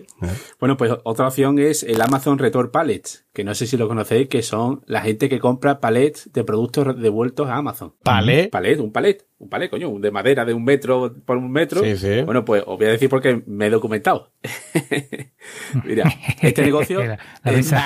Bueno, 0.59 0.77
pues 0.77 0.93
otra 1.03 1.27
opción 1.27 1.57
es 1.59 1.83
el 1.83 1.99
Amazon 2.01 2.37
Return 2.37 2.69
Pallets, 2.71 3.25
que 3.37 3.43
no 3.43 3.53
sé 3.53 3.67
si 3.67 3.77
lo 3.77 3.87
conocéis, 3.87 4.27
que 4.29 4.41
son 4.41 4.81
la 4.87 4.99
gente 5.01 5.29
que 5.29 5.37
compra 5.37 5.79
palets 5.79 6.33
de 6.33 6.43
productos 6.43 6.99
devueltos 6.99 7.47
a 7.47 7.57
Amazon. 7.57 7.93
¿Palet? 8.01 8.49
Palet, 8.49 8.79
un 8.79 8.91
palet. 8.91 9.27
Un 9.37 9.47
palet, 9.47 9.69
coño, 9.69 9.91
de 9.99 10.09
madera 10.09 10.43
de 10.43 10.55
un 10.55 10.63
metro 10.63 11.13
por 11.23 11.37
un 11.37 11.51
metro. 11.51 11.83
Sí, 11.83 11.95
sí. 11.97 12.21
Bueno, 12.23 12.43
pues 12.43 12.63
os 12.65 12.75
voy 12.79 12.87
a 12.87 12.89
decir 12.89 13.07
porque 13.09 13.43
me 13.45 13.67
he 13.67 13.69
documentado. 13.69 14.31
Mira, 15.85 16.11
este 16.41 16.63
negocio... 16.63 17.03
La- 17.05 17.19
la. 17.43 17.51
Es 17.53 17.71
me 17.71 17.77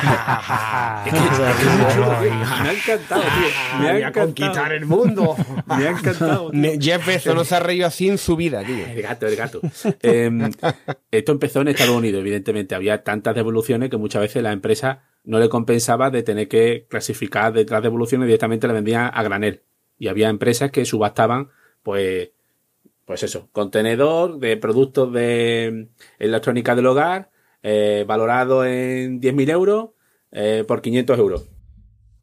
ha 2.70 2.72
encantado, 2.74 3.22
tío. 3.22 3.50
Me 3.80 3.90
ha 3.90 3.92
Voy 3.92 4.02
a 4.04 4.08
encantado. 4.08 4.26
conquistar 4.28 4.72
el 4.72 4.86
mundo. 4.86 5.36
Me 5.68 5.88
ha 5.88 5.92
encantado. 5.92 6.52
tío. 6.52 6.72
Jeff 6.80 7.06
Bezos 7.06 7.36
no 7.36 7.44
se 7.44 7.56
ha 7.56 7.60
reído 7.60 7.88
así 7.88 8.08
en 8.08 8.18
su 8.18 8.38
vida, 8.38 8.64
tío. 8.64 8.86
El 8.86 9.02
gato, 9.02 9.28
el 9.28 9.36
gato. 9.36 9.60
Eh, 10.02 10.32
esto 11.12 11.32
empezó 11.34 11.60
en 11.60 11.68
Estados 11.68 11.96
Unidos, 11.98 12.22
evidentemente. 12.22 12.76
Había 12.76 13.04
tantas 13.04 13.36
devoluciones 13.36 13.90
que 13.90 13.98
muchas 13.98 14.22
veces 14.22 14.42
la 14.42 14.54
empresa 14.54 15.04
no 15.24 15.40
le 15.40 15.50
compensaba 15.50 16.10
de 16.10 16.24
tener 16.24 16.48
que 16.48 16.86
clasificar 16.90 17.54
detrás 17.54 17.82
de 17.82 17.88
devoluciones 17.88 18.28
directamente 18.28 18.68
le 18.68 18.74
vendían 18.74 19.12
a 19.14 19.24
granel. 19.24 19.64
Y 19.98 20.08
había 20.08 20.30
empresas 20.30 20.72
que 20.72 20.86
subastaban, 20.86 21.50
pues, 21.84 22.32
pues 23.06 23.24
eso, 23.24 23.50
contenedor 23.52 24.40
de 24.40 24.58
productos 24.58 25.14
de 25.14 25.90
electrónica 26.18 26.76
del 26.76 26.88
hogar, 26.88 27.30
eh, 27.62 28.04
valorado 28.08 28.66
en 28.66 29.22
10.000 29.22 29.50
euros 29.52 29.90
eh, 30.32 30.64
por 30.68 30.82
500 30.82 31.20
euros. 31.20 31.50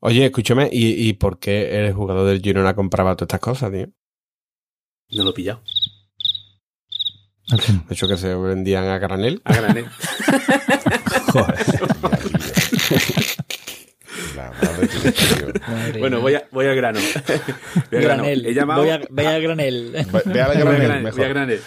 Oye, 0.01 0.25
escúchame, 0.25 0.69
¿y, 0.73 1.09
y 1.09 1.13
por 1.15 1.39
qué 1.39 1.87
el 1.87 1.93
jugador 1.93 2.29
del 2.29 2.41
Girona 2.41 2.75
compraba 2.75 3.15
todas 3.15 3.27
estas 3.27 3.41
cosas, 3.41 3.73
tío? 3.73 3.89
No 5.11 5.25
lo 5.25 5.31
he 5.31 5.35
pillado. 5.35 5.63
De 7.49 7.95
hecho, 7.95 8.07
que 8.07 8.17
se 8.17 8.35
vendían 8.35 8.85
a 8.85 8.99
granel. 8.99 9.41
A 9.45 9.55
granel. 9.55 9.87
La 14.37 14.51
madre 14.53 14.89
que 14.89 14.99
te 14.99 15.13
parió. 15.13 15.53
Madre 15.67 16.01
bueno, 16.01 16.21
voy, 16.21 16.35
a, 16.35 16.47
voy 16.51 16.67
al 16.67 16.77
grano. 16.77 17.01
Voy 17.01 17.99
al 17.99 18.03
grano. 18.05 18.23
Granel. 18.23 18.47
He 18.47 18.55
llamado... 18.55 18.83
Voy 18.83 18.91
a, 18.91 19.01
voy 19.09 19.25
al 19.25 19.43
granel. 19.43 20.07
Voy 20.11 20.39
a 20.39 20.49
granel, 20.49 20.59
Granel, 20.59 21.03
mejor. 21.03 21.19
voy 21.19 21.25
a 21.25 21.29
Granel. 21.29 21.61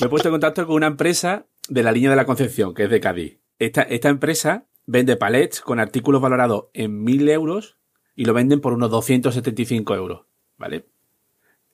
Me 0.00 0.06
he 0.06 0.08
puesto 0.08 0.28
en 0.28 0.32
contacto 0.34 0.66
con 0.66 0.76
una 0.76 0.86
empresa 0.86 1.46
de 1.68 1.82
la 1.82 1.90
línea 1.92 2.10
de 2.10 2.16
la 2.16 2.24
Concepción, 2.24 2.74
que 2.74 2.84
es 2.84 2.90
de 2.90 3.00
Cádiz. 3.00 3.40
Esta, 3.58 3.82
esta 3.82 4.08
empresa 4.08 4.66
vende 4.86 5.16
palets 5.16 5.60
con 5.60 5.80
artículos 5.80 6.22
valorados 6.22 6.66
en 6.74 7.04
1.000 7.04 7.28
euros 7.30 7.78
y 8.14 8.24
lo 8.24 8.34
venden 8.34 8.60
por 8.60 8.72
unos 8.72 8.90
275 8.90 9.94
euros, 9.96 10.26
¿vale? 10.56 10.86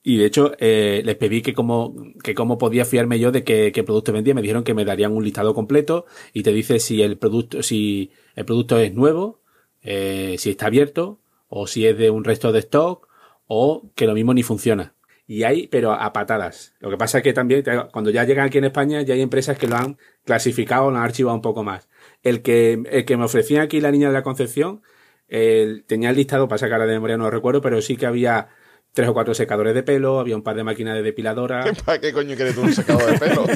Y 0.07 0.19
de 0.19 0.27
hecho, 0.27 0.53
eh, 0.59 1.01
les 1.05 1.17
pedí 1.17 1.40
que 1.40 1.55
cómo, 1.55 1.95
que 2.23 2.35
cómo 2.35 2.59
podía 2.59 2.85
fiarme 2.85 3.19
yo 3.19 3.33
de 3.33 3.43
qué, 3.43 3.73
qué 3.73 3.83
producto 3.85 4.12
vendía. 4.12 4.35
Me 4.35 4.43
dijeron 4.43 4.62
que 4.62 4.75
me 4.75 4.85
darían 4.85 5.12
un 5.12 5.25
listado 5.25 5.55
completo 5.55 6.05
y 6.35 6.43
te 6.43 6.53
dice 6.53 6.79
si 6.79 7.01
el 7.03 7.17
producto, 7.17 7.62
si 7.62 8.11
el 8.37 8.45
producto 8.45 8.79
es 8.79 8.93
nuevo, 8.95 9.40
eh, 9.83 10.37
si 10.38 10.51
está 10.51 10.67
abierto, 10.67 11.21
o 11.49 11.67
si 11.67 11.87
es 11.87 11.97
de 11.97 12.11
un 12.11 12.23
resto 12.25 12.53
de 12.53 12.59
stock, 12.61 13.09
o 13.47 13.90
que 13.95 14.07
lo 14.07 14.12
mismo 14.14 14.35
ni 14.35 14.43
funciona. 14.43 14.95
Y 15.27 15.45
hay, 15.45 15.69
pero 15.69 15.93
a 15.93 16.12
patadas. 16.12 16.75
Lo 16.81 16.90
que 16.90 16.99
pasa 16.99 17.19
es 17.19 17.25
que 17.25 17.33
también, 17.33 17.64
cuando 17.90 18.11
ya 18.11 18.25
llegan 18.25 18.47
aquí 18.47 18.59
en 18.59 18.64
España, 18.64 19.01
ya 19.01 19.14
hay 19.14 19.23
empresas 19.23 19.57
que 19.59 19.67
lo 19.69 19.77
han 19.77 19.97
clasificado, 20.27 20.90
lo 20.90 20.99
han 20.99 21.03
archivado 21.05 21.35
un 21.35 21.40
poco 21.43 21.62
más. 21.64 21.88
El 22.23 22.43
que, 22.43 22.83
el 22.90 23.05
que 23.07 23.17
me 23.17 23.25
ofrecía 23.25 23.62
aquí 23.62 23.81
la 23.81 23.90
niña 23.90 24.09
de 24.09 24.12
la 24.14 24.23
Concepción, 24.23 24.83
el- 25.29 25.85
tenía 25.87 26.11
el 26.11 26.17
listado, 26.17 26.47
para 26.49 26.59
sacar 26.59 26.81
de 26.83 26.87
memoria 26.93 27.17
no 27.17 27.25
lo 27.25 27.31
recuerdo, 27.31 27.62
pero 27.62 27.81
sí 27.81 27.97
que 27.97 28.05
había 28.07 28.49
tres 28.95 29.09
o 29.09 29.13
cuatro 29.13 29.35
secadores 29.35 29.75
de 29.75 29.83
pelo, 29.83 30.21
había 30.21 30.37
un 30.37 30.43
par 30.43 30.55
de 30.55 30.63
máquinas 30.63 30.95
de 30.95 31.03
depiladora. 31.03 31.65
¿Para 31.85 32.01
qué 32.01 32.13
coño 32.13 32.37
quieres 32.37 32.55
tú 32.55 32.63
un 32.63 32.73
secador 32.73 33.05
de 33.11 33.19
pelo? 33.19 33.45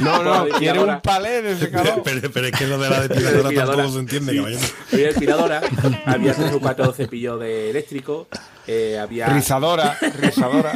No, 0.00 0.22
no, 0.22 0.46
quiere 0.58 0.78
un 0.80 1.00
palé 1.00 1.42
de 1.42 1.56
secador. 1.56 2.02
Pero, 2.04 2.30
pero 2.32 2.46
es 2.46 2.52
que 2.52 2.66
lo 2.66 2.78
de 2.78 2.88
la 2.90 3.00
depiladora 3.02 3.42
depiladora. 3.42 3.76
tampoco 3.76 3.92
se 3.94 4.00
entiende, 4.00 4.32
Sí. 4.32 4.38
caballero. 4.38 4.60
Había 4.92 5.06
depiladora, 5.08 5.60
había 6.06 6.34
tres 6.34 6.52
o 6.52 6.60
cuatro 6.60 6.92
cepillos 6.92 7.38
de 7.40 7.70
eléctrico, 7.70 8.28
eh, 8.66 8.98
había 8.98 9.26
Rizadora, 9.28 9.96
rizadora. 10.20 10.72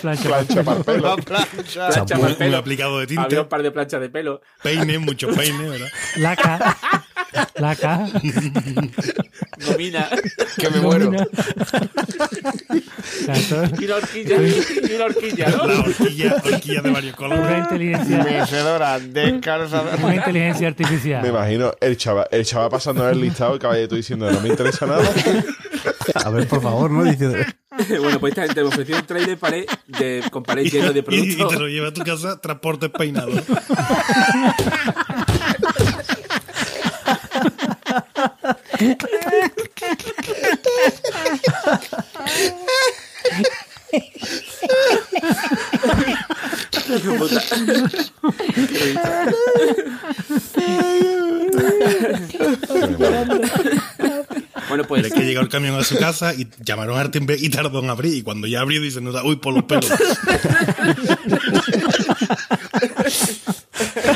Plancha 0.00 0.62
para 0.64 0.78
el 0.78 0.84
pelo. 0.84 1.16
plancha 1.16 1.90
Champú, 1.90 2.08
para 2.08 2.26
el 2.26 2.32
un 2.32 2.38
pelo, 2.38 2.56
aplicado 2.56 2.98
de 3.00 3.18
había 3.18 3.42
un 3.42 3.48
par 3.48 3.62
de 3.62 3.70
planchas 3.70 4.00
de 4.00 4.08
pelo, 4.10 4.40
peine, 4.62 4.98
mucho 4.98 5.28
peine, 5.28 5.68
¿verdad? 5.68 5.88
Laca. 6.16 6.76
Laca. 7.56 8.06
gomina 9.66 10.08
Que 10.56 10.70
me 10.70 10.80
muero. 10.80 11.10
y 13.78 13.84
una 13.84 13.96
horquilla, 13.96 14.36
y 14.42 14.92
una 14.94 15.04
horquilla, 15.06 15.48
¿no? 15.50 15.66
La 15.66 15.80
horquilla, 15.80 16.36
horquilla 16.44 16.82
de 16.82 16.90
varios 16.90 17.18
Una 17.18 17.28
colores. 17.28 17.58
inteligencia, 17.58 18.22
Mecedora, 18.24 18.98
una 20.02 20.14
inteligencia 20.14 20.68
artificial. 20.68 21.22
Me 21.22 21.28
imagino 21.28 21.72
el 21.80 21.96
chaval, 21.96 22.26
el 22.30 22.44
chaval 22.44 22.70
pasando 22.70 23.08
el 23.08 23.20
listado 23.20 23.56
y 23.56 23.58
caballero 23.58 23.96
diciendo 23.96 24.30
no 24.30 24.40
me 24.40 24.48
interesa 24.48 24.86
nada. 24.86 25.08
A 26.24 26.30
ver, 26.30 26.46
por 26.48 26.62
favor, 26.62 26.90
¿no? 26.90 27.04
Dice, 27.04 27.28
bueno, 28.00 28.18
pues 28.18 28.32
esta 28.32 28.42
gente 28.46 28.62
me 28.62 28.68
ofreció 28.68 28.96
un 28.96 29.06
trailer 29.06 29.38
palé 29.38 29.66
de, 29.86 30.22
con 30.30 30.42
palés 30.42 30.72
llenos 30.72 30.92
de 30.94 31.00
Y, 31.00 31.02
y 31.02 31.04
productos. 31.04 31.52
te 31.52 31.58
lo 31.58 31.68
lleva 31.68 31.88
a 31.88 31.92
tu 31.92 32.02
casa, 32.02 32.40
transportes 32.40 32.90
peinados. 32.90 33.40
Puta. 33.42 33.62
Bueno, 54.68 54.84
pues 54.86 55.02
Pero 55.02 55.08
es 55.08 55.14
que 55.14 55.24
llegó 55.24 55.40
el 55.40 55.48
camión 55.48 55.74
a 55.76 55.84
su 55.84 55.98
casa 55.98 56.34
y 56.34 56.48
llamaron 56.64 56.98
a 56.98 57.10
timbre 57.10 57.36
y 57.38 57.50
tardó 57.50 57.80
en 57.80 57.90
abrir. 57.90 58.14
Y 58.14 58.22
cuando 58.22 58.46
ya 58.46 58.60
abrió, 58.60 58.80
dicen, 58.80 59.04
no, 59.04 59.10
uy, 59.24 59.36
por 59.36 59.52
los 59.54 59.64
pelos. 59.64 59.90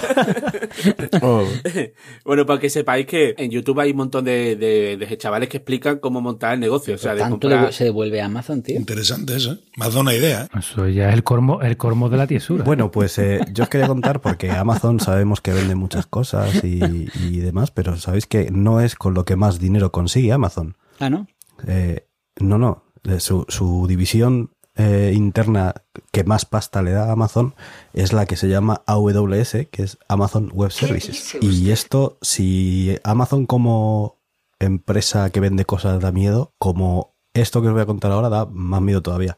Oh. 1.23 1.45
Bueno, 2.25 2.47
para 2.47 2.59
que 2.61 2.71
sepáis 2.71 3.07
que 3.07 3.35
en 3.39 3.51
YouTube 3.51 3.81
hay 3.81 3.91
un 3.93 3.97
montón 3.99 4.25
de, 4.25 4.57
de- 4.57 4.97
de 4.97 5.19
chavales 5.19 5.49
que 5.49 5.59
explican 5.59 5.99
cómo 5.99 6.21
montar 6.21 6.55
el 6.55 6.61
negocio. 6.61 6.95
O 6.95 6.99
sea, 6.99 7.15
de 7.15 7.21
Tanto 7.21 7.49
comprar. 7.49 7.73
se 7.73 7.85
devuelve 7.85 8.21
a 8.21 8.27
Amazon, 8.27 8.63
tío. 8.63 8.77
Interesante 8.77 9.37
eso, 9.37 9.53
¿eh? 9.53 9.59
Me 9.77 9.85
has 9.85 9.91
dado 9.93 10.01
una 10.03 10.15
idea, 10.15 10.45
¿eh? 10.45 10.59
Eso 10.59 10.89
ya 10.89 11.09
es 11.09 11.15
el 11.15 11.23
cormo, 11.25 11.61
el 11.63 11.77
cormo 11.77 12.09
de 12.09 12.17
la 12.17 12.27
tiesura. 12.27 12.65
Bueno, 12.65 12.91
pues 12.91 13.19
eh, 13.19 13.41
yo 13.53 13.65
os 13.65 13.69
quería 13.71 13.87
contar 13.89 14.21
porque 14.21 14.51
Amazon 14.51 15.01
sabemos 15.01 15.41
que 15.41 15.53
vende 15.53 15.75
muchas 15.75 16.07
cosas 16.07 16.65
y, 16.65 17.09
y 17.21 17.37
demás, 17.39 17.71
pero 17.71 17.97
sabéis 17.97 18.27
que 18.27 18.51
no 18.51 18.81
es 18.81 18.95
con 18.95 19.15
lo 19.15 19.25
que 19.25 19.37
más 19.37 19.59
dinero 19.59 19.93
consigue 19.93 20.33
Amazon. 20.33 20.77
Ah, 20.99 21.11
¿no? 21.11 21.27
Eh, 21.67 22.07
no, 22.41 22.59
no. 22.59 22.85
Su, 23.19 23.45
su 23.49 23.87
división 23.89 24.51
eh, 24.75 25.13
interna 25.15 25.75
que 26.13 26.25
más 26.25 26.47
pasta 26.47 26.81
le 26.81 26.93
da 26.93 27.07
a 27.07 27.13
Amazon 27.13 27.55
es 27.93 28.15
la 28.15 28.25
que 28.25 28.37
se 28.37 28.49
llama 28.49 28.83
AWS, 28.87 29.69
que 29.71 29.83
es 29.83 29.99
Amazon 30.09 30.51
Web 30.53 30.73
Services. 30.73 31.37
Y 31.43 31.71
esto, 31.71 32.19
si 32.23 32.97
Amazon 33.05 33.45
como 33.45 34.19
empresa 34.59 35.29
que 35.31 35.41
vende 35.41 35.67
cosas 35.67 36.01
da 36.01 36.11
miedo, 36.11 36.55
como 36.59 37.15
esto 37.35 37.61
que 37.61 37.69
os 37.69 37.75
voy 37.75 37.83
a 37.83 37.87
contar 37.87 38.13
ahora 38.13 38.31
da 38.31 38.47
más 38.47 38.81
miedo 38.81 39.03
todavía. 39.03 39.37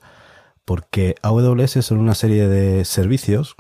Porque 0.65 1.17
AWS 1.23 1.85
son 1.85 1.99
una 1.99 2.15
serie 2.15 2.47
de 2.47 2.85
servicios 2.85 3.57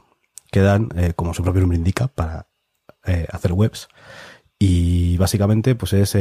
que 0.52 0.60
dan, 0.60 0.90
eh, 0.96 1.12
como 1.16 1.34
su 1.34 1.42
propio 1.42 1.62
nombre 1.62 1.78
indica, 1.78 2.06
para 2.06 2.48
eh, 3.04 3.26
hacer 3.32 3.52
webs. 3.52 3.88
Y 4.60 5.16
básicamente, 5.16 5.74
pues 5.74 5.92
es, 5.92 6.16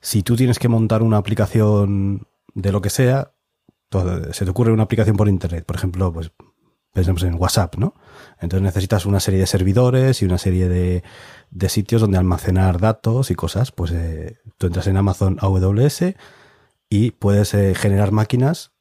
si 0.00 0.22
tú 0.22 0.36
tienes 0.36 0.58
que 0.58 0.68
montar 0.68 1.02
una 1.02 1.16
aplicación 1.16 2.26
de 2.54 2.70
lo 2.70 2.82
que 2.82 2.90
sea, 2.90 3.32
pues, 3.88 4.36
se 4.36 4.44
te 4.44 4.50
ocurre 4.50 4.72
una 4.72 4.84
aplicación 4.84 5.16
por 5.16 5.28
internet, 5.28 5.64
por 5.64 5.76
ejemplo, 5.76 6.12
pues 6.12 6.32
pensemos 6.92 7.22
en 7.22 7.34
WhatsApp, 7.34 7.76
¿no? 7.76 7.94
Entonces 8.40 8.62
necesitas 8.62 9.06
una 9.06 9.20
serie 9.20 9.40
de 9.40 9.46
servidores 9.46 10.22
y 10.22 10.24
una 10.24 10.38
serie 10.38 10.68
de, 10.68 11.04
de 11.50 11.68
sitios 11.68 12.00
donde 12.00 12.18
almacenar 12.18 12.80
datos 12.80 13.30
y 13.30 13.34
cosas. 13.34 13.72
Pues 13.72 13.92
eh, 13.92 14.38
tú 14.56 14.66
entras 14.66 14.86
en 14.86 14.96
Amazon 14.96 15.36
AWS 15.40 16.14
y 16.90 17.12
puedes 17.12 17.54
eh, 17.54 17.74
generar 17.74 18.12
máquinas 18.12 18.72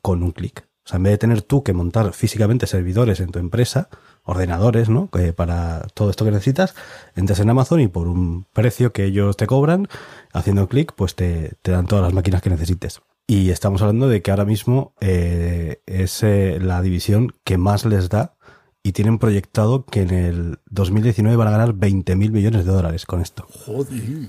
con 0.00 0.22
un 0.22 0.32
clic. 0.32 0.68
O 0.84 0.88
sea, 0.88 0.96
en 0.98 1.04
vez 1.04 1.12
de 1.12 1.18
tener 1.18 1.42
tú 1.42 1.62
que 1.62 1.72
montar 1.72 2.12
físicamente 2.12 2.66
servidores 2.66 3.20
en 3.20 3.30
tu 3.30 3.38
empresa, 3.38 3.88
ordenadores, 4.24 4.88
¿no? 4.88 5.08
Que 5.10 5.32
para 5.32 5.86
todo 5.94 6.10
esto 6.10 6.24
que 6.24 6.30
necesitas, 6.30 6.74
entras 7.14 7.40
en 7.40 7.50
Amazon 7.50 7.80
y 7.80 7.88
por 7.88 8.08
un 8.08 8.46
precio 8.52 8.92
que 8.92 9.04
ellos 9.04 9.36
te 9.36 9.46
cobran, 9.46 9.88
haciendo 10.32 10.68
clic, 10.68 10.92
pues 10.96 11.14
te, 11.14 11.52
te 11.62 11.70
dan 11.70 11.86
todas 11.86 12.04
las 12.04 12.12
máquinas 12.12 12.42
que 12.42 12.50
necesites. 12.50 13.00
Y 13.26 13.50
estamos 13.50 13.80
hablando 13.80 14.08
de 14.08 14.20
que 14.20 14.30
ahora 14.30 14.44
mismo 14.44 14.92
eh, 15.00 15.80
es 15.86 16.22
eh, 16.22 16.58
la 16.60 16.82
división 16.82 17.34
que 17.42 17.56
más 17.56 17.86
les 17.86 18.10
da 18.10 18.34
y 18.82 18.92
tienen 18.92 19.18
proyectado 19.18 19.86
que 19.86 20.02
en 20.02 20.10
el 20.10 20.58
2019 20.66 21.34
van 21.36 21.48
a 21.48 21.52
ganar 21.52 21.72
20 21.72 22.16
mil 22.16 22.32
millones 22.32 22.66
de 22.66 22.72
dólares 22.72 23.06
con 23.06 23.22
esto. 23.22 23.46
Joder. 23.64 24.28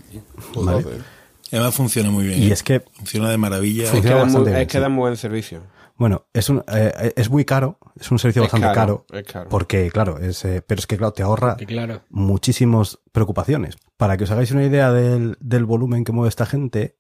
¿vale? 0.55 0.86
Además 1.51 1.75
funciona 1.75 2.10
muy 2.10 2.25
bien. 2.25 2.41
Y 2.41 2.47
¿eh? 2.47 2.53
es 2.53 2.63
que 2.63 2.79
funciona 2.93 3.29
de 3.29 3.38
maravilla. 3.38 3.84
Es 3.84 3.91
que, 3.91 4.01
dan 4.01 4.13
muy, 4.13 4.23
bastante 4.23 4.49
bien, 4.51 4.62
es 4.62 4.67
que 4.67 4.77
sí. 4.77 4.81
dan 4.81 4.91
muy 4.93 5.01
buen 5.01 5.17
servicio. 5.17 5.62
Bueno, 5.97 6.25
es, 6.34 6.49
un, 6.49 6.63
eh, 6.67 7.13
es 7.15 7.29
muy 7.29 7.45
caro, 7.45 7.77
es 7.99 8.12
un 8.12 8.19
servicio 8.19 8.43
Es 8.43 8.51
bastante 8.51 8.73
caro, 8.75 9.05
caro, 9.08 9.19
es 9.21 9.31
caro. 9.31 9.49
porque 9.49 9.89
claro, 9.91 10.19
es, 10.19 10.43
eh, 10.43 10.62
pero 10.65 10.79
es 10.79 10.88
que 10.88 10.97
claro, 10.97 11.13
te 11.13 11.23
ahorra 11.23 11.55
claro. 11.55 12.01
muchísimas 12.10 12.99
preocupaciones. 13.13 13.77
Para 13.95 14.17
que 14.17 14.25
os 14.25 14.31
hagáis 14.31 14.51
una 14.51 14.65
idea 14.65 14.91
del, 14.91 15.38
del 15.39 15.65
volumen 15.65 16.03
que 16.03 16.12
mueve 16.12 16.27
esta 16.29 16.45
gente, 16.45 16.97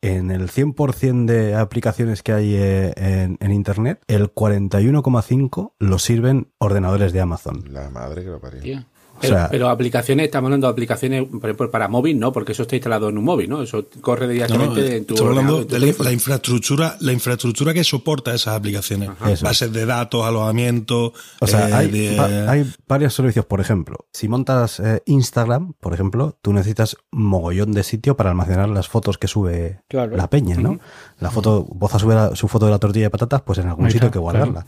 en 0.00 0.30
el 0.30 0.48
100% 0.50 1.26
de 1.26 1.54
aplicaciones 1.54 2.22
que 2.22 2.32
hay 2.32 2.54
eh, 2.56 2.92
en, 2.96 3.36
en 3.40 3.52
Internet, 3.52 4.02
el 4.08 4.34
41,5 4.34 5.74
lo 5.78 5.98
sirven 5.98 6.52
ordenadores 6.58 7.12
de 7.12 7.20
Amazon. 7.20 7.64
La 7.70 7.88
madre 7.90 8.24
que 8.24 8.30
lo 8.30 8.40
parió. 8.40 8.60
Tío. 8.60 8.84
O 9.22 9.24
Pero, 9.28 9.36
sea, 9.36 9.48
pero 9.48 9.68
aplicaciones, 9.70 10.24
estamos 10.26 10.48
hablando 10.48 10.66
de 10.66 10.72
aplicaciones, 10.72 11.24
por 11.28 11.44
ejemplo, 11.44 11.70
para 11.70 11.86
móvil, 11.86 12.18
no, 12.18 12.32
porque 12.32 12.52
eso 12.52 12.62
está 12.62 12.74
instalado 12.74 13.08
en 13.08 13.18
un 13.18 13.24
móvil, 13.24 13.48
¿no? 13.48 13.62
Eso 13.62 13.86
corre 14.00 14.22
No, 14.22 14.26
no, 14.26 14.32
directamente 14.32 14.96
en 14.96 15.04
tu 15.04 15.14
estamos 15.14 15.30
hablando 15.38 15.64
de 15.64 15.78
la, 16.02 16.12
infraestructura, 16.12 16.96
la 17.00 17.12
infraestructura 17.12 17.72
que 17.72 17.84
soporta 17.84 18.34
esas 18.34 18.56
aplicaciones. 18.56 19.10
Eso. 19.26 19.44
Bases 19.44 19.72
de 19.72 19.86
datos, 19.86 20.24
alojamiento. 20.24 21.12
O 21.40 21.46
sea, 21.46 21.68
eh, 21.68 21.72
hay, 21.72 21.88
de- 21.90 22.16
va- 22.16 22.50
hay 22.50 22.70
varios 22.88 23.14
servicios. 23.14 23.44
Por 23.46 23.60
ejemplo, 23.60 24.06
si 24.12 24.28
montas 24.28 24.80
eh, 24.80 25.02
Instagram, 25.06 25.74
por 25.80 25.94
ejemplo, 25.94 26.36
tú 26.42 26.52
necesitas 26.52 26.96
mogollón 27.10 27.72
de 27.72 27.84
sitio 27.84 28.16
para 28.16 28.30
almacenar 28.30 28.68
las 28.68 28.88
fotos 28.88 29.18
que 29.18 29.28
sube 29.28 29.80
Claro. 29.88 30.16
la 30.16 30.28
peña, 30.28 30.56
¿no? 30.56 30.80
La 31.20 31.30
foto, 31.30 31.64
Boza 31.70 31.98
sube 31.98 32.14
la- 32.14 32.34
su 32.34 32.48
foto 32.48 32.66
de 32.66 32.72
la 32.72 32.78
tortilla 32.78 33.06
de 33.06 33.10
patatas, 33.10 33.42
pues 33.42 33.58
en 33.58 33.68
algún 33.68 33.86
Ahí 33.86 33.92
sitio 33.92 34.06
hay 34.08 34.12
que 34.12 34.18
guardarla. 34.18 34.66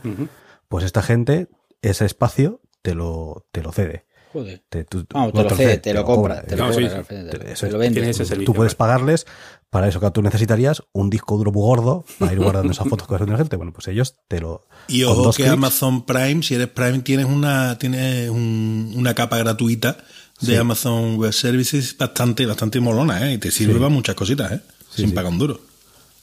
Pues 0.67 0.85
esta 0.85 1.01
gente, 1.01 1.47
ese 1.81 2.05
espacio, 2.05 2.61
te 2.81 2.93
lo, 2.95 3.45
te 3.51 3.61
lo 3.61 3.71
cede. 3.71 4.05
Joder. 4.35 4.63
Te, 4.67 4.83
tú- 4.83 5.05
Vamos, 5.13 5.33
no 5.33 5.43
te 5.43 5.49
lo 5.49 5.55
cede, 5.55 5.77
te 5.77 5.93
lo 5.93 6.03
compra. 6.03 6.41
Te 6.43 6.57
lo 6.57 6.65
No, 6.67 6.71
cobra, 6.73 6.85
sí, 6.87 6.91
sí. 6.91 6.97
al 6.97 7.05
final, 7.05 7.29
te 7.29 7.37
lo- 7.37 7.43
Eso 7.45 7.59
te 7.61 7.67
es, 7.67 7.71
lo 7.73 7.79
vende. 7.79 7.93
tiene 8.01 8.09
ese 8.11 8.25
servicio. 8.25 8.45
Tú 8.45 8.53
puedes 8.53 8.75
pagarles 8.75 9.25
para 9.69 9.87
eso 9.87 9.99
que 10.01 10.11
tú 10.11 10.21
necesitarías 10.21 10.83
un 10.91 11.09
disco 11.09 11.37
duro 11.37 11.51
muy 11.53 11.61
gordo 11.61 12.03
para 12.19 12.33
ir 12.33 12.39
guardando 12.39 12.71
esas 12.73 12.87
fotos 12.87 13.07
que 13.07 13.25
la 13.25 13.37
gente. 13.37 13.55
Bueno, 13.55 13.71
pues 13.71 13.87
ellos 13.87 14.15
te 14.27 14.41
lo. 14.41 14.67
Y 14.89 15.03
con 15.03 15.13
ojo 15.13 15.23
dos 15.23 15.37
que 15.37 15.43
clics- 15.45 15.53
Amazon 15.53 16.05
Prime, 16.05 16.43
si 16.43 16.55
eres 16.55 16.67
Prime, 16.67 16.99
tienes 16.99 17.25
una, 17.27 17.77
tienes 17.77 18.29
un- 18.29 18.93
una 18.97 19.13
capa 19.13 19.37
gratuita 19.37 19.97
de 20.41 20.47
Sí. 20.47 20.55
Amazon 20.55 21.15
Web 21.15 21.31
Services 21.31 21.97
bastante, 21.97 22.45
bastante 22.45 22.79
molona, 22.81 23.29
¿eh? 23.29 23.33
Y 23.33 23.37
te 23.37 23.51
sirve 23.51 23.73
Sí. 23.73 23.79
para 23.79 23.89
muchas 23.89 24.15
cositas, 24.15 24.51
¿eh? 24.51 24.59
Sin 24.93 25.09
sí. 25.09 25.15
pagar 25.15 25.31
un 25.31 25.39
duro. 25.39 25.59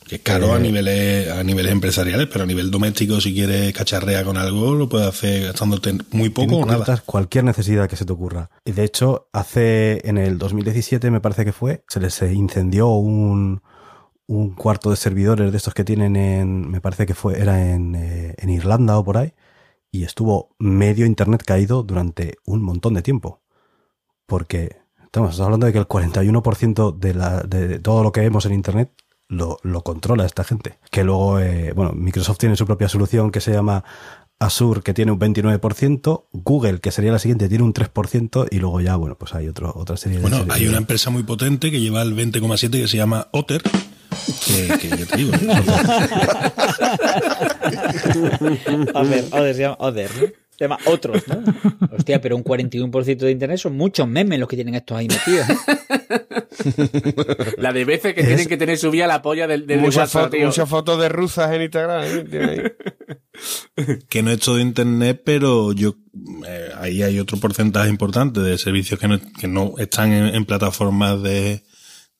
Que 0.06 0.16
es 0.16 0.22
caro 0.22 0.48
Eh, 0.48 0.56
a 0.56 0.58
niveles, 0.58 1.30
a 1.30 1.42
niveles 1.42 1.72
empresariales, 1.72 2.26
pero 2.26 2.44
a 2.44 2.46
nivel 2.46 2.70
doméstico, 2.70 3.20
si 3.20 3.32
quieres 3.34 3.72
cacharrear 3.72 4.24
con 4.24 4.36
algo, 4.36 4.74
lo 4.74 4.88
puedes 4.88 5.08
hacer 5.08 5.44
gastándote 5.44 5.96
muy 6.10 6.30
poco 6.30 6.56
o 6.56 6.66
nada. 6.66 7.02
cualquier 7.06 7.44
necesidad 7.44 7.88
que 7.88 7.96
se 7.96 8.04
te 8.04 8.12
ocurra. 8.12 8.50
Y 8.64 8.72
de 8.72 8.84
hecho, 8.84 9.28
hace 9.32 10.06
en 10.08 10.18
el 10.18 10.38
2017, 10.38 11.10
me 11.10 11.20
parece 11.20 11.44
que 11.44 11.52
fue, 11.52 11.84
se 11.88 12.00
les 12.00 12.20
eh, 12.22 12.32
incendió 12.32 12.88
un, 12.88 13.62
un 14.26 14.54
cuarto 14.54 14.90
de 14.90 14.96
servidores 14.96 15.50
de 15.50 15.56
estos 15.56 15.74
que 15.74 15.84
tienen 15.84 16.16
en, 16.16 16.70
me 16.70 16.80
parece 16.80 17.06
que 17.06 17.14
fue, 17.14 17.40
era 17.40 17.72
en, 17.72 17.94
eh, 17.94 18.34
en 18.38 18.50
Irlanda 18.50 18.98
o 18.98 19.04
por 19.04 19.18
ahí, 19.18 19.34
y 19.90 20.04
estuvo 20.04 20.54
medio 20.58 21.06
internet 21.06 21.42
caído 21.44 21.82
durante 21.82 22.38
un 22.46 22.62
montón 22.62 22.94
de 22.94 23.02
tiempo. 23.02 23.42
Porque, 24.26 24.76
estamos 25.04 25.38
hablando 25.40 25.66
de 25.66 25.72
que 25.72 25.78
el 25.78 25.86
41% 25.86 26.98
de, 26.98 27.14
la, 27.14 27.42
de 27.42 27.78
todo 27.78 28.02
lo 28.02 28.12
que 28.12 28.22
vemos 28.22 28.46
en 28.46 28.54
internet 28.54 28.90
lo, 29.28 29.58
lo 29.62 29.82
controla 29.82 30.26
esta 30.26 30.44
gente. 30.44 30.78
Que 30.90 31.04
luego, 31.04 31.40
eh, 31.40 31.72
bueno, 31.74 31.92
Microsoft 31.92 32.38
tiene 32.38 32.56
su 32.56 32.66
propia 32.66 32.88
solución 32.88 33.30
que 33.30 33.40
se 33.40 33.52
llama 33.52 33.84
Azure, 34.38 34.82
que 34.82 34.92
tiene 34.92 35.12
un 35.12 35.20
29%, 35.20 36.24
Google, 36.32 36.80
que 36.80 36.90
sería 36.90 37.12
la 37.12 37.18
siguiente, 37.18 37.48
tiene 37.48 37.64
un 37.64 37.72
3%, 37.72 38.48
y 38.50 38.58
luego 38.58 38.80
ya, 38.80 38.96
bueno, 38.96 39.16
pues 39.16 39.34
hay 39.34 39.48
otro, 39.48 39.72
otra 39.74 39.96
serie 39.96 40.18
de... 40.18 40.22
Bueno, 40.28 40.44
hay 40.52 40.66
una 40.66 40.78
empresa 40.78 41.10
muy 41.10 41.22
potente 41.22 41.70
que 41.70 41.80
lleva 41.80 42.02
el 42.02 42.16
20,7 42.16 42.70
que 42.70 42.88
se 42.88 42.96
llama 42.96 43.28
Otter. 43.30 43.62
Que, 44.46 44.78
que 44.78 44.88
yo 44.90 45.06
te 45.06 45.16
digo. 45.16 45.32
Oder, 48.94 49.24
Oder, 49.32 49.54
se 49.54 49.60
llama 49.62 49.76
Oder, 49.78 50.10
¿no? 50.20 50.26
Llama 50.64 50.78
otros, 50.86 51.22
¿no? 51.28 51.42
Hostia, 51.96 52.20
pero 52.20 52.36
un 52.36 52.44
41% 52.44 53.16
de 53.18 53.30
internet 53.30 53.58
son 53.58 53.76
muchos 53.76 54.06
memes 54.08 54.38
los 54.38 54.48
que 54.48 54.56
tienen 54.56 54.74
estos 54.74 54.96
ahí 54.98 55.08
metidos. 55.08 55.48
¿eh? 55.50 55.56
La 57.58 57.72
de 57.72 57.84
veces 57.84 58.14
que 58.14 58.20
Es- 58.20 58.26
tienen 58.26 58.46
que 58.48 58.56
tener 58.56 58.78
subida 58.78 59.06
la 59.06 59.22
polla 59.22 59.46
del, 59.46 59.66
del 59.66 59.80
Muchas 59.80 60.10
fotos 60.10 60.30
tío. 60.30 60.46
muchas 60.46 60.68
fotos 60.68 61.00
de 61.00 61.08
rusas 61.08 61.52
en 61.52 61.62
Instagram. 61.62 62.04
¿eh? 62.32 62.72
Que 64.08 64.22
no 64.22 64.30
es 64.30 64.40
todo 64.40 64.60
internet, 64.60 65.22
pero 65.24 65.72
yo 65.72 65.96
eh, 66.46 66.68
ahí 66.78 67.02
hay 67.02 67.18
otro 67.18 67.38
porcentaje 67.38 67.88
importante 67.88 68.40
de 68.40 68.58
servicios 68.58 69.00
que 69.00 69.08
no, 69.08 69.18
que 69.40 69.48
no 69.48 69.74
están 69.78 70.12
en, 70.12 70.34
en 70.34 70.44
plataformas 70.44 71.22
de, 71.22 71.62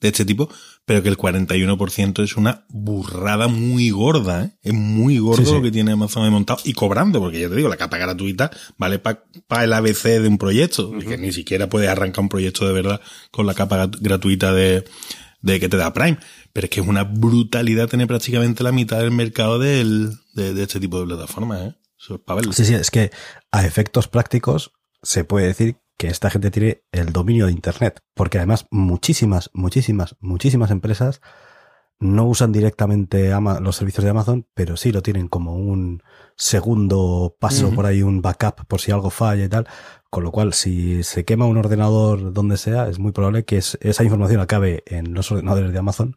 de 0.00 0.08
este 0.08 0.24
tipo, 0.24 0.48
pero 0.84 1.02
que 1.02 1.08
el 1.08 1.16
41% 1.16 2.22
es 2.24 2.36
una 2.36 2.64
burrada 2.68 3.46
muy 3.48 3.90
gorda, 3.90 4.44
¿eh? 4.44 4.50
Es 4.62 4.72
muy 4.74 5.18
gordo 5.18 5.42
Sí, 5.42 5.46
sí. 5.48 5.54
lo 5.54 5.62
que 5.62 5.70
tiene 5.70 5.92
Amazon 5.92 6.24
ahí 6.24 6.30
montado 6.30 6.60
y 6.64 6.72
cobrando, 6.72 7.20
porque 7.20 7.40
ya 7.40 7.48
te 7.48 7.54
digo, 7.54 7.68
la 7.68 7.76
capa 7.76 7.98
gratuita 7.98 8.50
vale 8.78 8.98
para 8.98 9.64
el 9.64 9.72
ABC 9.72 10.04
de 10.20 10.28
un 10.28 10.38
proyecto, 10.38 10.90
que 10.98 11.16
ni 11.18 11.32
siquiera 11.32 11.68
puedes 11.68 11.88
arrancar 11.88 12.22
un 12.22 12.28
proyecto 12.28 12.66
de 12.66 12.72
verdad 12.72 13.00
con 13.30 13.46
la 13.46 13.54
capa 13.54 13.76
grat- 13.86 13.98
gratuita 14.00 14.52
de, 14.52 14.84
de 15.40 15.60
que 15.60 15.68
te 15.68 15.76
da 15.76 15.92
Prime. 15.92 16.18
Pero 16.52 16.64
es 16.66 16.70
que 16.70 16.80
es 16.80 16.86
una 16.86 17.04
brutalidad 17.04 17.88
tener 17.88 18.06
prácticamente 18.08 18.62
la 18.62 18.72
mitad 18.72 18.98
del 18.98 19.10
mercado 19.12 19.58
del, 19.58 20.12
de, 20.34 20.52
de 20.52 20.62
este 20.64 20.80
tipo 20.80 20.98
de 21.00 21.06
plataformas, 21.06 21.60
¿eh? 21.62 21.74
Eso 21.98 22.16
es 22.16 22.20
para 22.20 22.36
verlo. 22.36 22.52
Sí, 22.52 22.64
sí, 22.64 22.74
es 22.74 22.90
que 22.90 23.10
a 23.52 23.64
efectos 23.64 24.08
prácticos 24.08 24.72
se 25.02 25.24
puede 25.24 25.46
decir 25.46 25.76
que 25.96 26.08
esta 26.08 26.30
gente 26.30 26.50
tiene 26.50 26.82
el 26.92 27.12
dominio 27.12 27.46
de 27.46 27.52
Internet, 27.52 28.00
porque 28.14 28.38
además 28.38 28.66
muchísimas, 28.70 29.50
muchísimas, 29.52 30.16
muchísimas 30.20 30.70
empresas 30.70 31.20
no 32.00 32.24
usan 32.26 32.50
directamente 32.50 33.32
Ama- 33.32 33.60
los 33.60 33.76
servicios 33.76 34.02
de 34.02 34.10
Amazon, 34.10 34.46
pero 34.54 34.76
sí 34.76 34.90
lo 34.90 35.02
tienen 35.02 35.28
como 35.28 35.54
un 35.54 36.02
segundo 36.36 37.36
paso 37.38 37.70
por 37.70 37.86
ahí, 37.86 38.02
un 38.02 38.20
backup 38.22 38.64
por 38.66 38.80
si 38.80 38.90
algo 38.90 39.10
falla 39.10 39.44
y 39.44 39.48
tal. 39.48 39.68
Con 40.10 40.24
lo 40.24 40.32
cual, 40.32 40.52
si 40.52 41.04
se 41.04 41.24
quema 41.24 41.46
un 41.46 41.56
ordenador 41.56 42.32
donde 42.32 42.56
sea, 42.56 42.88
es 42.88 42.98
muy 42.98 43.12
probable 43.12 43.44
que 43.44 43.58
es- 43.58 43.78
esa 43.80 44.02
información 44.02 44.40
acabe 44.40 44.82
en 44.86 45.14
los 45.14 45.30
ordenadores 45.30 45.72
de 45.72 45.78
Amazon 45.78 46.16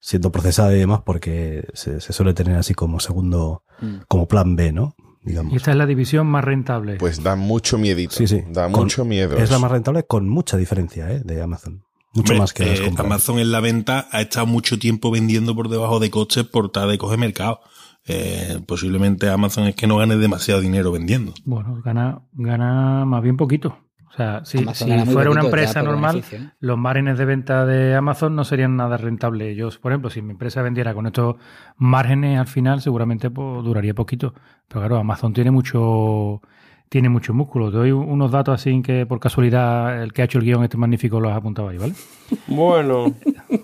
siendo 0.00 0.30
procesada 0.32 0.74
y 0.74 0.80
demás, 0.80 1.00
porque 1.06 1.66
se, 1.72 2.00
se 2.00 2.12
suele 2.12 2.34
tener 2.34 2.56
así 2.56 2.74
como 2.74 2.98
segundo, 3.00 3.62
Mm. 3.80 3.98
como 4.08 4.28
plan 4.28 4.56
B, 4.56 4.72
¿no? 4.72 4.94
Digamos. 5.24 5.52
Y 5.52 5.56
esta 5.56 5.70
es 5.70 5.76
la 5.76 5.86
división 5.86 6.26
más 6.26 6.44
rentable. 6.44 6.96
Pues 6.96 7.22
da 7.22 7.34
mucho 7.34 7.78
miedito. 7.78 8.14
Sí, 8.14 8.26
sí. 8.26 8.42
Da 8.50 8.70
Con- 8.70 8.84
mucho 8.84 9.04
miedo. 9.04 9.36
Es 9.38 9.50
la 9.50 9.58
más 9.58 9.70
rentable 9.70 10.04
con 10.04 10.28
mucha 10.28 10.56
diferencia 10.56 11.10
¿eh? 11.10 11.22
de 11.24 11.40
Amazon. 11.42 11.82
Mucho 12.12 12.32
Hombre, 12.34 12.38
más 12.38 12.52
que 12.52 12.66
las 12.66 12.80
eh. 12.80 12.92
Amazon 12.96 13.38
en 13.40 13.50
la 13.50 13.60
venta 13.60 14.06
ha 14.12 14.20
estado 14.20 14.46
mucho 14.46 14.78
tiempo 14.78 15.10
vendiendo 15.10 15.56
por 15.56 15.68
debajo 15.68 15.98
de 15.98 16.10
costes 16.10 16.44
por 16.44 16.70
tal 16.70 16.90
de 16.90 16.98
coger 16.98 17.18
mercado. 17.18 17.60
Eh, 18.06 18.60
posiblemente 18.66 19.28
Amazon 19.30 19.64
es 19.66 19.74
que 19.74 19.86
no 19.86 19.96
gane 19.96 20.16
demasiado 20.16 20.60
dinero 20.60 20.92
vendiendo. 20.92 21.32
Bueno, 21.44 21.80
gana, 21.82 22.20
gana 22.34 23.04
más 23.06 23.22
bien 23.22 23.36
poquito. 23.36 23.78
O 24.14 24.16
sea, 24.16 24.44
si, 24.44 24.58
si 24.74 25.06
fuera 25.06 25.28
una 25.28 25.40
empresa 25.40 25.82
normal, 25.82 26.12
beneficio, 26.12 26.38
¿eh? 26.38 26.52
los 26.60 26.78
márgenes 26.78 27.18
de 27.18 27.24
venta 27.24 27.66
de 27.66 27.96
Amazon 27.96 28.36
no 28.36 28.44
serían 28.44 28.76
nada 28.76 28.96
rentables. 28.96 29.56
Yo, 29.56 29.68
por 29.80 29.90
ejemplo, 29.90 30.08
si 30.08 30.22
mi 30.22 30.30
empresa 30.30 30.62
vendiera 30.62 30.94
con 30.94 31.06
estos 31.06 31.34
márgenes 31.78 32.38
al 32.38 32.46
final, 32.46 32.80
seguramente 32.80 33.28
pues, 33.30 33.64
duraría 33.64 33.92
poquito. 33.92 34.32
Pero 34.68 34.82
claro, 34.82 34.98
Amazon 34.98 35.32
tiene 35.32 35.50
mucho 35.50 36.40
tiene 36.88 37.08
mucho 37.08 37.34
músculo. 37.34 37.70
Te 37.72 37.78
doy 37.78 37.90
unos 37.92 38.30
datos 38.30 38.54
así 38.60 38.80
que 38.82 39.04
por 39.06 39.18
casualidad 39.18 40.00
el 40.02 40.12
que 40.12 40.22
ha 40.22 40.24
hecho 40.26 40.38
el 40.38 40.44
guion 40.44 40.62
este 40.62 40.76
magnífico 40.76 41.18
los 41.20 41.32
ha 41.32 41.36
apuntado 41.36 41.68
ahí, 41.68 41.78
¿vale? 41.78 41.94
Bueno, 42.46 43.12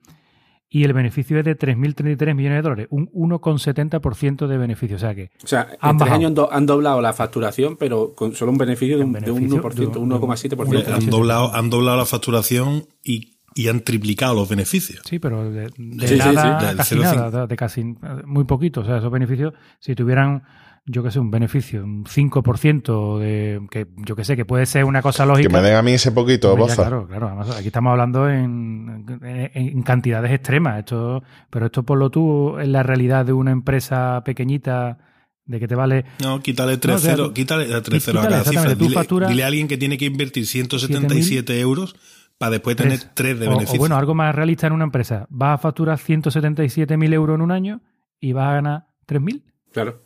Y 0.72 0.84
el 0.84 0.92
beneficio 0.92 1.36
es 1.40 1.44
de 1.44 1.58
3.033 1.58 2.32
millones 2.34 2.58
de 2.58 2.62
dólares, 2.62 2.86
un 2.90 3.10
1,70% 3.10 4.46
de 4.46 4.56
beneficio. 4.56 4.96
O 4.96 5.00
sea 5.00 5.14
que 5.14 5.30
O 5.42 5.46
sea, 5.46 5.62
en 5.62 5.78
tres 5.78 5.96
bajado. 5.98 6.14
años 6.14 6.28
han, 6.28 6.34
do- 6.34 6.52
han 6.52 6.66
doblado 6.66 7.00
la 7.00 7.12
facturación, 7.12 7.76
pero 7.76 8.14
con 8.14 8.34
solo 8.34 8.52
un 8.52 8.58
beneficio 8.58 8.96
de 8.96 9.04
un, 9.04 9.12
beneficio 9.12 9.60
1%, 9.62 9.74
de 9.74 9.98
un- 9.98 10.04
un 10.04 10.12
Hombre, 10.12 10.28
1,7%. 10.36 10.92
han, 10.94 11.10
doblado, 11.10 11.54
han 11.54 11.70
doblado 11.70 11.96
la 11.98 12.06
facturación 12.06 12.84
y, 13.02 13.38
y 13.54 13.66
han 13.68 13.80
triplicado 13.80 14.34
los 14.34 14.48
beneficios. 14.48 15.02
Sí, 15.04 15.18
pero 15.18 15.50
de, 15.50 15.70
de 15.76 16.06
Sí, 16.06 16.14
sí, 16.14 16.18
nada 16.18 16.70
sí, 16.70 16.76
casi 16.76 16.94
0,5. 16.94 17.14
nada, 17.16 17.46
de, 17.48 17.56
casi 17.56 17.84
muy 18.24 18.44
poquito. 18.44 18.82
O 18.82 18.84
sea, 18.84 18.98
esos 18.98 19.10
beneficios, 19.10 19.52
si 19.80 19.96
tuvieran, 19.96 20.44
yo 20.86 21.02
que 21.02 21.10
sé, 21.10 21.18
un 21.20 21.30
beneficio, 21.30 21.82
un 21.84 22.04
5% 22.04 23.18
de, 23.18 23.60
que 23.70 23.86
yo 23.96 24.16
que 24.16 24.24
sé, 24.24 24.36
que 24.36 24.44
puede 24.44 24.66
ser 24.66 24.84
una 24.84 25.02
cosa 25.02 25.26
lógica. 25.26 25.48
Que 25.48 25.52
me 25.54 25.60
den 25.62 25.76
a 25.76 25.82
mí 25.82 25.92
ese 25.92 26.10
poquito, 26.12 26.56
boza. 26.56 26.74
claro, 26.76 27.06
claro. 27.06 27.26
Además, 27.28 27.50
aquí 27.56 27.66
estamos 27.66 27.90
hablando 27.90 28.28
en, 28.30 28.88
en- 29.08 29.50
en 29.54 29.82
cantidades 29.82 30.30
extremas. 30.32 30.78
Esto, 30.78 31.22
pero 31.50 31.66
esto 31.66 31.82
por 31.82 31.98
lo 31.98 32.10
tú 32.10 32.58
en 32.58 32.72
la 32.72 32.82
realidad 32.82 33.24
de 33.26 33.32
una 33.32 33.50
empresa 33.50 34.22
pequeñita 34.24 34.98
de 35.46 35.58
que 35.58 35.66
te 35.66 35.74
vale 35.74 36.04
No, 36.20 36.40
quítale 36.40 36.72
No, 36.74 36.78
3 36.80 36.94
o 36.96 36.98
sea, 36.98 37.16
quítale 37.34 37.64
3 37.66 37.82
quítale, 37.82 38.00
ceros 38.00 38.24
a 38.24 38.28
cada 38.28 38.44
cifra. 38.44 38.74
Dile, 38.74 38.94
facturas- 38.94 39.28
dile 39.30 39.42
a 39.44 39.46
alguien 39.48 39.66
que 39.68 39.76
tiene 39.78 39.98
que 39.98 40.04
invertir 40.04 40.46
177 40.46 41.58
euros 41.60 41.96
para 42.38 42.52
después 42.52 42.76
tener 42.76 42.98
Tres. 42.98 43.10
3 43.14 43.40
de 43.40 43.46
o, 43.48 43.50
beneficio. 43.50 43.76
o 43.76 43.78
bueno, 43.80 43.96
algo 43.96 44.14
más 44.14 44.34
realista 44.34 44.66
en 44.66 44.72
una 44.74 44.84
empresa. 44.84 45.26
Vas 45.28 45.54
a 45.56 45.58
facturar 45.58 45.98
177.000 45.98 47.12
euros 47.12 47.34
en 47.34 47.40
un 47.42 47.50
año 47.50 47.80
y 48.20 48.32
vas 48.32 48.48
a 48.48 48.52
ganar 48.54 48.86
3.000. 49.06 49.42
Claro. 49.72 50.02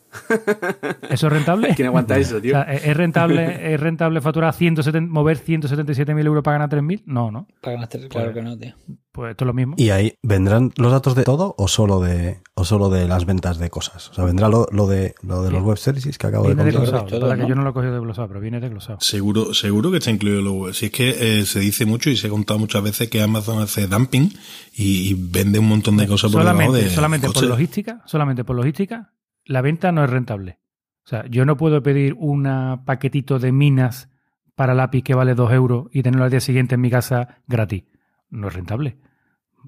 ¿Eso 1.10 1.26
es 1.26 1.32
rentable? 1.32 1.74
¿Quién 1.74 1.88
aguanta 1.88 2.16
eso, 2.18 2.40
tío? 2.40 2.58
O 2.58 2.62
sea, 2.62 2.72
¿es 2.72 2.96
rentable, 2.96 3.74
¿Es 3.74 3.80
rentable 3.80 4.20
facturar 4.22 4.54
170, 4.54 5.12
mover 5.12 5.38
177.000 5.38 6.26
euros 6.26 6.42
para 6.42 6.58
ganar 6.58 6.70
3.000? 6.70 7.02
No, 7.06 7.30
no. 7.30 7.46
Para 7.60 7.74
ganar 7.74 7.88
claro 8.08 8.32
que 8.32 8.42
no, 8.42 8.56
tío. 8.58 8.74
Pues 9.12 9.30
esto 9.30 9.44
es 9.44 9.46
lo 9.46 9.52
mismo. 9.54 9.74
¿Y 9.78 9.90
ahí 9.90 10.14
vendrán 10.22 10.72
los 10.76 10.90
datos 10.90 11.14
de 11.14 11.22
todo 11.22 11.54
o 11.56 11.68
solo 11.68 12.00
de 12.00 12.40
o 12.54 12.64
solo 12.64 12.88
de 12.90 13.06
las 13.06 13.26
ventas 13.26 13.58
de 13.58 13.70
cosas? 13.70 14.10
O 14.10 14.14
sea, 14.14 14.24
vendrá 14.24 14.48
lo, 14.48 14.66
lo 14.72 14.88
de 14.88 15.14
lo 15.22 15.44
de 15.44 15.52
los 15.52 15.62
web 15.62 15.78
services 15.78 16.18
que 16.18 16.26
acabo 16.26 16.48
de 16.48 16.54
Viene 16.56 16.72
contar. 16.72 16.82
desglosado. 16.82 17.20
todo, 17.20 17.32
Lo 17.32 17.40
que 17.40 17.48
yo 17.48 17.54
no 17.54 17.62
lo 17.62 17.70
he 17.70 17.72
cogido 17.72 17.92
desglosado, 17.92 18.26
pero 18.26 18.40
viene 18.40 18.58
desglosado. 18.58 18.98
Seguro, 19.00 19.54
seguro 19.54 19.92
que 19.92 19.98
está 19.98 20.10
incluido 20.10 20.40
en 20.40 20.44
los 20.46 20.54
web. 20.54 20.74
Si 20.74 20.86
es 20.86 20.90
que 20.92 21.40
eh, 21.40 21.46
se 21.46 21.60
dice 21.60 21.86
mucho 21.86 22.10
y 22.10 22.16
se 22.16 22.26
ha 22.26 22.30
contado 22.30 22.58
muchas 22.58 22.82
veces 22.82 23.08
que 23.08 23.22
Amazon 23.22 23.62
hace 23.62 23.86
dumping 23.86 24.32
y, 24.74 25.10
y 25.10 25.14
vende 25.16 25.60
un 25.60 25.68
montón 25.68 25.96
de 25.96 26.08
cosas 26.08 26.32
por 26.32 26.40
debajo 26.40 26.58
solamente, 26.58 26.84
de 26.88 26.90
solamente 26.90 27.30
por 27.30 27.44
logística, 27.44 28.02
solamente 28.06 28.42
por 28.42 28.56
logística, 28.56 29.12
la 29.44 29.62
venta 29.62 29.92
no 29.92 30.04
es 30.04 30.10
rentable. 30.10 30.58
O 31.04 31.08
sea, 31.08 31.26
yo 31.26 31.44
no 31.44 31.56
puedo 31.56 31.82
pedir 31.82 32.14
un 32.18 32.48
paquetito 32.84 33.38
de 33.38 33.52
minas 33.52 34.08
para 34.54 34.74
lápiz 34.74 35.02
que 35.02 35.14
vale 35.14 35.34
2 35.34 35.52
euros 35.52 35.86
y 35.92 36.02
tenerlo 36.02 36.24
al 36.24 36.30
día 36.30 36.40
siguiente 36.40 36.76
en 36.76 36.80
mi 36.80 36.90
casa 36.90 37.42
gratis. 37.46 37.84
No 38.30 38.48
es 38.48 38.54
rentable. 38.54 38.96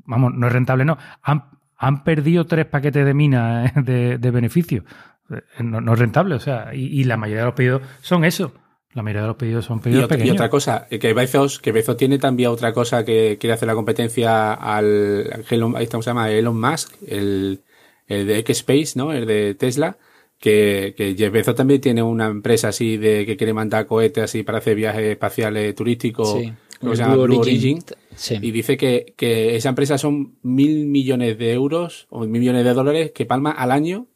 Vamos, 0.05 0.33
no 0.35 0.47
es 0.47 0.53
rentable, 0.53 0.85
no. 0.85 0.97
Han, 1.23 1.45
han 1.77 2.05
perdido 2.05 2.47
tres 2.47 2.67
paquetes 2.67 3.05
de 3.05 3.15
minas 3.15 3.73
eh, 3.77 3.83
de, 3.83 4.19
de 4.19 4.31
beneficio. 4.31 4.85
Eh, 5.31 5.63
No, 5.63 5.81
no 5.81 5.93
es 5.93 5.99
rentable, 5.99 6.35
o 6.35 6.41
sea, 6.41 6.75
y, 6.75 7.01
y 7.01 7.05
la 7.05 7.17
mayoría 7.17 7.43
de 7.43 7.47
los 7.47 7.55
pedidos 7.55 7.83
son 8.01 8.25
eso. 8.25 8.53
La 8.93 9.03
mayoría 9.03 9.23
de 9.23 9.29
los 9.29 9.37
pedidos 9.37 9.65
son 9.67 9.79
Y 9.79 9.83
pedidos 9.83 10.05
otra, 10.05 10.25
y 10.25 10.31
otra 10.31 10.49
cosa, 10.49 10.87
eh, 10.91 10.99
que 10.99 11.13
Bezos, 11.13 11.59
que 11.61 11.73
Bezos 11.73 11.99
tiene 11.99 12.19
también 12.19 12.49
otra 12.49 12.73
cosa 12.73 13.05
que 13.05 13.37
quiere 13.39 13.53
hacer 13.53 13.67
la 13.69 13.75
competencia 13.75 14.55
al, 14.55 15.45
Elon, 15.51 15.73
¿cómo 15.91 16.03
se 16.03 16.11
llama? 16.11 16.31
Elon 16.31 16.59
Musk, 16.59 16.95
el, 17.07 17.63
el 18.07 18.27
de 18.27 18.39
X-Space, 18.39 18.93
¿no? 18.97 19.13
El 19.13 19.27
de 19.27 19.55
Tesla, 19.55 19.97
que, 20.39 20.95
que 20.97 21.15
Jeff 21.17 21.33
Bezos 21.33 21.55
también 21.55 21.81
tiene 21.81 22.03
una 22.03 22.27
empresa 22.27 22.69
así 22.69 22.97
de 22.97 23.25
que 23.27 23.37
quiere 23.37 23.53
mandar 23.55 23.87
cohetes 23.87 24.25
así 24.25 24.43
para 24.43 24.59
hacer 24.59 24.77
viajes 24.77 25.03
espaciales 25.03 25.75
turísticos, 25.75 26.33
Sí. 26.33 26.53
creo 26.79 26.91
que 26.93 26.97
se 26.97 27.03
Blue 27.03 27.11
llama 27.13 27.15
Blue 27.15 27.23
Origin. 27.41 27.41
Origin, 27.79 27.79
Sí. 28.15 28.39
y 28.41 28.51
dice 28.51 28.77
que, 28.77 29.15
que 29.17 29.57
esa 29.57 29.69
empresa 29.71 29.99
son 29.99 30.37
mil 30.43 30.87
millones 30.87 31.39
de 31.39 31.53
euros 31.53 32.07
o 32.11 32.21
mil 32.21 32.41
millones 32.41 32.65
de 32.65 32.73
dólares 32.75 33.13
que 33.15 33.27
palma 33.27 33.51
al 33.51 33.71
año 33.73 34.07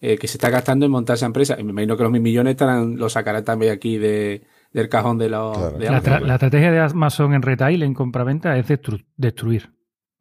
eh, 0.00 0.18
que 0.18 0.26
se 0.26 0.36
está 0.36 0.50
gastando 0.50 0.84
en 0.84 0.90
montar 0.92 1.14
esa 1.14 1.26
empresa. 1.26 1.56
Y 1.58 1.62
me 1.64 1.70
imagino 1.70 1.96
que 1.96 2.02
los 2.02 2.10
mil 2.12 2.20
millones 2.22 2.52
estarán, 2.52 2.96
los 2.96 3.12
sacarán 3.12 3.44
también 3.44 3.72
aquí 3.72 3.98
de, 3.98 4.42
del 4.72 4.88
cajón 4.88 5.16
de 5.18 5.28
los 5.28 5.56
Claro. 5.56 5.78
de 5.78 5.84
La, 6.10 6.20
la 6.20 6.34
estrategia 6.34 6.72
de 6.72 6.80
Amazon 6.80 7.34
en 7.34 7.42
retail, 7.42 7.82
en 7.84 7.94
compraventa, 7.94 8.58
es 8.58 8.66
destru- 8.66 9.04
destruir. 9.16 9.70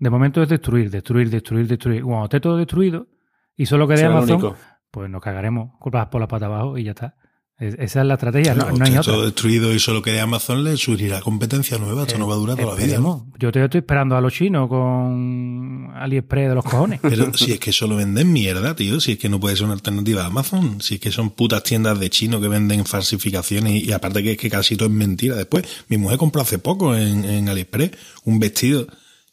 De 0.01 0.09
momento 0.09 0.41
es 0.41 0.49
destruir, 0.49 0.89
destruir, 0.89 1.29
destruir, 1.29 1.67
destruir. 1.67 2.03
Cuando 2.03 2.25
esté 2.25 2.39
todo 2.39 2.57
destruido 2.57 3.07
y 3.55 3.65
solo 3.67 3.87
quede 3.87 3.97
Será 3.99 4.09
Amazon, 4.17 4.31
único. 4.43 4.55
pues 4.89 5.09
nos 5.09 5.21
cagaremos 5.21 5.71
culpas 5.79 6.07
por 6.07 6.19
la 6.19 6.27
pata 6.27 6.47
abajo 6.47 6.77
y 6.77 6.83
ya 6.85 6.91
está. 6.91 7.15
Es- 7.59 7.75
esa 7.77 8.01
es 8.01 8.07
la 8.07 8.15
estrategia, 8.15 8.55
no, 8.55 8.63
Claro, 8.63 8.77
no 8.77 8.85
hay 8.85 8.91
otra. 8.97 9.03
todo 9.13 9.23
destruido 9.25 9.71
y 9.71 9.77
solo 9.77 10.01
quede 10.01 10.19
Amazon, 10.19 10.63
le 10.63 10.75
surgirá 10.77 11.21
competencia 11.21 11.77
nueva. 11.77 12.01
Esto 12.07 12.17
no 12.17 12.27
va 12.27 12.33
a 12.33 12.37
durar 12.37 12.57
toda 12.57 12.75
la 12.75 12.83
vida. 12.83 12.99
Yo 13.37 13.51
te 13.51 13.63
estoy 13.63 13.77
esperando 13.81 14.17
a 14.17 14.21
los 14.21 14.33
chinos 14.33 14.67
con 14.67 15.91
AliExpress 15.93 16.49
de 16.49 16.55
los 16.55 16.65
cojones. 16.65 16.99
Pero 17.01 17.31
si 17.35 17.51
es 17.53 17.59
que 17.59 17.71
solo 17.71 17.95
venden 17.97 18.33
mierda, 18.33 18.75
tío, 18.75 18.99
si 18.99 19.11
es 19.13 19.17
que 19.19 19.29
no 19.29 19.39
puede 19.39 19.55
ser 19.55 19.65
una 19.65 19.73
alternativa 19.75 20.23
a 20.23 20.25
Amazon, 20.27 20.81
si 20.81 20.95
es 20.95 20.99
que 20.99 21.11
son 21.11 21.29
putas 21.29 21.61
tiendas 21.61 21.99
de 21.99 22.09
chino 22.09 22.41
que 22.41 22.47
venden 22.47 22.85
falsificaciones 22.85 23.73
y, 23.73 23.89
y 23.89 23.91
aparte 23.91 24.23
que 24.23 24.31
es 24.31 24.37
que 24.39 24.49
casi 24.49 24.75
todo 24.75 24.87
es 24.89 24.95
mentira. 24.95 25.35
Después, 25.35 25.63
mi 25.89 25.97
mujer 25.97 26.17
compró 26.17 26.41
hace 26.41 26.57
poco 26.57 26.95
en, 26.95 27.23
en 27.25 27.47
AliExpress 27.47 27.91
un 28.23 28.39
vestido 28.39 28.87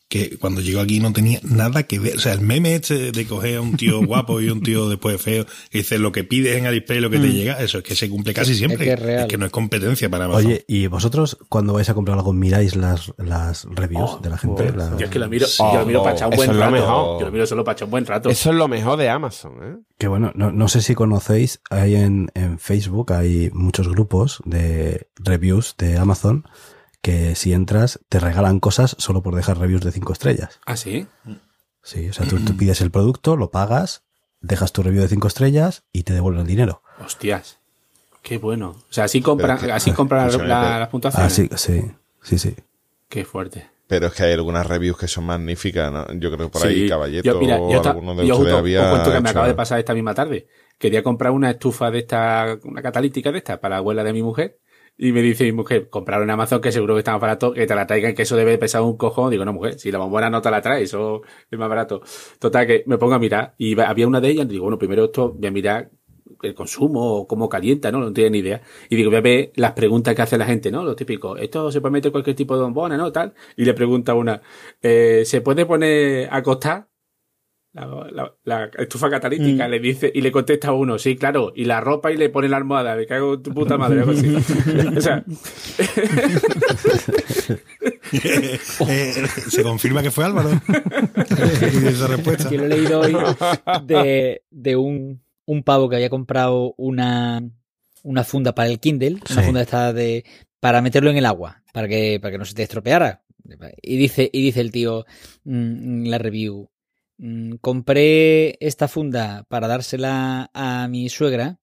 que 0.08 0.38
cuando 0.38 0.60
llegó 0.62 0.80
aquí 0.80 1.00
no 1.00 1.12
tenía 1.12 1.38
nada 1.42 1.82
que 1.82 1.98
ver. 1.98 2.16
O 2.16 2.18
sea, 2.18 2.32
el 2.32 2.40
meme 2.40 2.74
este 2.74 3.12
de 3.12 3.26
coger 3.26 3.56
a 3.58 3.60
un 3.60 3.76
tío 3.76 4.00
guapo 4.06 4.40
y 4.40 4.48
un 4.48 4.62
tío 4.62 4.88
después 4.88 5.20
feo, 5.20 5.44
que 5.70 5.78
dice 5.78 5.98
lo 5.98 6.12
que 6.12 6.24
pides 6.24 6.56
en 6.56 6.64
AliExpress 6.66 6.98
y 6.98 7.02
lo 7.02 7.10
que 7.10 7.18
te 7.18 7.26
Mm. 7.28 7.32
llega, 7.32 7.52
eso 7.62 7.78
es 7.78 7.84
que 7.84 7.94
se 7.94 8.08
cumple 8.08 8.32
casi 8.32 8.52
Es 8.52 8.58
siempre. 8.58 8.78
que 8.86 8.92
es 8.94 8.98
real. 9.00 9.28
no 9.38 9.44
es 9.46 9.52
competencia 9.52 10.08
para 10.08 10.24
Amazon. 10.24 10.46
Oye, 10.46 10.64
¿y 10.66 10.86
vosotros 10.86 11.36
cuando 11.50 11.74
vais 11.74 11.88
a 11.90 11.94
comprar 11.94 12.16
algo 12.16 12.32
miráis 12.32 12.74
las, 12.74 13.12
las 13.18 13.66
reviews 13.70 14.22
de 14.22 14.30
la 14.30 14.38
gente? 14.38 14.72
oh, 14.76 14.98
Yo 14.98 15.04
es 15.04 15.10
que 15.10 15.18
lo 15.18 15.28
miro, 15.28 15.46
Sí. 15.46 15.62
yo 15.72 15.80
lo 15.80 15.86
miro 15.86 16.02
para 16.02 16.14
echar 16.16 16.28
un 16.30 16.36
buen 16.36 16.50
es 16.50 16.56
rato. 16.56 16.72
mejor. 16.72 17.20
Yo 17.20 17.26
lo 17.26 17.32
miro 17.32 17.46
solo 17.46 17.64
para 17.64 17.74
echar 17.74 17.84
un 17.86 17.90
buen 17.90 18.06
rato. 18.06 18.30
Eso 18.30 18.50
es 18.50 18.56
lo 18.56 18.66
mejor 18.66 18.98
de 18.98 19.10
Amazon, 19.10 19.52
¿eh? 19.62 19.76
Que 19.98 20.08
bueno, 20.08 20.32
no, 20.34 20.52
no 20.52 20.68
sé 20.68 20.80
si 20.80 20.94
conocéis, 20.94 21.60
hay 21.70 21.96
en, 21.96 22.30
en 22.34 22.58
Facebook 22.58 23.12
hay 23.12 23.50
muchos 23.52 23.88
grupos 23.88 24.40
de 24.46 25.08
reviews 25.16 25.74
de 25.76 25.98
Amazon 25.98 26.44
que 27.02 27.34
si 27.34 27.52
entras 27.52 28.00
te 28.08 28.20
regalan 28.20 28.60
cosas 28.60 28.96
solo 28.98 29.22
por 29.22 29.34
dejar 29.34 29.58
reviews 29.58 29.82
de 29.82 29.92
5 29.92 30.12
estrellas. 30.12 30.60
¿Ah, 30.66 30.76
sí? 30.76 31.06
Sí, 31.82 32.08
o 32.08 32.12
sea, 32.12 32.26
tú, 32.26 32.38
tú 32.40 32.56
pides 32.56 32.80
el 32.80 32.90
producto, 32.90 33.36
lo 33.36 33.50
pagas, 33.50 34.02
dejas 34.40 34.72
tu 34.72 34.82
review 34.82 35.02
de 35.02 35.08
5 35.08 35.28
estrellas 35.28 35.84
y 35.92 36.02
te 36.02 36.12
devuelven 36.12 36.42
el 36.42 36.46
dinero. 36.46 36.82
Hostias. 37.04 37.58
Qué 38.22 38.38
bueno. 38.38 38.70
O 38.70 38.92
sea, 38.92 39.04
así 39.04 39.22
compran, 39.22 39.70
así 39.70 39.92
compran 39.92 40.26
la- 40.26 40.30
Funciona, 40.32 40.54
la- 40.54 40.66
pero- 40.68 40.78
las 40.80 40.88
puntuaciones. 40.88 41.32
Ah, 41.32 41.34
sí, 41.34 41.48
sí, 41.56 41.90
sí, 42.22 42.38
sí. 42.38 42.56
Qué 43.08 43.24
fuerte. 43.24 43.70
Pero 43.86 44.08
es 44.08 44.12
que 44.12 44.24
hay 44.24 44.32
algunas 44.34 44.66
reviews 44.66 44.98
que 44.98 45.08
son 45.08 45.24
magníficas, 45.24 45.90
¿no? 45.90 46.04
Yo 46.14 46.30
creo 46.30 46.50
que 46.50 46.58
por 46.58 46.66
ahí. 46.66 46.86
Caballeto 46.90 47.24
Yo, 47.24 47.40
mira, 47.40 47.58
o 47.58 47.72
yo 47.72 47.82
alguno 47.88 48.14
de 48.14 48.26
yo 48.26 48.34
ustedes 48.34 48.52
justo 48.52 48.58
había 48.58 48.82
os 48.82 48.90
cuento 48.90 49.12
que 49.12 49.20
me 49.22 49.30
acaba 49.30 49.46
de 49.46 49.54
pasar 49.54 49.78
esta 49.78 49.94
misma 49.94 50.12
tarde. 50.12 50.46
Quería 50.76 51.02
comprar 51.02 51.32
una 51.32 51.50
estufa 51.52 51.90
de 51.90 52.00
esta, 52.00 52.58
una 52.64 52.82
catalítica 52.82 53.32
de 53.32 53.38
esta 53.38 53.60
para 53.60 53.76
la 53.76 53.78
abuela 53.78 54.04
de 54.04 54.12
mi 54.12 54.22
mujer. 54.22 54.58
Y 55.00 55.12
me 55.12 55.22
dice 55.22 55.44
mi 55.44 55.52
mujer, 55.52 55.88
comprar 55.88 56.20
en 56.22 56.30
Amazon 56.30 56.60
que 56.60 56.72
seguro 56.72 56.94
que 56.94 56.98
está 56.98 57.12
más 57.12 57.20
barato, 57.20 57.52
que 57.52 57.66
te 57.66 57.74
la 57.76 57.86
traigan, 57.86 58.14
que 58.16 58.22
eso 58.22 58.36
debe 58.36 58.58
pesar 58.58 58.82
un 58.82 58.96
cojón. 58.96 59.30
Digo, 59.30 59.44
no, 59.44 59.52
mujer, 59.52 59.78
si 59.78 59.92
la 59.92 59.98
bombona 59.98 60.28
no 60.28 60.42
te 60.42 60.50
la 60.50 60.60
trae, 60.60 60.82
eso 60.82 61.22
es 61.48 61.58
más 61.58 61.68
barato. 61.68 62.02
Total, 62.40 62.66
que 62.66 62.82
me 62.86 62.98
pongo 62.98 63.14
a 63.14 63.20
mirar. 63.20 63.54
Y 63.58 63.78
había 63.80 64.08
una 64.08 64.20
de 64.20 64.28
ellas, 64.30 64.48
digo, 64.48 64.64
bueno, 64.64 64.76
primero 64.76 65.04
esto 65.04 65.32
voy 65.32 65.46
a 65.46 65.50
mirar 65.52 65.90
el 66.42 66.54
consumo 66.54 67.18
o 67.18 67.26
cómo 67.28 67.48
calienta, 67.48 67.92
¿no? 67.92 68.00
No 68.00 68.12
tengo 68.12 68.30
ni 68.30 68.38
idea. 68.38 68.60
Y 68.88 68.96
digo, 68.96 69.10
voy 69.10 69.18
a 69.18 69.22
ver 69.22 69.52
las 69.54 69.72
preguntas 69.72 70.14
que 70.16 70.22
hace 70.22 70.36
la 70.36 70.46
gente, 70.46 70.70
¿no? 70.72 70.82
Lo 70.84 70.96
típico. 70.96 71.36
Esto 71.36 71.70
se 71.70 71.80
puede 71.80 71.92
meter 71.92 72.10
cualquier 72.12 72.34
tipo 72.36 72.56
de 72.56 72.62
bombona, 72.62 72.96
¿no? 72.96 73.12
Tal. 73.12 73.34
Y 73.56 73.64
le 73.64 73.74
pregunta 73.74 74.14
una, 74.14 74.42
eh, 74.82 75.22
¿se 75.24 75.40
puede 75.42 75.64
poner 75.66 76.28
a 76.28 76.36
acostar? 76.38 76.88
La, 77.72 77.86
la- 78.10 78.34
la 78.44 78.70
estufa 78.78 79.08
catalítica, 79.10 79.68
Mm. 79.68 79.70
le 79.70 79.78
dice, 79.80 80.10
y 80.12 80.20
le 80.20 80.32
contesta 80.32 80.72
uno, 80.72 80.98
sí, 80.98 81.16
claro, 81.16 81.52
y 81.54 81.64
la 81.64 81.80
ropa 81.80 82.10
y 82.10 82.16
le 82.16 82.28
pone 82.30 82.48
la 82.48 82.56
almohada, 82.56 82.96
me 82.96 83.06
cago 83.06 83.34
en 83.34 83.42
tu 83.42 83.52
puta 83.54 83.76
madre, 83.76 84.00
algo 84.00 84.12
así. 84.12 84.34
o 84.96 85.00
sea, 85.00 85.24
Eh, 88.10 88.58
se 89.48 89.62
confirma 89.62 90.02
que 90.02 90.10
fue 90.10 90.24
Álvaro. 90.24 90.50
Esa 91.86 92.06
respuesta. 92.06 92.48
que 92.48 92.56
lo 92.56 92.64
he 92.64 92.68
leído 92.68 93.00
hoy 93.00 93.14
de, 93.84 94.42
de 94.50 94.76
un, 94.76 95.20
un 95.44 95.62
pavo 95.62 95.88
que 95.88 95.96
había 95.96 96.08
comprado 96.10 96.74
una, 96.78 97.42
una 98.02 98.24
funda 98.24 98.54
para 98.54 98.70
el 98.70 98.80
Kindle, 98.80 99.18
una 99.30 99.42
funda 99.42 99.60
esta 99.62 99.92
de 99.92 100.24
para 100.60 100.80
meterlo 100.80 101.10
en 101.10 101.18
el 101.18 101.26
agua, 101.26 101.62
para 101.72 101.86
que, 101.88 102.18
para 102.20 102.32
que 102.32 102.38
no 102.38 102.44
se 102.44 102.54
te 102.54 102.62
estropeara. 102.62 103.22
Y 103.82 103.96
dice, 103.98 104.28
y 104.32 104.42
dice 104.42 104.60
el 104.60 104.72
tío 104.72 105.04
mm, 105.44 106.06
la 106.06 106.18
review, 106.18 106.70
mm, 107.18 107.56
compré 107.60 108.56
esta 108.64 108.88
funda 108.88 109.44
para 109.48 109.68
dársela 109.68 110.50
a 110.54 110.88
mi 110.88 111.08
suegra 111.08 111.60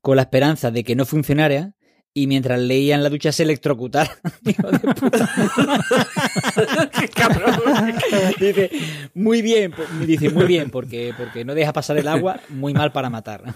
con 0.00 0.16
la 0.16 0.22
esperanza 0.22 0.70
de 0.70 0.84
que 0.84 0.96
no 0.96 1.04
funcionara 1.04 1.74
y 2.14 2.26
mientras 2.26 2.58
leía 2.58 2.94
en 2.94 3.02
la 3.02 3.10
ducha 3.10 3.30
se 3.32 3.44
electrocutara. 3.44 4.10
Hijo 4.44 4.70
de 4.70 4.78
puta. 4.78 5.28
dice, 8.40 8.70
muy 9.14 9.42
bien, 9.42 9.72
dice, 10.04 10.30
muy 10.30 10.46
bien, 10.46 10.70
porque, 10.70 11.12
porque 11.16 11.44
no 11.44 11.54
deja 11.54 11.72
pasar 11.72 11.96
el 11.98 12.08
agua, 12.08 12.40
muy 12.48 12.74
mal 12.74 12.92
para 12.92 13.10
matar. 13.10 13.42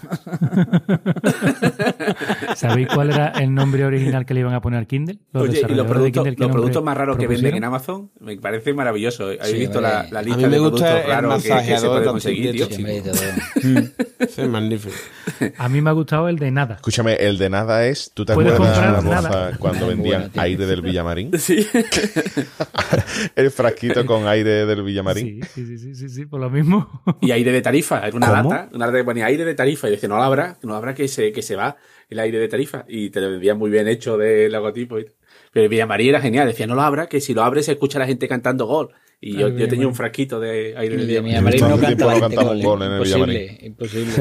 ¿Sabéis 2.55 2.87
cuál 2.93 3.09
era 3.11 3.29
el 3.29 3.53
nombre 3.53 3.85
original 3.85 4.25
que 4.25 4.33
le 4.33 4.41
iban 4.41 4.53
a 4.53 4.61
poner 4.61 4.79
al 4.79 4.87
Kindle? 4.87 5.19
Los 5.31 5.43
oye, 5.43 5.59
y 5.59 5.61
los 5.61 5.61
desarrolladores 5.61 5.87
de 5.87 5.93
productos, 5.93 6.23
Kindle, 6.23 6.35
¿qué 6.35 6.41
los 6.41 6.47
nombre 6.47 6.61
productos 6.61 6.83
más 6.83 6.97
raros 6.97 7.17
que 7.17 7.27
venden 7.27 7.55
en 7.55 7.63
Amazon 7.63 8.11
me 8.19 8.37
parece 8.37 8.73
maravilloso. 8.73 9.25
¿Habéis 9.25 9.43
Sí, 9.43 9.59
visto 9.59 9.81
la, 9.81 10.07
la 10.09 10.19
A 10.19 10.23
lista 10.23 10.37
mí 10.37 10.43
de 10.43 10.49
me 10.49 10.59
gusta 10.59 10.77
productos 10.77 11.05
el 11.05 11.11
raros 11.11 11.43
que, 11.43 11.49
que 11.49 11.77
se 11.77 11.87
puede 11.87 11.99
de 11.99 12.05
conseguir, 12.05 12.51
tío? 12.51 12.67
Sí, 12.69 14.41
es 14.41 14.49
magnífico. 14.49 14.95
A 15.57 15.69
mí 15.69 15.81
me 15.81 15.89
ha 15.89 15.93
gustado 15.93 16.29
el 16.29 16.37
de 16.37 16.51
nada. 16.51 16.75
Escúchame, 16.75 17.15
el 17.15 17.37
de 17.37 17.49
nada 17.49 17.85
es. 17.85 18.11
¿Tú 18.13 18.25
te 18.25 18.33
Puedes 18.43 18.55
acuerdas 18.59 18.77
comprar 18.77 19.03
la 19.03 19.09
bolsa 19.21 19.29
nada. 19.29 19.57
cuando 19.57 19.87
vendían 19.87 20.31
aire 20.35 20.65
del 20.65 20.81
Villamarín? 20.81 21.31
Sí. 21.39 21.67
el 23.35 23.51
frasquito 23.51 24.05
con 24.05 24.27
aire 24.27 24.65
del 24.65 24.83
Villamarín. 24.83 25.43
Sí, 25.43 25.49
sí, 25.53 25.65
sí, 25.65 25.77
sí, 25.77 25.95
sí, 25.95 26.09
sí, 26.09 26.25
por 26.25 26.39
lo 26.39 26.49
mismo. 26.49 27.03
Y 27.21 27.31
aire 27.31 27.51
de 27.51 27.61
tarifa, 27.61 28.05
era 28.07 28.15
una 28.15 28.27
¿Cómo? 28.27 28.49
lata, 28.51 28.69
una 28.73 28.85
lata 28.87 28.97
que 28.97 29.03
ponía 29.03 29.25
aire 29.25 29.45
de 29.45 29.55
tarifa 29.55 29.87
y 29.87 29.91
dice, 29.91 30.07
no 30.07 30.15
lo 30.17 30.23
habrá, 30.23 30.57
no 30.63 30.69
lo 30.69 30.75
habrá 30.75 30.93
que 30.93 31.07
se, 31.07 31.31
que 31.31 31.41
se 31.41 31.55
va 31.55 31.75
el 32.09 32.19
aire 32.19 32.37
de 32.39 32.47
tarifa. 32.47 32.85
Y 32.87 33.09
te 33.09 33.21
lo 33.21 33.31
vendían 33.31 33.57
muy 33.57 33.69
bien 33.71 33.87
hecho 33.87 34.17
del 34.17 34.51
logotipo. 34.51 34.99
y- 34.99 35.05
Pero 35.51 35.63
el 35.63 35.69
Villamarín 35.69 36.09
era 36.09 36.21
genial, 36.21 36.47
decía, 36.47 36.67
no 36.67 36.75
lo 36.75 36.81
abra, 36.81 37.07
que 37.07 37.21
si 37.21 37.33
lo 37.33 37.43
abres 37.43 37.65
se 37.65 37.73
escucha 37.73 37.97
a 37.97 38.01
la 38.01 38.07
gente 38.07 38.27
cantando 38.27 38.65
gol. 38.65 38.89
Y 39.25 39.37
yo, 39.37 39.55
tenía 39.69 39.87
un 39.87 39.95
frasquito 39.95 40.37
de 40.37 40.75
aire 40.75 40.97
de. 40.97 41.21
Villamarín 41.21 41.61
no 41.61 41.79
canta 41.79 42.13
en 42.13 42.51
el 42.51 42.57
imposible, 42.59 43.57
imposible. 43.61 44.13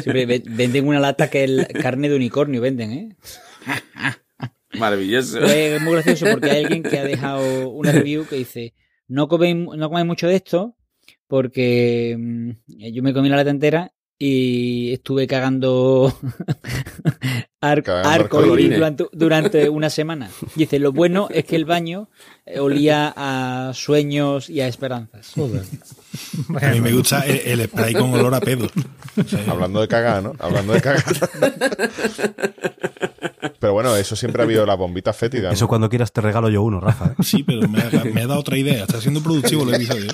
Siempre 0.00 0.26
venden 0.26 0.86
una 0.86 1.00
lata 1.00 1.28
que 1.28 1.42
es 1.42 1.66
carne 1.82 2.08
de 2.08 2.14
unicornio, 2.14 2.60
venden, 2.60 2.92
¿eh? 2.92 3.16
Maravilloso. 4.78 5.40
Es 5.40 5.82
muy 5.82 5.94
gracioso 5.94 6.26
porque 6.30 6.50
hay 6.52 6.64
alguien 6.64 6.84
que 6.84 6.98
ha 6.98 7.04
dejado 7.04 7.70
una 7.70 7.90
review 7.90 8.24
que 8.24 8.36
dice 8.36 8.74
no 9.08 9.26
coméis, 9.26 9.56
no 9.56 9.88
comáis 9.88 10.06
mucho 10.06 10.28
de 10.28 10.36
esto 10.36 10.76
porque 11.26 12.16
mm, 12.16 12.50
yo 12.92 13.02
me 13.02 13.12
comí 13.12 13.28
la 13.28 13.36
lata 13.36 13.50
entera 13.50 13.92
y 14.24 14.92
estuve 14.92 15.26
cagando 15.26 16.16
ar- 17.60 17.82
Cagando 17.82 18.08
arco 18.08 18.40
durante, 18.42 19.06
durante 19.12 19.68
una 19.68 19.90
semana. 19.90 20.30
Dice, 20.54 20.78
lo 20.78 20.92
bueno 20.92 21.26
es 21.28 21.44
que 21.44 21.56
el 21.56 21.64
baño 21.64 22.08
eh, 22.46 22.60
olía 22.60 23.12
a 23.16 23.72
sueños 23.74 24.48
y 24.48 24.60
a 24.60 24.68
esperanzas. 24.68 25.32
A 26.60 26.68
mí 26.70 26.80
me 26.80 26.92
gusta 26.92 27.26
el, 27.26 27.60
el 27.60 27.66
spray 27.68 27.94
con 27.94 28.12
olor 28.14 28.32
a 28.36 28.40
pedo. 28.40 28.70
Hablando 29.48 29.80
de 29.80 29.88
cagar, 29.88 30.22
¿no? 30.22 30.34
Hablando 30.38 30.72
de 30.74 30.80
cagar. 30.80 31.02
Pero 33.58 33.72
bueno, 33.72 33.94
eso 33.96 34.14
siempre 34.16 34.42
ha 34.42 34.44
habido 34.44 34.64
las 34.66 34.78
bombitas 34.78 35.16
fétidas. 35.16 35.46
¿no? 35.50 35.52
Eso 35.54 35.68
cuando 35.68 35.88
quieras 35.88 36.12
te 36.12 36.20
regalo 36.20 36.48
yo 36.48 36.62
uno, 36.62 36.80
Rafa. 36.80 37.06
¿eh? 37.18 37.22
Sí, 37.22 37.42
pero 37.42 37.68
me 37.68 37.80
ha, 37.80 37.90
me 38.04 38.22
ha 38.22 38.26
dado 38.26 38.40
otra 38.40 38.56
idea. 38.56 38.82
Está 38.84 39.00
siendo 39.00 39.22
productivo 39.22 39.62
el 39.68 39.74
episodio. 39.74 40.10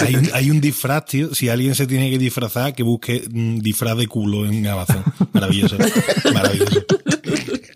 Hay 0.00 0.16
un, 0.16 0.28
hay 0.34 0.50
un 0.50 0.60
disfraz, 0.60 1.04
tío. 1.04 1.34
Si 1.34 1.48
alguien 1.48 1.74
se 1.74 1.86
tiene 1.86 2.10
que 2.10 2.18
disfrazar, 2.18 2.74
que 2.74 2.82
busque 2.82 3.22
mm, 3.30 3.58
disfraz 3.58 3.96
de 3.96 4.08
culo 4.08 4.44
en 4.46 4.66
Amazon. 4.66 5.04
Maravilloso. 5.32 5.76
Maravilloso. 6.34 6.84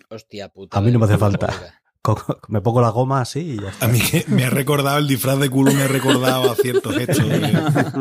Hostia 0.09 0.49
puta. 0.49 0.77
A 0.77 0.81
mí 0.81 0.91
no 0.91 0.99
me 0.99 1.05
hace 1.05 1.17
falta. 1.17 1.47
oiga. 1.47 1.77
Me 2.47 2.61
pongo 2.61 2.81
la 2.81 2.89
goma 2.89 3.21
así 3.21 3.39
y 3.39 3.61
ya 3.61 3.69
está. 3.69 3.85
A 3.85 3.89
mí 3.89 3.99
que 4.01 4.25
me 4.27 4.43
ha 4.43 4.49
recordado 4.49 4.97
el 4.97 5.07
disfraz 5.07 5.39
de 5.39 5.49
culo, 5.49 5.71
me 5.71 5.83
ha 5.83 5.87
recordado 5.87 6.51
a 6.51 6.55
ciertos 6.55 6.95
gestos. 6.97 7.23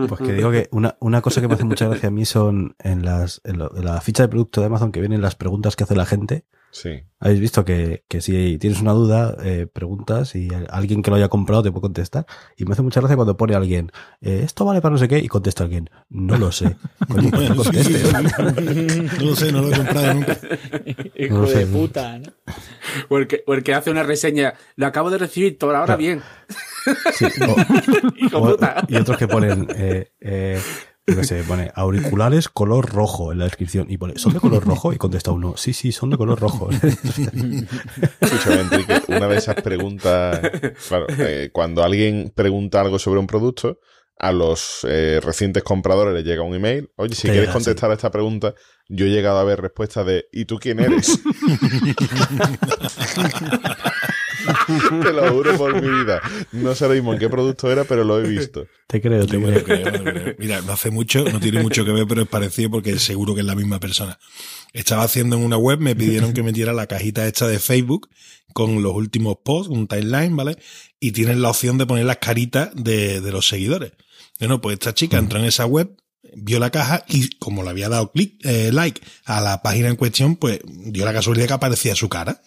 Pues 0.09 0.21
que 0.23 0.33
digo 0.33 0.51
que 0.51 0.69
una, 0.73 0.97
una 1.01 1.21
cosa 1.21 1.41
que 1.41 1.49
me 1.49 1.55
hace 1.55 1.65
mucha 1.65 1.87
gracia 1.87 2.09
a 2.09 2.11
mí 2.13 2.25
son 2.25 2.75
en, 2.79 3.05
las, 3.05 3.41
en, 3.45 3.59
lo- 3.59 3.77
en 3.77 3.85
la 3.85 4.01
ficha 4.01 4.23
de 4.25 4.29
producto 4.31 4.61
de 4.61 4.69
Amazon 4.69 4.91
que 4.91 5.01
vienen 5.01 5.21
las 5.21 5.35
preguntas 5.37 5.77
que 5.77 5.85
hace 5.85 5.95
la 5.95 6.07
gente. 6.07 6.47
Sí. 6.73 7.03
Habéis 7.19 7.41
visto 7.41 7.65
que, 7.65 8.05
que 8.09 8.21
si 8.21 8.57
tienes 8.59 8.81
una 8.81 8.93
duda, 8.93 9.37
eh, 9.43 9.67
preguntas 9.71 10.35
y 10.37 10.49
alguien 10.71 11.03
que 11.03 11.11
lo 11.11 11.17
haya 11.17 11.29
comprado 11.29 11.63
te 11.65 11.71
puede 11.73 11.83
contestar. 11.83 12.27
Y 12.57 12.65
me 12.65 12.73
hace 12.73 12.83
mucha 12.83 13.01
gracia 13.01 13.17
cuando 13.17 13.37
pone 13.37 13.55
alguien, 13.57 13.91
eh, 14.21 14.43
esto 14.45 14.65
vale 14.65 14.81
para 14.81 14.93
no 14.93 14.99
sé 14.99 15.09
qué, 15.09 15.19
y 15.19 15.27
contesta 15.29 15.65
alguien, 15.65 15.91
no 16.09 16.39
lo 16.39 16.53
sé. 16.53 16.77
Coño, 17.09 17.31
pues 17.31 17.51
no 17.51 19.25
lo 19.25 19.35
sé, 19.37 19.53
no 19.53 19.63
lo 19.63 19.73
he 19.73 19.77
comprado 19.77 20.15
nunca. 20.15 20.39
Hijo 21.17 21.35
No 21.35 21.41
lo 21.43 21.47
sé, 21.49 21.59
de 21.59 21.67
puta, 21.67 22.19
¿no? 22.21 22.33
O 23.09 23.19
el, 23.19 23.27
que, 23.27 23.43
o 23.47 23.55
el 23.55 23.63
que 23.65 23.75
hace 23.75 23.91
una 23.91 24.03
reseña, 24.05 24.55
lo 24.77 24.87
acabo 24.87 25.11
de 25.11 25.19
recibir, 25.19 25.59
todo 25.59 25.71
ahora 25.71 25.97
Claro. 25.97 25.99
bien. 25.99 26.23
Sí, 27.15 27.27
o- 27.43 28.17
Hijo 28.17 28.39
o- 28.39 28.51
puta. 28.53 28.85
y 28.89 28.97
otros 28.97 29.19
que 29.19 29.29
ponen, 29.29 29.67
eh, 29.77 30.61
qué 31.07 31.25
sé, 31.25 31.43
pone 31.43 31.71
auriculares 31.75 32.49
color 32.49 32.91
rojo 32.93 33.33
en 33.33 33.39
la 33.39 33.45
descripción 33.45 33.87
y 33.91 33.99
pone, 33.99 34.19
¿son 34.19 34.33
de 34.33 34.41
color 34.41 34.65
rojo? 34.65 34.93
Y 34.93 34.97
contesta 34.97 35.33
uno, 35.33 35.57
sí, 35.57 35.73
sí, 35.73 35.93
son 35.93 36.11
de 36.11 36.17
color 36.17 36.41
rojo. 36.41 36.71
Escúchame, 36.71 38.61
Enrique, 38.61 39.03
una 39.09 39.29
de 39.29 39.37
esas 39.37 39.57
preguntas. 39.57 40.41
Claro, 40.89 41.07
eh, 41.19 41.51
cuando 41.53 41.83
alguien 41.83 42.33
pregunta 42.35 42.81
algo 42.81 42.99
sobre 42.99 43.21
un 43.21 43.27
producto, 43.27 43.79
a 44.21 44.33
los 44.33 44.87
eh, 44.87 45.19
recientes 45.23 45.63
compradores 45.63 46.15
les 46.15 46.25
llega 46.25 46.43
un 46.43 46.55
email. 46.55 46.91
Oye, 46.97 47.15
si 47.15 47.29
quieres 47.29 47.49
contestar 47.49 47.91
a 47.91 47.95
esta 47.95 48.11
pregunta, 48.11 48.55
yo 48.87 49.07
he 49.07 49.09
llegado 49.09 49.39
a 49.39 49.45
ver 49.45 49.63
respuestas 49.63 50.05
de 50.05 50.27
¿y 50.31 50.45
tú 50.45 50.59
quién 50.59 50.79
eres? 50.81 51.19
Te 55.03 55.13
lo 55.13 55.33
juro 55.33 55.57
por 55.57 55.81
mi 55.81 55.89
vida. 55.89 56.21
No 56.53 56.75
sé 56.75 56.89
mismo 56.89 57.13
en 57.13 57.19
qué 57.19 57.29
producto 57.29 57.71
era, 57.71 57.85
pero 57.85 58.05
lo 58.05 58.21
he 58.21 58.29
visto. 58.29 58.67
Te 58.87 59.01
creo, 59.01 59.27
te 59.27 59.41
creo. 59.41 59.65
creo. 59.65 60.35
Mira, 60.39 60.61
no 60.63 60.73
hace 60.73 60.91
mucho, 60.91 61.25
no 61.25 61.41
tiene 61.41 61.63
mucho 61.63 61.85
que 61.85 61.93
ver, 61.93 62.07
pero 62.07 62.23
es 62.23 62.29
parecido 62.29 62.71
porque 62.71 62.99
seguro 62.99 63.35
que 63.35 63.41
es 63.41 63.47
la 63.47 63.55
misma 63.55 63.81
persona. 63.81 64.19
Estaba 64.73 65.03
haciendo 65.03 65.37
en 65.37 65.45
una 65.45 65.57
web, 65.57 65.81
me 65.81 65.97
pidieron 65.97 66.33
que 66.33 66.43
metiera 66.43 66.73
la 66.73 66.87
cajita 66.87 67.27
esta 67.27 67.49
de 67.49 67.59
Facebook 67.59 68.09
con 68.53 68.83
los 68.83 68.95
últimos 68.95 69.37
posts, 69.45 69.69
un 69.69 69.87
timeline, 69.87 70.37
¿vale? 70.37 70.57
Y 70.99 71.13
tienes 71.13 71.37
la 71.37 71.51
opción 71.51 71.79
de 71.79 71.87
poner 71.87 72.05
las 72.05 72.19
caritas 72.19 72.71
de, 72.75 73.21
de 73.21 73.33
los 73.33 73.47
seguidores. 73.49 73.93
Bueno, 74.39 74.61
pues 74.61 74.75
esta 74.75 74.95
chica 74.95 75.19
entró 75.19 75.39
en 75.39 75.45
esa 75.45 75.67
web, 75.67 75.95
vio 76.35 76.59
la 76.59 76.71
caja 76.71 77.05
y 77.09 77.31
como 77.39 77.63
le 77.63 77.71
había 77.71 77.89
dado 77.89 78.13
clic, 78.13 78.35
eh, 78.45 78.71
like 78.73 79.01
a 79.25 79.41
la 79.41 79.63
página 79.63 79.89
en 79.89 79.97
cuestión, 79.97 80.37
pues 80.37 80.61
dio 80.65 81.05
la 81.05 81.13
casualidad 81.13 81.47
que 81.47 81.53
aparecía 81.55 81.95
su 81.95 82.09
cara. 82.09 82.43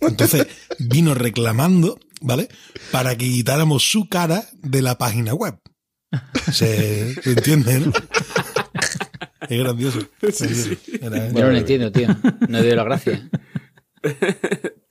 Entonces 0.00 0.46
vino 0.78 1.14
reclamando, 1.14 1.98
¿vale? 2.20 2.48
Para 2.90 3.16
que 3.16 3.24
quitáramos 3.26 3.82
su 3.90 4.08
cara 4.08 4.44
de 4.62 4.82
la 4.82 4.96
página 4.98 5.34
web. 5.34 5.58
Se, 6.52 7.14
se 7.14 7.30
entiende, 7.32 7.80
¿no? 7.80 7.92
Es 9.48 9.58
grandioso. 9.58 9.98
Era- 11.00 11.28
Yo 11.28 11.40
no 11.44 11.50
lo 11.50 11.56
entiendo, 11.56 11.90
tío. 11.92 12.08
No 12.48 12.58
doy 12.62 12.70
la 12.74 12.84
gracia. 12.84 13.28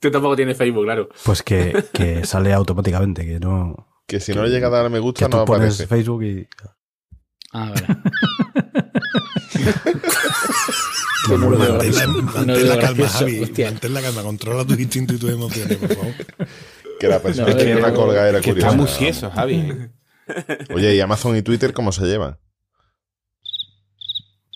Tú 0.00 0.10
tampoco 0.10 0.36
tienes 0.36 0.56
Facebook, 0.56 0.84
claro. 0.84 1.08
Pues 1.24 1.42
que, 1.42 1.84
que 1.92 2.24
sale 2.24 2.52
automáticamente, 2.52 3.24
que 3.26 3.38
no... 3.40 3.88
Que 4.06 4.20
si 4.20 4.34
no 4.34 4.42
le 4.42 4.50
llega 4.50 4.66
a 4.66 4.70
dar 4.70 4.90
me 4.90 4.98
gusta, 4.98 5.24
Que 5.26 5.30
tú 5.30 5.36
no 5.38 5.44
pones 5.44 5.74
aparece. 5.74 5.86
Facebook 5.86 6.22
y... 6.24 6.46
Ah, 7.52 7.72
vale. 7.74 7.86
No, 11.28 11.36
no 11.38 11.50
mantén 11.58 11.94
la, 11.94 12.06
mantén 12.06 12.68
No 12.68 12.78
calma, 12.80 13.08
Javi. 13.08 13.40
hostia. 13.40 13.70
Mantén 13.70 13.94
la 13.94 14.00
calma. 14.02 14.22
Controla 14.22 14.64
tus 14.64 14.78
instintos 14.80 15.16
y 15.16 15.18
tus 15.20 15.30
emociones, 15.30 15.76
por 15.78 15.94
favor. 15.94 16.14
Que 16.98 17.08
la 17.08 17.20
persona 17.20 17.56
que- 17.56 17.74
una 17.76 17.92
colgadera 17.94 18.40
Que 18.40 18.50
curiosa. 18.50 18.68
está 18.68 18.76
muy 18.80 18.88
cieso, 18.88 19.30
Javi. 19.30 19.72
Oye, 20.74 20.94
¿y 20.96 21.00
Amazon 21.00 21.36
y 21.36 21.42
Twitter 21.42 21.72
cómo 21.72 21.92
se 21.92 22.04
llevan? 22.06 22.38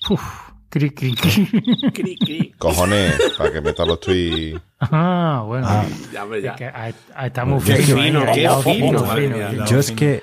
Uf, 0.08 0.22
cri, 0.68 0.90
cri, 0.90 1.14
cri. 1.14 2.54
Cojones, 2.58 3.14
para 3.36 3.52
que 3.52 3.60
metas 3.60 3.86
los 3.86 3.98
tweets. 4.00 4.60
Ah, 4.80 5.42
bueno. 5.46 5.66
Ah. 5.68 5.84
Ya, 6.12 6.24
hombre, 6.24 6.42
ya. 6.42 6.52
Es 6.52 6.56
que 6.56 6.64
a- 6.66 6.94
a- 7.14 7.30
Qué 7.64 7.76
fino, 7.76 8.02
fino, 8.02 8.22
¿eh? 8.22 8.30
qué 8.34 8.48
fino, 8.62 9.04
fino. 9.14 9.66
Yo 9.66 9.78
es 9.78 9.90
que 9.92 10.22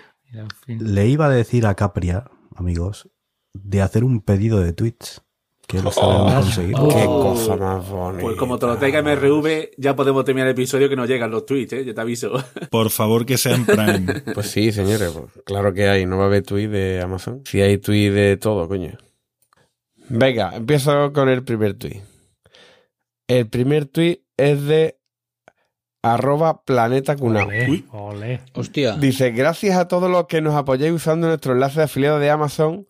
le 0.67 1.07
iba 1.07 1.25
a 1.25 1.29
decir 1.29 1.65
a 1.65 1.75
Capria, 1.75 2.25
amigos, 2.55 3.09
de 3.53 3.81
hacer 3.81 4.03
un 4.03 4.21
pedido 4.21 4.59
de 4.61 4.73
tweets. 4.73 5.21
Que 5.67 5.81
lo 5.81 5.91
sabemos 5.91 6.33
conseguir. 6.33 6.75
Qué 6.75 7.05
cosa 7.05 7.55
más 7.55 7.89
bonita. 7.89 8.21
Pues 8.21 8.35
como 8.35 8.59
te 8.59 8.65
lo 8.65 8.77
traiga 8.77 9.01
MRV, 9.01 9.71
ya 9.77 9.95
podemos 9.95 10.25
terminar 10.25 10.47
el 10.47 10.53
episodio 10.53 10.89
que 10.89 10.95
nos 10.95 11.07
llegan 11.07 11.31
los 11.31 11.45
tweets, 11.45 11.73
¿eh? 11.73 11.85
Yo 11.85 11.93
te 11.93 12.01
aviso. 12.01 12.33
Por 12.69 12.89
favor, 12.89 13.25
que 13.25 13.37
sea 13.37 13.55
en 13.55 13.65
Prime. 13.65 14.23
Pues 14.33 14.49
sí, 14.49 14.71
señores, 14.71 15.11
pues, 15.11 15.43
claro 15.45 15.73
que 15.73 15.87
hay. 15.87 16.05
No 16.05 16.17
va 16.17 16.23
a 16.23 16.27
haber 16.27 16.43
tweet 16.43 16.67
de 16.67 17.01
Amazon. 17.01 17.41
Sí 17.45 17.61
hay 17.61 17.77
tweet 17.77 18.11
de 18.11 18.37
todo, 18.37 18.67
coño. 18.67 18.97
Venga, 20.09 20.55
empiezo 20.55 21.13
con 21.13 21.29
el 21.29 21.43
primer 21.43 21.75
tweet. 21.75 22.01
El 23.27 23.47
primer 23.47 23.85
tweet 23.85 24.21
es 24.37 24.63
de 24.63 24.97
arroba 26.01 26.63
planeta 26.63 27.15
cunao. 27.15 27.47
Ole, 27.47 27.83
ole. 27.91 28.41
Hostia. 28.53 28.97
Dice, 28.97 29.31
gracias 29.31 29.77
a 29.77 29.87
todos 29.87 30.11
los 30.11 30.27
que 30.27 30.41
nos 30.41 30.55
apoyáis 30.55 30.91
usando 30.91 31.27
nuestro 31.27 31.53
enlace 31.53 31.79
de 31.79 31.85
afiliado 31.85 32.19
de 32.19 32.29
Amazon 32.29 32.85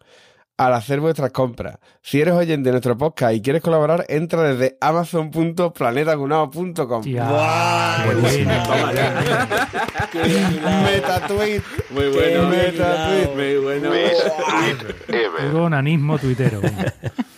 al 0.58 0.74
hacer 0.74 1.00
vuestras 1.00 1.32
compras. 1.32 1.78
Si 2.02 2.20
eres 2.22 2.34
oyente 2.34 2.70
de 2.70 2.72
nuestro 2.72 2.98
podcast 2.98 3.36
y 3.36 3.42
quieres 3.42 3.62
colaborar, 3.62 4.06
entra 4.08 4.42
desde 4.44 4.78
amazon.planetacunao.com. 4.82 7.04
Ya. 7.04 8.04
Buenísimo. 8.06 8.52
Metatweet. 10.84 11.62
Muy 11.92 12.08
bueno. 12.10 12.48
Metatweet. 12.50 13.36
Muy 13.36 13.58
bueno. 13.58 13.92
Tuitero. 16.20 16.62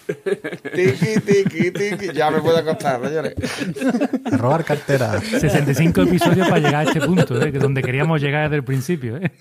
Tiki, 0.06 1.20
tiki, 1.22 1.72
tiki. 1.72 2.14
Ya 2.14 2.30
me 2.32 2.40
puedo 2.42 2.58
acostar, 2.58 3.02
señores. 3.08 3.34
A 4.32 4.38
robar 4.38 4.64
cartera. 4.64 5.20
65 5.22 6.02
episodios 6.04 6.48
para 6.48 6.60
llegar 6.60 6.76
a 6.76 6.84
este 6.84 7.02
punto, 7.02 7.42
¿eh? 7.42 7.52
que 7.52 7.60
donde 7.60 7.82
queríamos 7.82 8.22
llegar 8.22 8.44
desde 8.44 8.58
el 8.58 8.64
principio. 8.64 9.18
¿eh? 9.18 9.32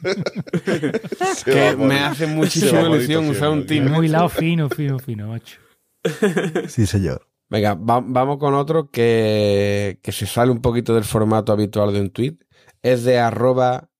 Que 1.45 1.77
me 1.77 2.01
hace 2.01 2.27
muchísima 2.27 2.83
ilusión 2.83 3.29
usar 3.29 3.51
un 3.51 3.67
team. 3.67 3.91
Muy 3.91 4.09
lado 4.09 4.29
fino, 4.29 4.69
fino, 4.71 4.99
fino, 4.99 5.29
macho. 5.29 5.59
Sí, 6.69 6.87
señor. 6.87 7.27
Venga, 7.51 7.75
va- 7.75 8.03
vamos 8.05 8.39
con 8.39 8.55
otro 8.55 8.91
que, 8.91 9.99
que 10.03 10.13
se 10.13 10.27
sale 10.27 10.51
un 10.51 10.61
poquito 10.63 10.95
del 10.95 11.05
formato 11.05 11.53
habitual 11.53 11.93
de 11.93 12.01
un 12.01 12.11
tweet. 12.11 12.37
Es 12.83 13.05
de 13.05 13.19
arroba 13.19 13.91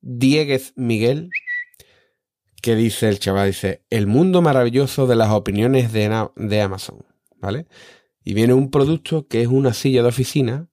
Dieguez 0.00 0.72
Miguel, 0.76 1.30
que 2.62 2.74
dice 2.76 3.08
el 3.08 3.18
chaval, 3.18 3.48
dice, 3.48 3.84
el 3.90 4.06
mundo 4.06 4.42
maravilloso 4.42 5.06
de 5.06 5.16
las 5.16 5.30
opiniones 5.30 5.92
de, 5.92 6.28
de 6.36 6.60
Amazon, 6.60 7.04
¿vale? 7.36 7.66
Y 8.24 8.34
viene 8.34 8.54
un 8.54 8.70
producto 8.70 9.26
que 9.28 9.42
es 9.42 9.48
una 9.48 9.72
silla 9.72 10.02
de 10.02 10.08
oficina, 10.08 10.68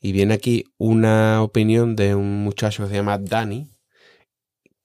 y 0.00 0.12
viene 0.12 0.34
aquí 0.34 0.64
una 0.78 1.42
opinión 1.42 1.94
de 1.94 2.14
un 2.14 2.42
muchacho 2.42 2.82
que 2.82 2.88
se 2.88 2.96
llama 2.96 3.18
Dani, 3.18 3.70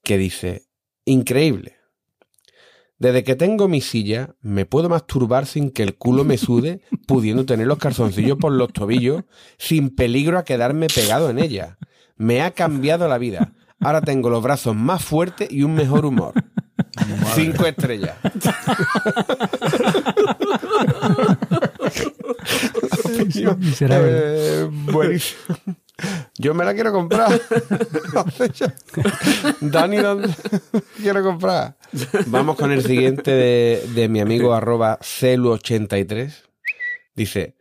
que 0.04 0.18
dice, 0.18 0.68
increíble. 1.06 1.78
Desde 2.98 3.24
que 3.24 3.36
tengo 3.36 3.68
mi 3.68 3.82
silla, 3.82 4.36
me 4.42 4.66
puedo 4.66 4.90
masturbar 4.90 5.46
sin 5.46 5.70
que 5.70 5.84
el 5.84 5.96
culo 5.96 6.24
me 6.24 6.38
sude, 6.38 6.82
pudiendo 7.08 7.46
tener 7.46 7.68
los 7.68 7.78
calzoncillos 7.78 8.38
por 8.38 8.52
los 8.52 8.72
tobillos, 8.72 9.24
sin 9.58 9.90
peligro 9.96 10.38
a 10.38 10.46
quedarme 10.46 10.88
pegado 10.88 11.30
en 11.30 11.40
ella. 11.40 11.78
Me 12.18 12.42
ha 12.42 12.52
cambiado 12.52 13.08
la 13.08 13.18
vida. 13.18 13.54
Ahora 13.80 14.02
tengo 14.02 14.30
los 14.30 14.42
brazos 14.42 14.76
más 14.76 15.04
fuertes 15.04 15.52
y 15.52 15.64
un 15.64 15.76
mejor 15.76 16.06
humor. 16.06 16.34
Cinco 17.34 17.66
estrellas. 17.66 18.16
Miserable. 23.58 24.12
Eh, 24.12 24.70
buenísimo. 24.72 25.58
Yo 26.38 26.54
me 26.54 26.66
la 26.66 26.74
quiero 26.74 26.92
comprar. 26.92 27.40
Dani, 29.62 29.98
¿dónde 29.98 30.30
quiero 30.98 31.24
comprar? 31.24 31.78
Vamos 32.28 32.58
con 32.58 32.72
el 32.72 32.84
siguiente 32.84 33.32
de, 33.32 33.88
de 33.94 34.10
mi 34.10 34.20
amigo 34.20 34.54
arroba 34.54 35.00
celu83. 35.00 36.34
Dice, 37.16 37.56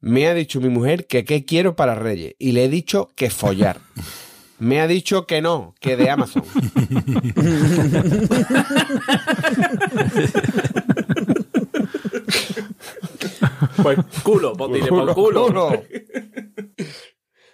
me 0.00 0.26
ha 0.28 0.34
dicho 0.34 0.60
mi 0.60 0.70
mujer 0.70 1.06
que 1.06 1.24
qué 1.24 1.44
quiero 1.44 1.76
para 1.76 1.94
Reyes 1.94 2.34
y 2.38 2.52
le 2.52 2.64
he 2.64 2.68
dicho 2.68 3.10
que 3.14 3.28
follar. 3.28 3.80
Me 4.62 4.80
ha 4.80 4.86
dicho 4.86 5.26
que 5.26 5.42
no, 5.42 5.74
que 5.80 5.96
de 5.96 6.08
Amazon. 6.08 6.44
Pues 13.82 13.98
culo, 14.22 14.52
pues 14.52 14.72
dile, 14.72 14.86
pues 14.86 15.14
culo. 15.14 15.82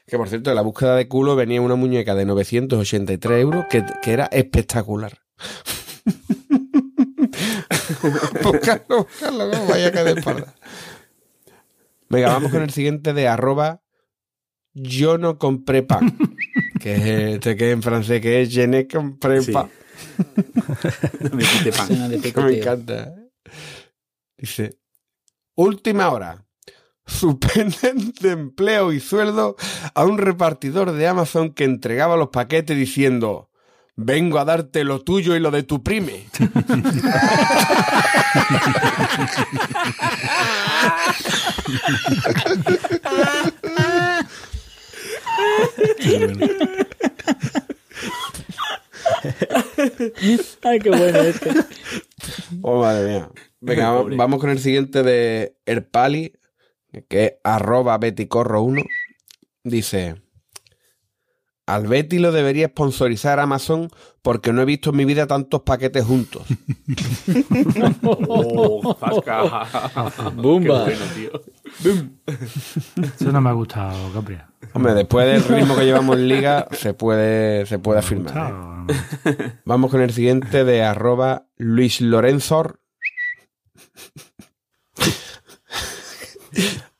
Que 0.06 0.18
por 0.18 0.28
cierto, 0.28 0.50
en 0.50 0.56
la 0.56 0.60
búsqueda 0.60 0.96
de 0.96 1.08
culo 1.08 1.34
venía 1.34 1.62
una 1.62 1.76
muñeca 1.76 2.14
de 2.14 2.26
983 2.26 3.40
euros 3.40 3.64
que, 3.70 3.82
que 4.02 4.12
era 4.12 4.26
espectacular. 4.26 5.22
buscarlo, 8.42 8.98
buscarlo, 8.98 9.46
no 9.46 9.66
vaya 9.66 9.90
caer 9.92 10.12
de 10.12 10.20
espalda. 10.20 10.54
Venga, 12.10 12.34
vamos 12.34 12.52
con 12.52 12.62
el 12.62 12.70
siguiente 12.70 13.14
de 13.14 13.28
arroba 13.28 13.80
yo 14.80 15.18
no 15.18 15.38
compré 15.38 15.82
pan. 15.82 16.16
Que 16.80 16.94
es 16.94 17.04
este 17.34 17.56
que 17.56 17.72
en 17.72 17.82
francés 17.82 18.20
que 18.20 18.40
es 18.42 18.50
je 18.54 18.68
ne 18.68 18.86
compré 18.86 19.42
Sí. 19.42 19.50
pan. 19.52 19.68
Me 21.32 21.42
quite 21.44 21.72
pan. 21.72 21.86
Suena 21.88 22.08
de 22.08 22.16
Me 22.18 22.22
picoteo. 22.22 22.50
encanta. 22.50 23.14
Dice, 24.36 24.78
última 25.56 26.08
hora. 26.10 26.44
Suspenden 27.04 28.12
de 28.20 28.30
empleo 28.30 28.92
y 28.92 29.00
sueldo 29.00 29.56
a 29.94 30.04
un 30.04 30.18
repartidor 30.18 30.92
de 30.92 31.08
Amazon 31.08 31.52
que 31.52 31.64
entregaba 31.64 32.16
los 32.16 32.28
paquetes 32.28 32.76
diciendo, 32.76 33.50
vengo 33.96 34.38
a 34.38 34.44
darte 34.44 34.84
lo 34.84 35.00
tuyo 35.02 35.34
y 35.34 35.40
lo 35.40 35.50
de 35.50 35.62
tu 35.64 35.82
prime. 35.82 36.26
Ay, 50.62 50.78
qué 50.80 50.90
bueno 50.90 51.18
este. 51.20 51.50
Oh, 52.62 52.80
madre 52.80 53.08
mía. 53.08 53.30
Venga, 53.60 53.90
vamos 53.90 54.40
con 54.40 54.50
el 54.50 54.58
siguiente 54.58 55.02
de 55.02 55.56
El 55.66 55.84
Pali, 55.84 56.32
que 57.08 57.24
es 57.24 57.32
arroba 57.44 57.98
beticorro1. 57.98 58.86
Dice, 59.64 60.16
al 61.68 61.86
Betty 61.86 62.18
lo 62.18 62.32
debería 62.32 62.68
sponsorizar 62.68 63.38
Amazon 63.40 63.90
porque 64.22 64.54
no 64.54 64.62
he 64.62 64.64
visto 64.64 64.88
en 64.88 64.96
mi 64.96 65.04
vida 65.04 65.26
tantos 65.26 65.60
paquetes 65.62 66.02
juntos. 66.04 66.42
Oh. 68.02 68.96
Bumba. 70.34 70.84
Bueno. 70.84 72.10
Eso 73.02 73.32
no 73.32 73.40
me 73.40 73.50
ha 73.50 73.52
gustado, 73.52 74.12
Capri. 74.14 74.38
Hombre, 74.72 74.94
después 74.94 75.26
del 75.26 75.44
ritmo 75.44 75.76
que 75.76 75.84
llevamos 75.84 76.16
en 76.16 76.28
liga, 76.28 76.66
se 76.72 76.94
puede, 76.94 77.66
se 77.66 77.78
puede 77.78 77.98
afirmar. 77.98 78.54
¿eh? 79.26 79.52
Vamos 79.64 79.90
con 79.90 80.00
el 80.00 80.12
siguiente 80.12 80.64
de 80.64 80.82
arroba 80.82 81.48
Luis 81.56 82.00
Lorenzor. 82.00 82.80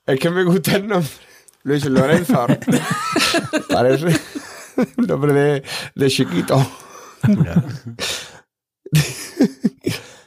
es 0.06 0.20
que 0.20 0.30
me 0.30 0.44
gusta 0.44 0.76
el 0.76 0.88
nombre. 0.88 1.08
Luis 1.62 1.86
Lorenzor. 1.86 2.58
Parece 3.68 4.18
un 4.96 5.06
nombre 5.06 5.32
de, 5.32 5.62
de 5.94 6.10
chiquito. 6.10 6.64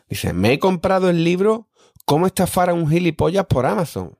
Dice, 0.09 0.33
me 0.33 0.53
he 0.53 0.59
comprado 0.59 1.09
el 1.09 1.23
libro 1.23 1.69
¿Cómo 2.05 2.27
estafar 2.27 2.69
a 2.69 2.73
un 2.73 2.89
gilipollas 2.89 3.45
por 3.45 3.65
Amazon? 3.65 4.17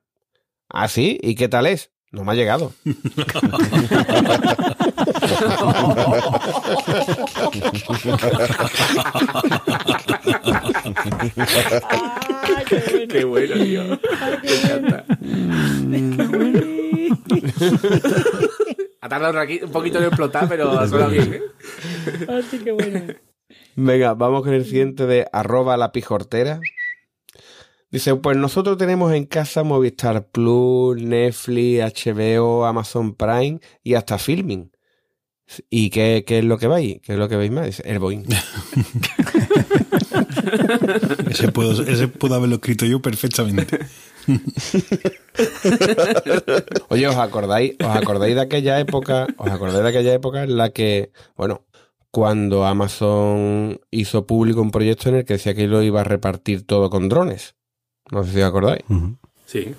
¿Ah, 0.70 0.88
sí? 0.88 1.20
¿Y 1.22 1.36
qué 1.36 1.50
tal 1.50 1.68
es? 1.68 1.92
No 2.12 2.24
me 2.24 2.32
ha 2.32 2.36
llegado. 2.36 2.72
Qué 13.10 13.26
bueno, 13.26 13.56
tío. 13.56 14.00
Me 15.22 15.98
encanta. 15.98 16.38
Ha 19.02 19.10
tardado 19.10 19.34
un 19.66 19.72
poquito 19.72 19.98
en 19.98 20.06
explotar, 20.06 20.48
pero 20.48 20.88
suena 20.88 21.08
bien, 21.08 21.34
¿eh? 21.34 21.42
Así 22.30 22.60
que 22.60 22.72
bueno. 22.72 23.14
Venga, 23.76 24.14
vamos 24.14 24.44
con 24.44 24.54
el 24.54 24.64
siguiente 24.64 25.08
de 25.08 25.28
arroba 25.34 25.76
la 25.76 25.92
pijortera. 25.92 26.60
Dice, 27.90 28.16
pues 28.16 28.38
nosotros 28.38 28.78
tenemos 28.78 29.12
en 29.12 29.26
casa 29.26 29.64
Movistar 29.64 30.28
Plus, 30.28 31.02
Netflix, 31.02 32.06
HBO, 32.06 32.66
Amazon 32.66 33.16
Prime 33.16 33.60
y 33.84 33.96
hasta 33.96 34.18
Filming. 34.18 34.72
¿Y 35.70 35.90
qué, 35.90 36.24
qué 36.26 36.40
es 36.40 36.46
lo 36.46 36.58
que 36.58 36.68
veis? 36.68 37.02
¿Qué 37.02 37.14
es 37.14 37.20
lo 37.20 37.28
que 37.30 37.36
veis 37.36 37.52
más? 37.52 37.82
El 37.82 38.00
Boeing. 38.00 38.26
Ese 41.30 41.52
puedo, 41.52 41.82
ese 41.84 42.08
puedo 42.08 42.36
haberlo 42.36 42.56
escrito 42.56 42.86
yo 42.86 43.02
perfectamente. 43.02 43.80
Oye, 46.90 47.08
¿os 47.08 47.16
acordáis, 47.16 47.76
¿os 47.80 47.96
acordáis 47.96 48.36
de 48.36 48.42
aquella 48.42 48.80
época? 48.80 49.28
¿Os 49.38 49.50
acordáis 49.50 49.84
de 49.84 49.90
aquella 49.90 50.14
época 50.14 50.44
en 50.44 50.58
la 50.58 50.70
que, 50.72 51.12
bueno, 51.36 51.66
cuando 52.12 52.66
Amazon 52.66 53.80
hizo 53.90 54.28
público 54.28 54.62
un 54.62 54.72
proyecto 54.72 55.10
en 55.10 55.16
el 55.16 55.26
que 55.26 55.34
decía 55.34 55.54
que 55.54 55.68
lo 55.68 55.82
iba 55.82 56.02
a 56.02 56.06
repartir 56.06 56.66
todo 56.66 56.90
con 56.90 57.10
drones? 57.10 57.56
No 58.12 58.24
sé 58.24 58.34
si 58.34 58.42
os 58.42 58.50
acordáis. 58.50 58.84
Sí, 59.46 59.74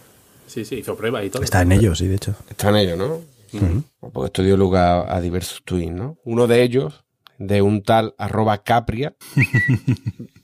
sí, 0.47 0.65
sí, 0.65 0.77
hizo 0.77 0.97
pruebas 0.97 1.25
y 1.25 1.31
todo. 1.31 1.43
Está 1.43 1.63
en 1.63 1.73
ello, 1.73 1.95
sí, 1.95 2.09
de 2.09 2.17
hecho. 2.17 2.35
Está 2.49 2.71
en 2.71 2.77
ello, 2.77 2.97
¿no? 2.97 3.21
Ujú. 3.53 3.85
Porque 4.13 4.27
esto 4.27 4.43
dio 4.43 4.57
lugar 4.57 5.07
a 5.09 5.21
diversos 5.21 5.63
tweets, 5.65 5.93
¿no? 5.93 6.19
Uno 6.25 6.47
de 6.47 6.63
ellos, 6.63 7.05
de 7.39 7.63
un 7.63 7.83
tal 7.83 8.15
arroba 8.19 8.63
capria, 8.63 9.15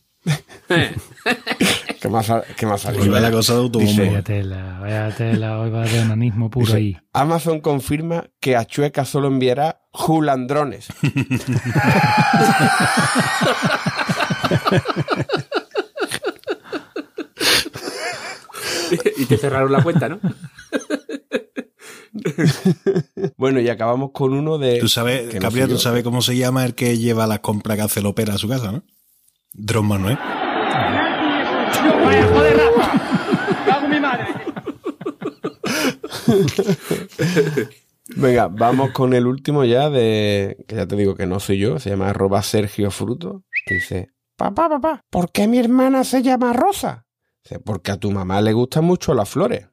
que 2.00 2.08
más, 2.08 2.30
que 2.56 2.66
más 2.66 2.80
salido. 2.80 3.04
Hoy 3.04 3.08
va 3.08 3.20
la 3.20 3.30
cosa 3.30 3.54
de. 3.54 3.68
Dice, 3.70 4.06
Vaya 4.06 4.22
tela, 4.22 4.78
vaya 4.80 5.14
tela, 5.14 5.60
hoy 5.60 5.70
va 5.70 5.84
de 5.84 6.00
onanismo 6.00 6.50
puro 6.50 6.66
Dice, 6.66 6.76
ahí. 6.78 6.96
Amazon 7.12 7.60
confirma 7.60 8.24
que 8.40 8.56
a 8.56 8.64
Chueca 8.64 9.04
solo 9.04 9.28
enviará 9.28 9.82
julandrones. 9.92 10.88
y 19.16 19.24
te 19.26 19.36
cerraron 19.36 19.72
la 19.72 19.82
cuenta, 19.82 20.08
¿no? 20.08 20.20
Bueno, 23.36 23.60
y 23.60 23.68
acabamos 23.68 24.10
con 24.12 24.32
uno 24.32 24.58
de... 24.58 24.78
Tú 24.78 24.88
sabes, 24.88 25.34
no 25.40 25.50
soy 25.50 25.66
tú 25.68 25.78
sabes 25.78 26.02
cómo 26.02 26.22
se 26.22 26.36
llama 26.36 26.64
el 26.64 26.74
que 26.74 26.98
lleva 26.98 27.26
las 27.26 27.40
compras 27.40 27.76
que 27.76 27.82
hace 27.82 28.00
el 28.00 28.06
ópera 28.06 28.34
a 28.34 28.38
su 28.38 28.48
casa, 28.48 28.72
¿no? 28.72 28.82
Dron 29.52 29.86
Manuel. 29.86 30.18
Vaya 32.04 32.26
joder, 32.26 32.56
Rafa. 32.56 33.64
Cago 33.66 33.88
mi 33.88 34.00
madre. 34.00 34.26
Venga, 38.16 38.48
vamos 38.48 38.90
con 38.92 39.14
el 39.14 39.26
último 39.26 39.64
ya 39.64 39.90
de... 39.90 40.64
Que 40.66 40.76
ya 40.76 40.86
te 40.86 40.96
digo 40.96 41.14
que 41.14 41.26
no 41.26 41.40
soy 41.40 41.58
yo, 41.58 41.78
se 41.78 41.90
llama 41.90 42.08
arroba 42.10 42.42
Sergio 42.42 42.90
Fruto, 42.90 43.44
que 43.66 43.74
dice... 43.74 44.10
Papá, 44.36 44.68
papá, 44.68 45.04
¿por 45.10 45.32
qué 45.32 45.48
mi 45.48 45.58
hermana 45.58 46.04
se 46.04 46.22
llama 46.22 46.52
Rosa? 46.52 47.06
Dice, 47.42 47.58
porque 47.58 47.90
a 47.90 47.96
tu 47.96 48.10
mamá 48.10 48.40
le 48.40 48.52
gustan 48.52 48.84
mucho 48.84 49.12
las 49.14 49.28
flores. 49.28 49.68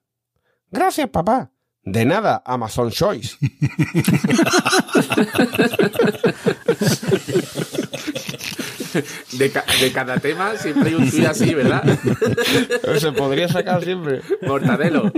Gracias, 0.72 1.10
papá. 1.10 1.52
De 1.86 2.04
nada, 2.04 2.42
Amazon 2.46 2.90
Choice. 2.90 3.38
De, 9.38 9.52
ca- 9.52 9.66
de 9.82 9.92
cada 9.92 10.18
tema 10.20 10.56
siempre 10.58 10.90
hay 10.90 10.96
un 10.96 11.10
tuit 11.10 11.26
así, 11.26 11.54
¿verdad? 11.54 11.84
Se 12.98 13.12
podría 13.12 13.48
sacar 13.50 13.84
siempre. 13.84 14.22
Mortadelo. 14.42 15.12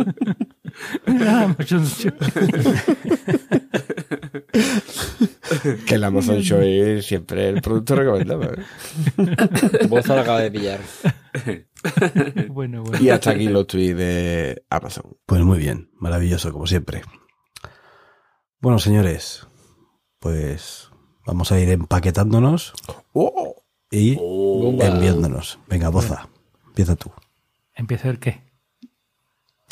Que 5.85 5.95
el 5.95 6.03
Amazon 6.03 6.41
Choice 6.41 7.01
siempre 7.01 7.49
es 7.49 7.55
el 7.55 7.61
producto 7.61 7.95
recomendado. 7.95 8.43
¿eh? 8.43 9.87
Boza 9.87 10.15
lo 10.15 10.21
acaba 10.21 10.41
de 10.41 10.51
pillar. 10.51 10.79
Bueno, 12.49 12.81
bueno. 12.81 12.99
Y 12.99 13.09
hasta 13.09 13.31
aquí 13.31 13.47
los 13.47 13.67
tweets 13.67 13.95
de 13.95 14.63
Amazon. 14.69 15.15
Pues 15.27 15.41
muy 15.43 15.59
bien, 15.59 15.91
maravilloso, 15.93 16.51
como 16.51 16.65
siempre. 16.65 17.03
Bueno, 18.59 18.79
señores, 18.79 19.47
pues 20.19 20.89
vamos 21.25 21.51
a 21.51 21.59
ir 21.59 21.69
empaquetándonos 21.69 22.73
¡Oh! 23.13 23.63
y 23.91 24.17
enviándonos. 24.81 25.59
Venga, 25.67 25.89
Boza, 25.89 26.29
empieza 26.65 26.95
tú. 26.95 27.11
¿Empieza 27.75 28.09
el 28.09 28.19
qué? 28.19 28.46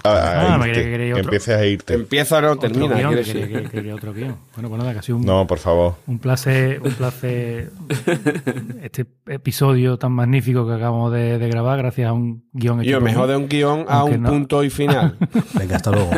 Ah, 0.03 0.49
Ah, 0.53 0.57
me 0.59 0.67
irte, 0.67 0.81
creía 0.81 0.83
que 0.85 0.91
quería 0.91 1.05
que 1.07 1.13
otro. 1.13 1.23
empieces 1.23 1.55
a 1.57 1.65
irte. 1.65 1.93
Empieza 1.95 2.37
o 2.37 2.41
no 2.41 2.51
Otro 2.51 2.69
termina. 2.69 2.95
guion, 2.95 3.13
quiere 3.13 3.23
que 3.23 3.33
decir. 3.33 3.47
quería- 3.51 3.61
que 3.63 3.69
quería 3.77 3.95
otro 3.95 4.13
guion. 4.13 4.35
Bueno, 4.53 4.69
pues 4.69 4.79
nada, 4.79 4.93
que 4.93 4.99
ha 4.99 5.01
sido 5.01 5.17
un, 5.17 5.25
No, 5.25 5.47
por 5.47 5.57
favor. 5.57 5.95
un 6.05 6.19
placer, 6.19 6.79
un 6.83 6.91
placer 6.93 7.71
este 8.83 9.05
episodio 9.27 9.97
tan 9.97 10.11
magnífico 10.11 10.67
que 10.67 10.73
acabamos 10.73 11.11
de, 11.11 11.39
de 11.39 11.49
grabar 11.49 11.79
gracias 11.79 12.09
a 12.09 12.13
un 12.13 12.43
guion 12.53 12.81
hecho 12.81 12.91
Yo 12.91 12.97
por 12.97 13.03
me 13.03 13.11
mí. 13.11 13.17
jode 13.17 13.35
un 13.35 13.47
guion 13.49 13.85
a 13.87 14.03
un 14.03 14.21
no. 14.21 14.29
punto 14.29 14.63
y 14.63 14.69
final. 14.69 15.17
Venga, 15.53 15.77
hasta 15.77 15.91
luego. 15.91 16.11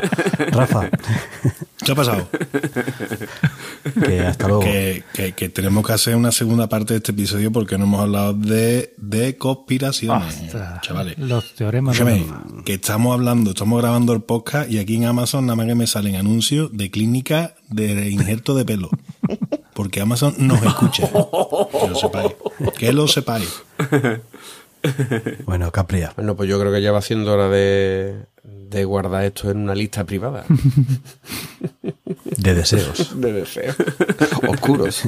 Rafa, 0.52 0.90
¿Qué 1.86 1.92
ha 1.92 1.96
pasado? 1.96 2.28
Que 4.06 4.20
hasta 4.22 4.48
luego. 4.48 4.62
Que, 4.64 5.04
que- 5.14 5.34
que 5.34 5.50
tenemos 5.50 5.86
que 5.86 5.94
hacer 5.94 6.16
una 6.16 6.32
segunda 6.32 6.68
parte 6.70 6.94
de 6.94 6.98
este 6.98 7.12
episodio 7.12 7.52
porque 7.52 7.78
no 7.78 7.86
hemos 7.86 8.02
hablado 8.02 8.34
de, 8.34 8.94
de 8.98 9.38
conspiraciones, 9.38 10.42
Ostras, 10.44 10.82
chavales. 10.82 11.18
Los 11.18 11.54
teoremas 11.56 11.98
de 11.98 12.04
Rafa. 12.20 12.44
que 12.66 12.74
estamos 12.76 13.14
hablando, 13.14 13.52
estamos 13.52 13.82
grabando 13.82 14.14
el 14.14 14.22
podcast 14.22 14.70
y 14.72 14.80
aquí 14.80 14.96
en 14.96 15.06
Amazon 15.06 15.46
nada 15.46 15.56
más 15.56 15.68
que 15.68 15.76
me 15.76 15.88
salen 15.88 16.16
anuncios 16.16 16.70
de 16.76 16.90
clínica 16.92 17.56
de 17.70 18.10
injerto 18.10 18.56
de 18.56 18.66
pelo. 18.66 18.90
Porque 19.74 20.02
Amazon 20.02 20.34
nos 20.40 20.62
escucha. 20.64 21.08
Que 21.10 21.88
lo 21.88 21.96
sepáis. 21.96 22.32
Que 22.78 22.94
lo 22.94 23.08
sepáis. 23.08 23.50
Bueno, 25.46 25.72
Capria, 25.72 26.14
Bueno, 26.16 26.36
pues 26.36 26.50
yo 26.50 26.60
creo 26.60 26.72
que 26.72 26.82
ya 26.82 26.92
va 26.92 27.02
siendo 27.02 27.34
hora 27.34 27.50
de, 27.50 28.16
de 28.70 28.86
guardar 28.86 29.26
esto 29.26 29.50
en 29.52 29.58
una 29.58 29.76
lista 29.76 30.04
privada 30.04 30.46
de 32.38 32.54
deseos. 32.54 33.14
de 33.20 33.34
deseos 33.34 33.76
oscuros. 34.48 35.02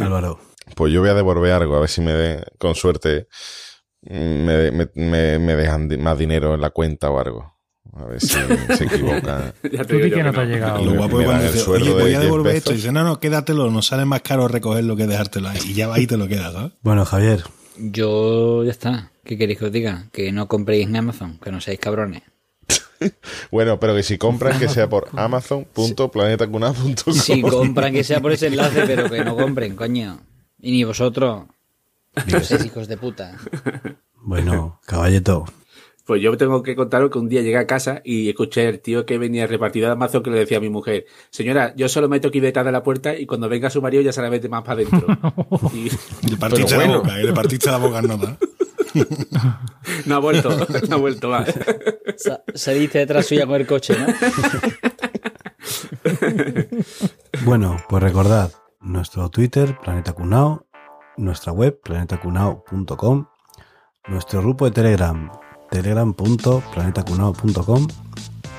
Álvaro, 0.00 0.38
Pues 0.74 0.92
yo 0.92 1.00
voy 1.00 1.10
a 1.10 1.14
devolver 1.14 1.52
algo, 1.52 1.76
a 1.76 1.80
ver 1.80 1.88
si 1.88 2.00
me 2.00 2.12
de, 2.12 2.44
con 2.58 2.74
suerte 2.74 3.28
me, 4.02 4.70
me, 4.70 4.88
me- 4.94 5.38
me 5.38 5.56
dejan 5.56 5.88
más 6.00 6.18
dinero 6.18 6.54
en 6.54 6.60
la 6.60 6.70
cuenta 6.70 7.10
o 7.10 7.18
algo. 7.18 7.54
A 7.96 8.04
ver 8.06 8.20
si 8.20 8.28
se 8.28 8.84
equivocan. 8.84 9.52
Ya 9.70 9.84
te 9.84 9.94
digo 9.94 10.06
yo 10.08 10.16
que 10.16 10.22
no 10.24 10.32
te 10.32 10.40
ha 10.40 10.44
llegado. 10.44 10.84
Lo 10.84 10.94
guapo 10.94 11.20
es 11.20 11.26
cuando 11.26 11.52
dice, 11.52 11.70
oye, 11.70 11.90
voy 11.92 12.02
a 12.02 12.06
10 12.18 12.20
devolver 12.22 12.56
esto. 12.56 12.72
Y 12.72 12.76
dice, 12.76 12.92
no, 12.92 13.04
no, 13.04 13.20
quédatelo, 13.20 13.70
no 13.70 13.82
sale 13.82 14.04
más 14.04 14.22
caro 14.22 14.48
recogerlo 14.48 14.96
que 14.96 15.06
dejártelo 15.06 15.48
ahí. 15.48 15.58
Y 15.64 15.74
ya 15.74 15.86
va 15.88 16.00
y 16.00 16.06
te 16.06 16.16
lo 16.16 16.26
quedas, 16.26 16.52
¿sabes? 16.52 16.72
bueno, 16.82 17.04
Javier, 17.04 17.44
Yo 17.76 18.64
ya 18.64 18.70
está. 18.72 19.10
¿Qué 19.24 19.38
queréis 19.38 19.58
que 19.58 19.64
os 19.66 19.72
diga? 19.72 20.04
Que 20.12 20.32
no 20.32 20.48
compréis 20.48 20.86
en 20.86 20.96
Amazon, 20.96 21.38
que 21.42 21.50
no 21.50 21.60
seáis 21.60 21.80
cabrones. 21.80 22.22
Bueno, 23.50 23.78
pero 23.78 23.94
que 23.94 24.02
si 24.02 24.16
compran, 24.16 24.58
que 24.58 24.68
sea 24.68 24.88
por 24.88 25.08
amazon.planetacuna.com. 25.14 27.12
Si 27.12 27.42
compran 27.42 27.92
que 27.92 28.04
sea 28.04 28.20
por 28.20 28.32
ese 28.32 28.46
enlace, 28.52 28.84
pero 28.86 29.10
que 29.10 29.24
no 29.24 29.36
compren, 29.36 29.76
coño. 29.76 30.20
Y 30.60 30.72
ni 30.72 30.84
vosotros. 30.84 31.44
Sois 32.42 32.64
hijos 32.64 32.88
de 32.88 32.96
puta. 32.96 33.36
bueno, 34.22 34.80
Caballeto, 34.86 35.44
Pues 36.06 36.22
yo 36.22 36.36
tengo 36.36 36.62
que 36.62 36.76
contaros 36.76 37.10
que 37.10 37.18
un 37.18 37.28
día 37.28 37.42
llegué 37.42 37.58
a 37.58 37.66
casa 37.66 38.00
y 38.04 38.28
escuché 38.30 38.68
al 38.68 38.78
tío 38.80 39.04
que 39.04 39.18
venía 39.18 39.46
repartido 39.46 39.86
de 39.86 39.92
Amazon 39.92 40.22
que 40.22 40.30
le 40.30 40.38
decía 40.38 40.58
a 40.58 40.60
mi 40.60 40.70
mujer, 40.70 41.04
señora, 41.30 41.74
yo 41.76 41.88
solo 41.88 42.08
meto 42.08 42.28
aquí 42.28 42.40
detrás 42.40 42.64
de 42.64 42.72
la 42.72 42.82
puerta 42.82 43.18
y 43.18 43.26
cuando 43.26 43.48
venga 43.48 43.68
su 43.68 43.82
marido 43.82 44.02
ya 44.02 44.12
se 44.12 44.22
la 44.22 44.30
mete 44.30 44.48
más 44.48 44.62
para 44.62 44.74
adentro. 44.82 45.06
y 45.74 45.90
Y 46.26 46.30
le 46.30 46.36
partiste 46.36 46.76
bueno. 46.76 46.92
la 46.92 46.98
boca, 47.00 47.20
y 47.20 47.24
le 47.24 47.32
partiste 47.32 47.70
la 47.70 47.78
boca 47.78 47.98
en 47.98 48.06
nota. 48.06 48.38
No 50.06 50.14
ha 50.14 50.18
vuelto, 50.18 50.48
no 50.88 50.96
ha 50.96 50.98
vuelto 50.98 51.28
más. 51.28 51.52
Sa- 52.16 52.42
Saliste 52.54 53.00
detrás 53.00 53.26
suya 53.26 53.46
con 53.46 53.56
el 53.60 53.66
coche, 53.66 53.94
¿no? 53.98 54.06
Bueno, 57.44 57.76
pues 57.88 58.02
recordad 58.02 58.50
nuestro 58.80 59.28
Twitter, 59.30 59.78
Planeta 59.82 60.12
Cunao, 60.12 60.66
nuestra 61.16 61.52
web, 61.52 61.80
planetacunao.com, 61.82 63.26
nuestro 64.08 64.42
grupo 64.42 64.66
de 64.66 64.70
Telegram, 64.72 65.30
telegram.planetacunao.com 65.70 67.86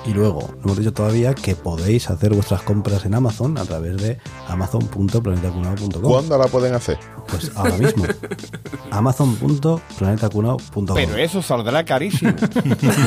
y 0.06 0.14
luego, 0.14 0.49
no 0.58 0.64
hemos 0.66 0.78
dicho 0.78 0.93
todavía 0.93 1.34
que 1.34 1.56
podéis 1.56 2.10
hacer 2.10 2.34
vuestras 2.34 2.62
compras 2.62 3.06
en 3.06 3.16
Amazon 3.16 3.58
a 3.58 3.64
través 3.66 3.97
de 3.97 4.20
amazon.planetacunao.com. 4.47 6.01
¿Cuándo 6.03 6.38
la 6.38 6.47
pueden 6.47 6.76
hacer? 6.76 6.97
Pues 7.28 7.51
ahora 7.56 7.78
mismo. 7.78 8.06
amazon.planetacunao.com. 8.91 10.93
Pero 10.93 11.16
eso 11.16 11.41
saldrá 11.41 11.84
carísimo. 11.84 12.34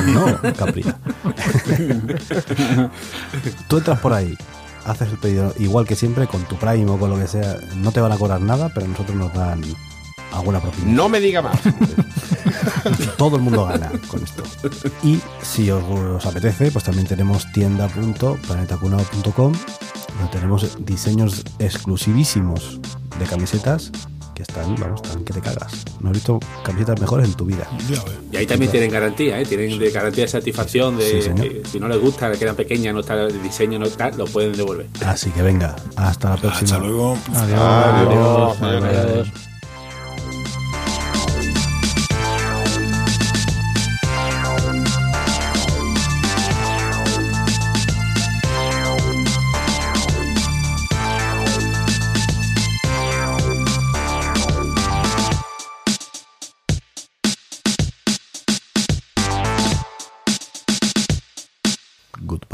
No, 0.09 0.39
Capria. 0.57 0.97
Tú 3.69 3.77
entras 3.79 4.01
por 4.01 4.13
ahí, 4.13 4.37
haces 4.87 5.11
el 5.11 5.19
pedido 5.19 5.55
igual 5.59 5.87
que 5.87 5.95
siempre 5.95 6.27
con 6.27 6.43
tu 6.45 6.57
Prime 6.57 6.91
o 6.91 6.99
con 6.99 7.11
lo 7.11 7.19
que 7.19 7.29
sea. 7.29 7.59
No 7.77 7.93
te 7.93 8.01
van 8.01 8.11
a 8.13 8.17
cobrar 8.17 8.41
nada, 8.41 8.71
pero 8.75 8.87
a 8.87 8.89
nosotros 8.89 9.17
nos 9.17 9.33
dan 9.35 9.63
alguna 10.33 10.61
propina. 10.61 10.93
No 10.93 11.09
me 11.09 11.21
diga 11.21 11.43
más. 11.43 11.59
Todo 13.17 13.37
el 13.37 13.43
mundo 13.43 13.67
gana 13.67 13.91
con 14.09 14.23
esto. 14.23 14.43
Y 15.03 15.21
si 15.43 15.71
os, 15.71 15.83
os 15.85 16.25
apetece, 16.27 16.71
pues 16.71 16.85
también 16.85 17.07
tenemos 17.07 17.51
tienda.planetacunao.com 17.53 19.53
donde 20.19 20.33
tenemos 20.33 20.85
diseños 20.85 21.45
exclusivísimos 21.59 22.81
de 23.19 23.25
camisetas 23.27 23.91
que 24.35 24.43
están, 24.43 24.75
vamos, 24.77 25.01
están 25.03 25.25
que 25.25 25.33
te 25.33 25.41
cagas. 25.41 25.85
No 26.01 26.11
he 26.11 26.13
visto 26.13 26.39
camisetas 26.65 27.01
mejores 27.01 27.27
en 27.29 27.35
tu 27.35 27.45
vida. 27.45 27.67
Y 28.33 28.37
ahí 28.37 28.47
también 28.47 28.71
tienen 28.71 28.91
garantía, 28.91 29.41
¿eh? 29.41 29.45
tienen 29.45 29.79
de 29.79 29.91
garantía 29.91 30.25
de 30.25 30.29
satisfacción 30.29 30.97
de 30.97 31.11
Sí, 31.11 31.23
señor. 31.23 31.49
que 31.49 31.63
si 31.71 31.81
no 31.81 31.89
les 31.89 32.01
gusta, 32.01 32.29
le 32.29 32.39
quedan 32.39 32.55
pequeñas, 32.57 32.95
no 32.95 33.01
está 33.01 33.15
el 33.21 33.43
diseño, 33.43 33.79
no 33.81 33.87
está, 33.87 34.11
lo 34.11 34.27
pueden 34.27 34.53
devolver. 34.53 34.87
Así 35.05 35.31
que 35.31 35.43
venga, 35.43 35.75
hasta 35.97 36.31
la 36.31 36.37
próxima. 36.37 36.71
Hasta 36.71 36.79
luego. 36.79 37.19
Adiós. 37.35 37.61
Adiós. 37.61 38.63
Adiós. 38.63 39.29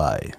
Spotify. 0.05 0.35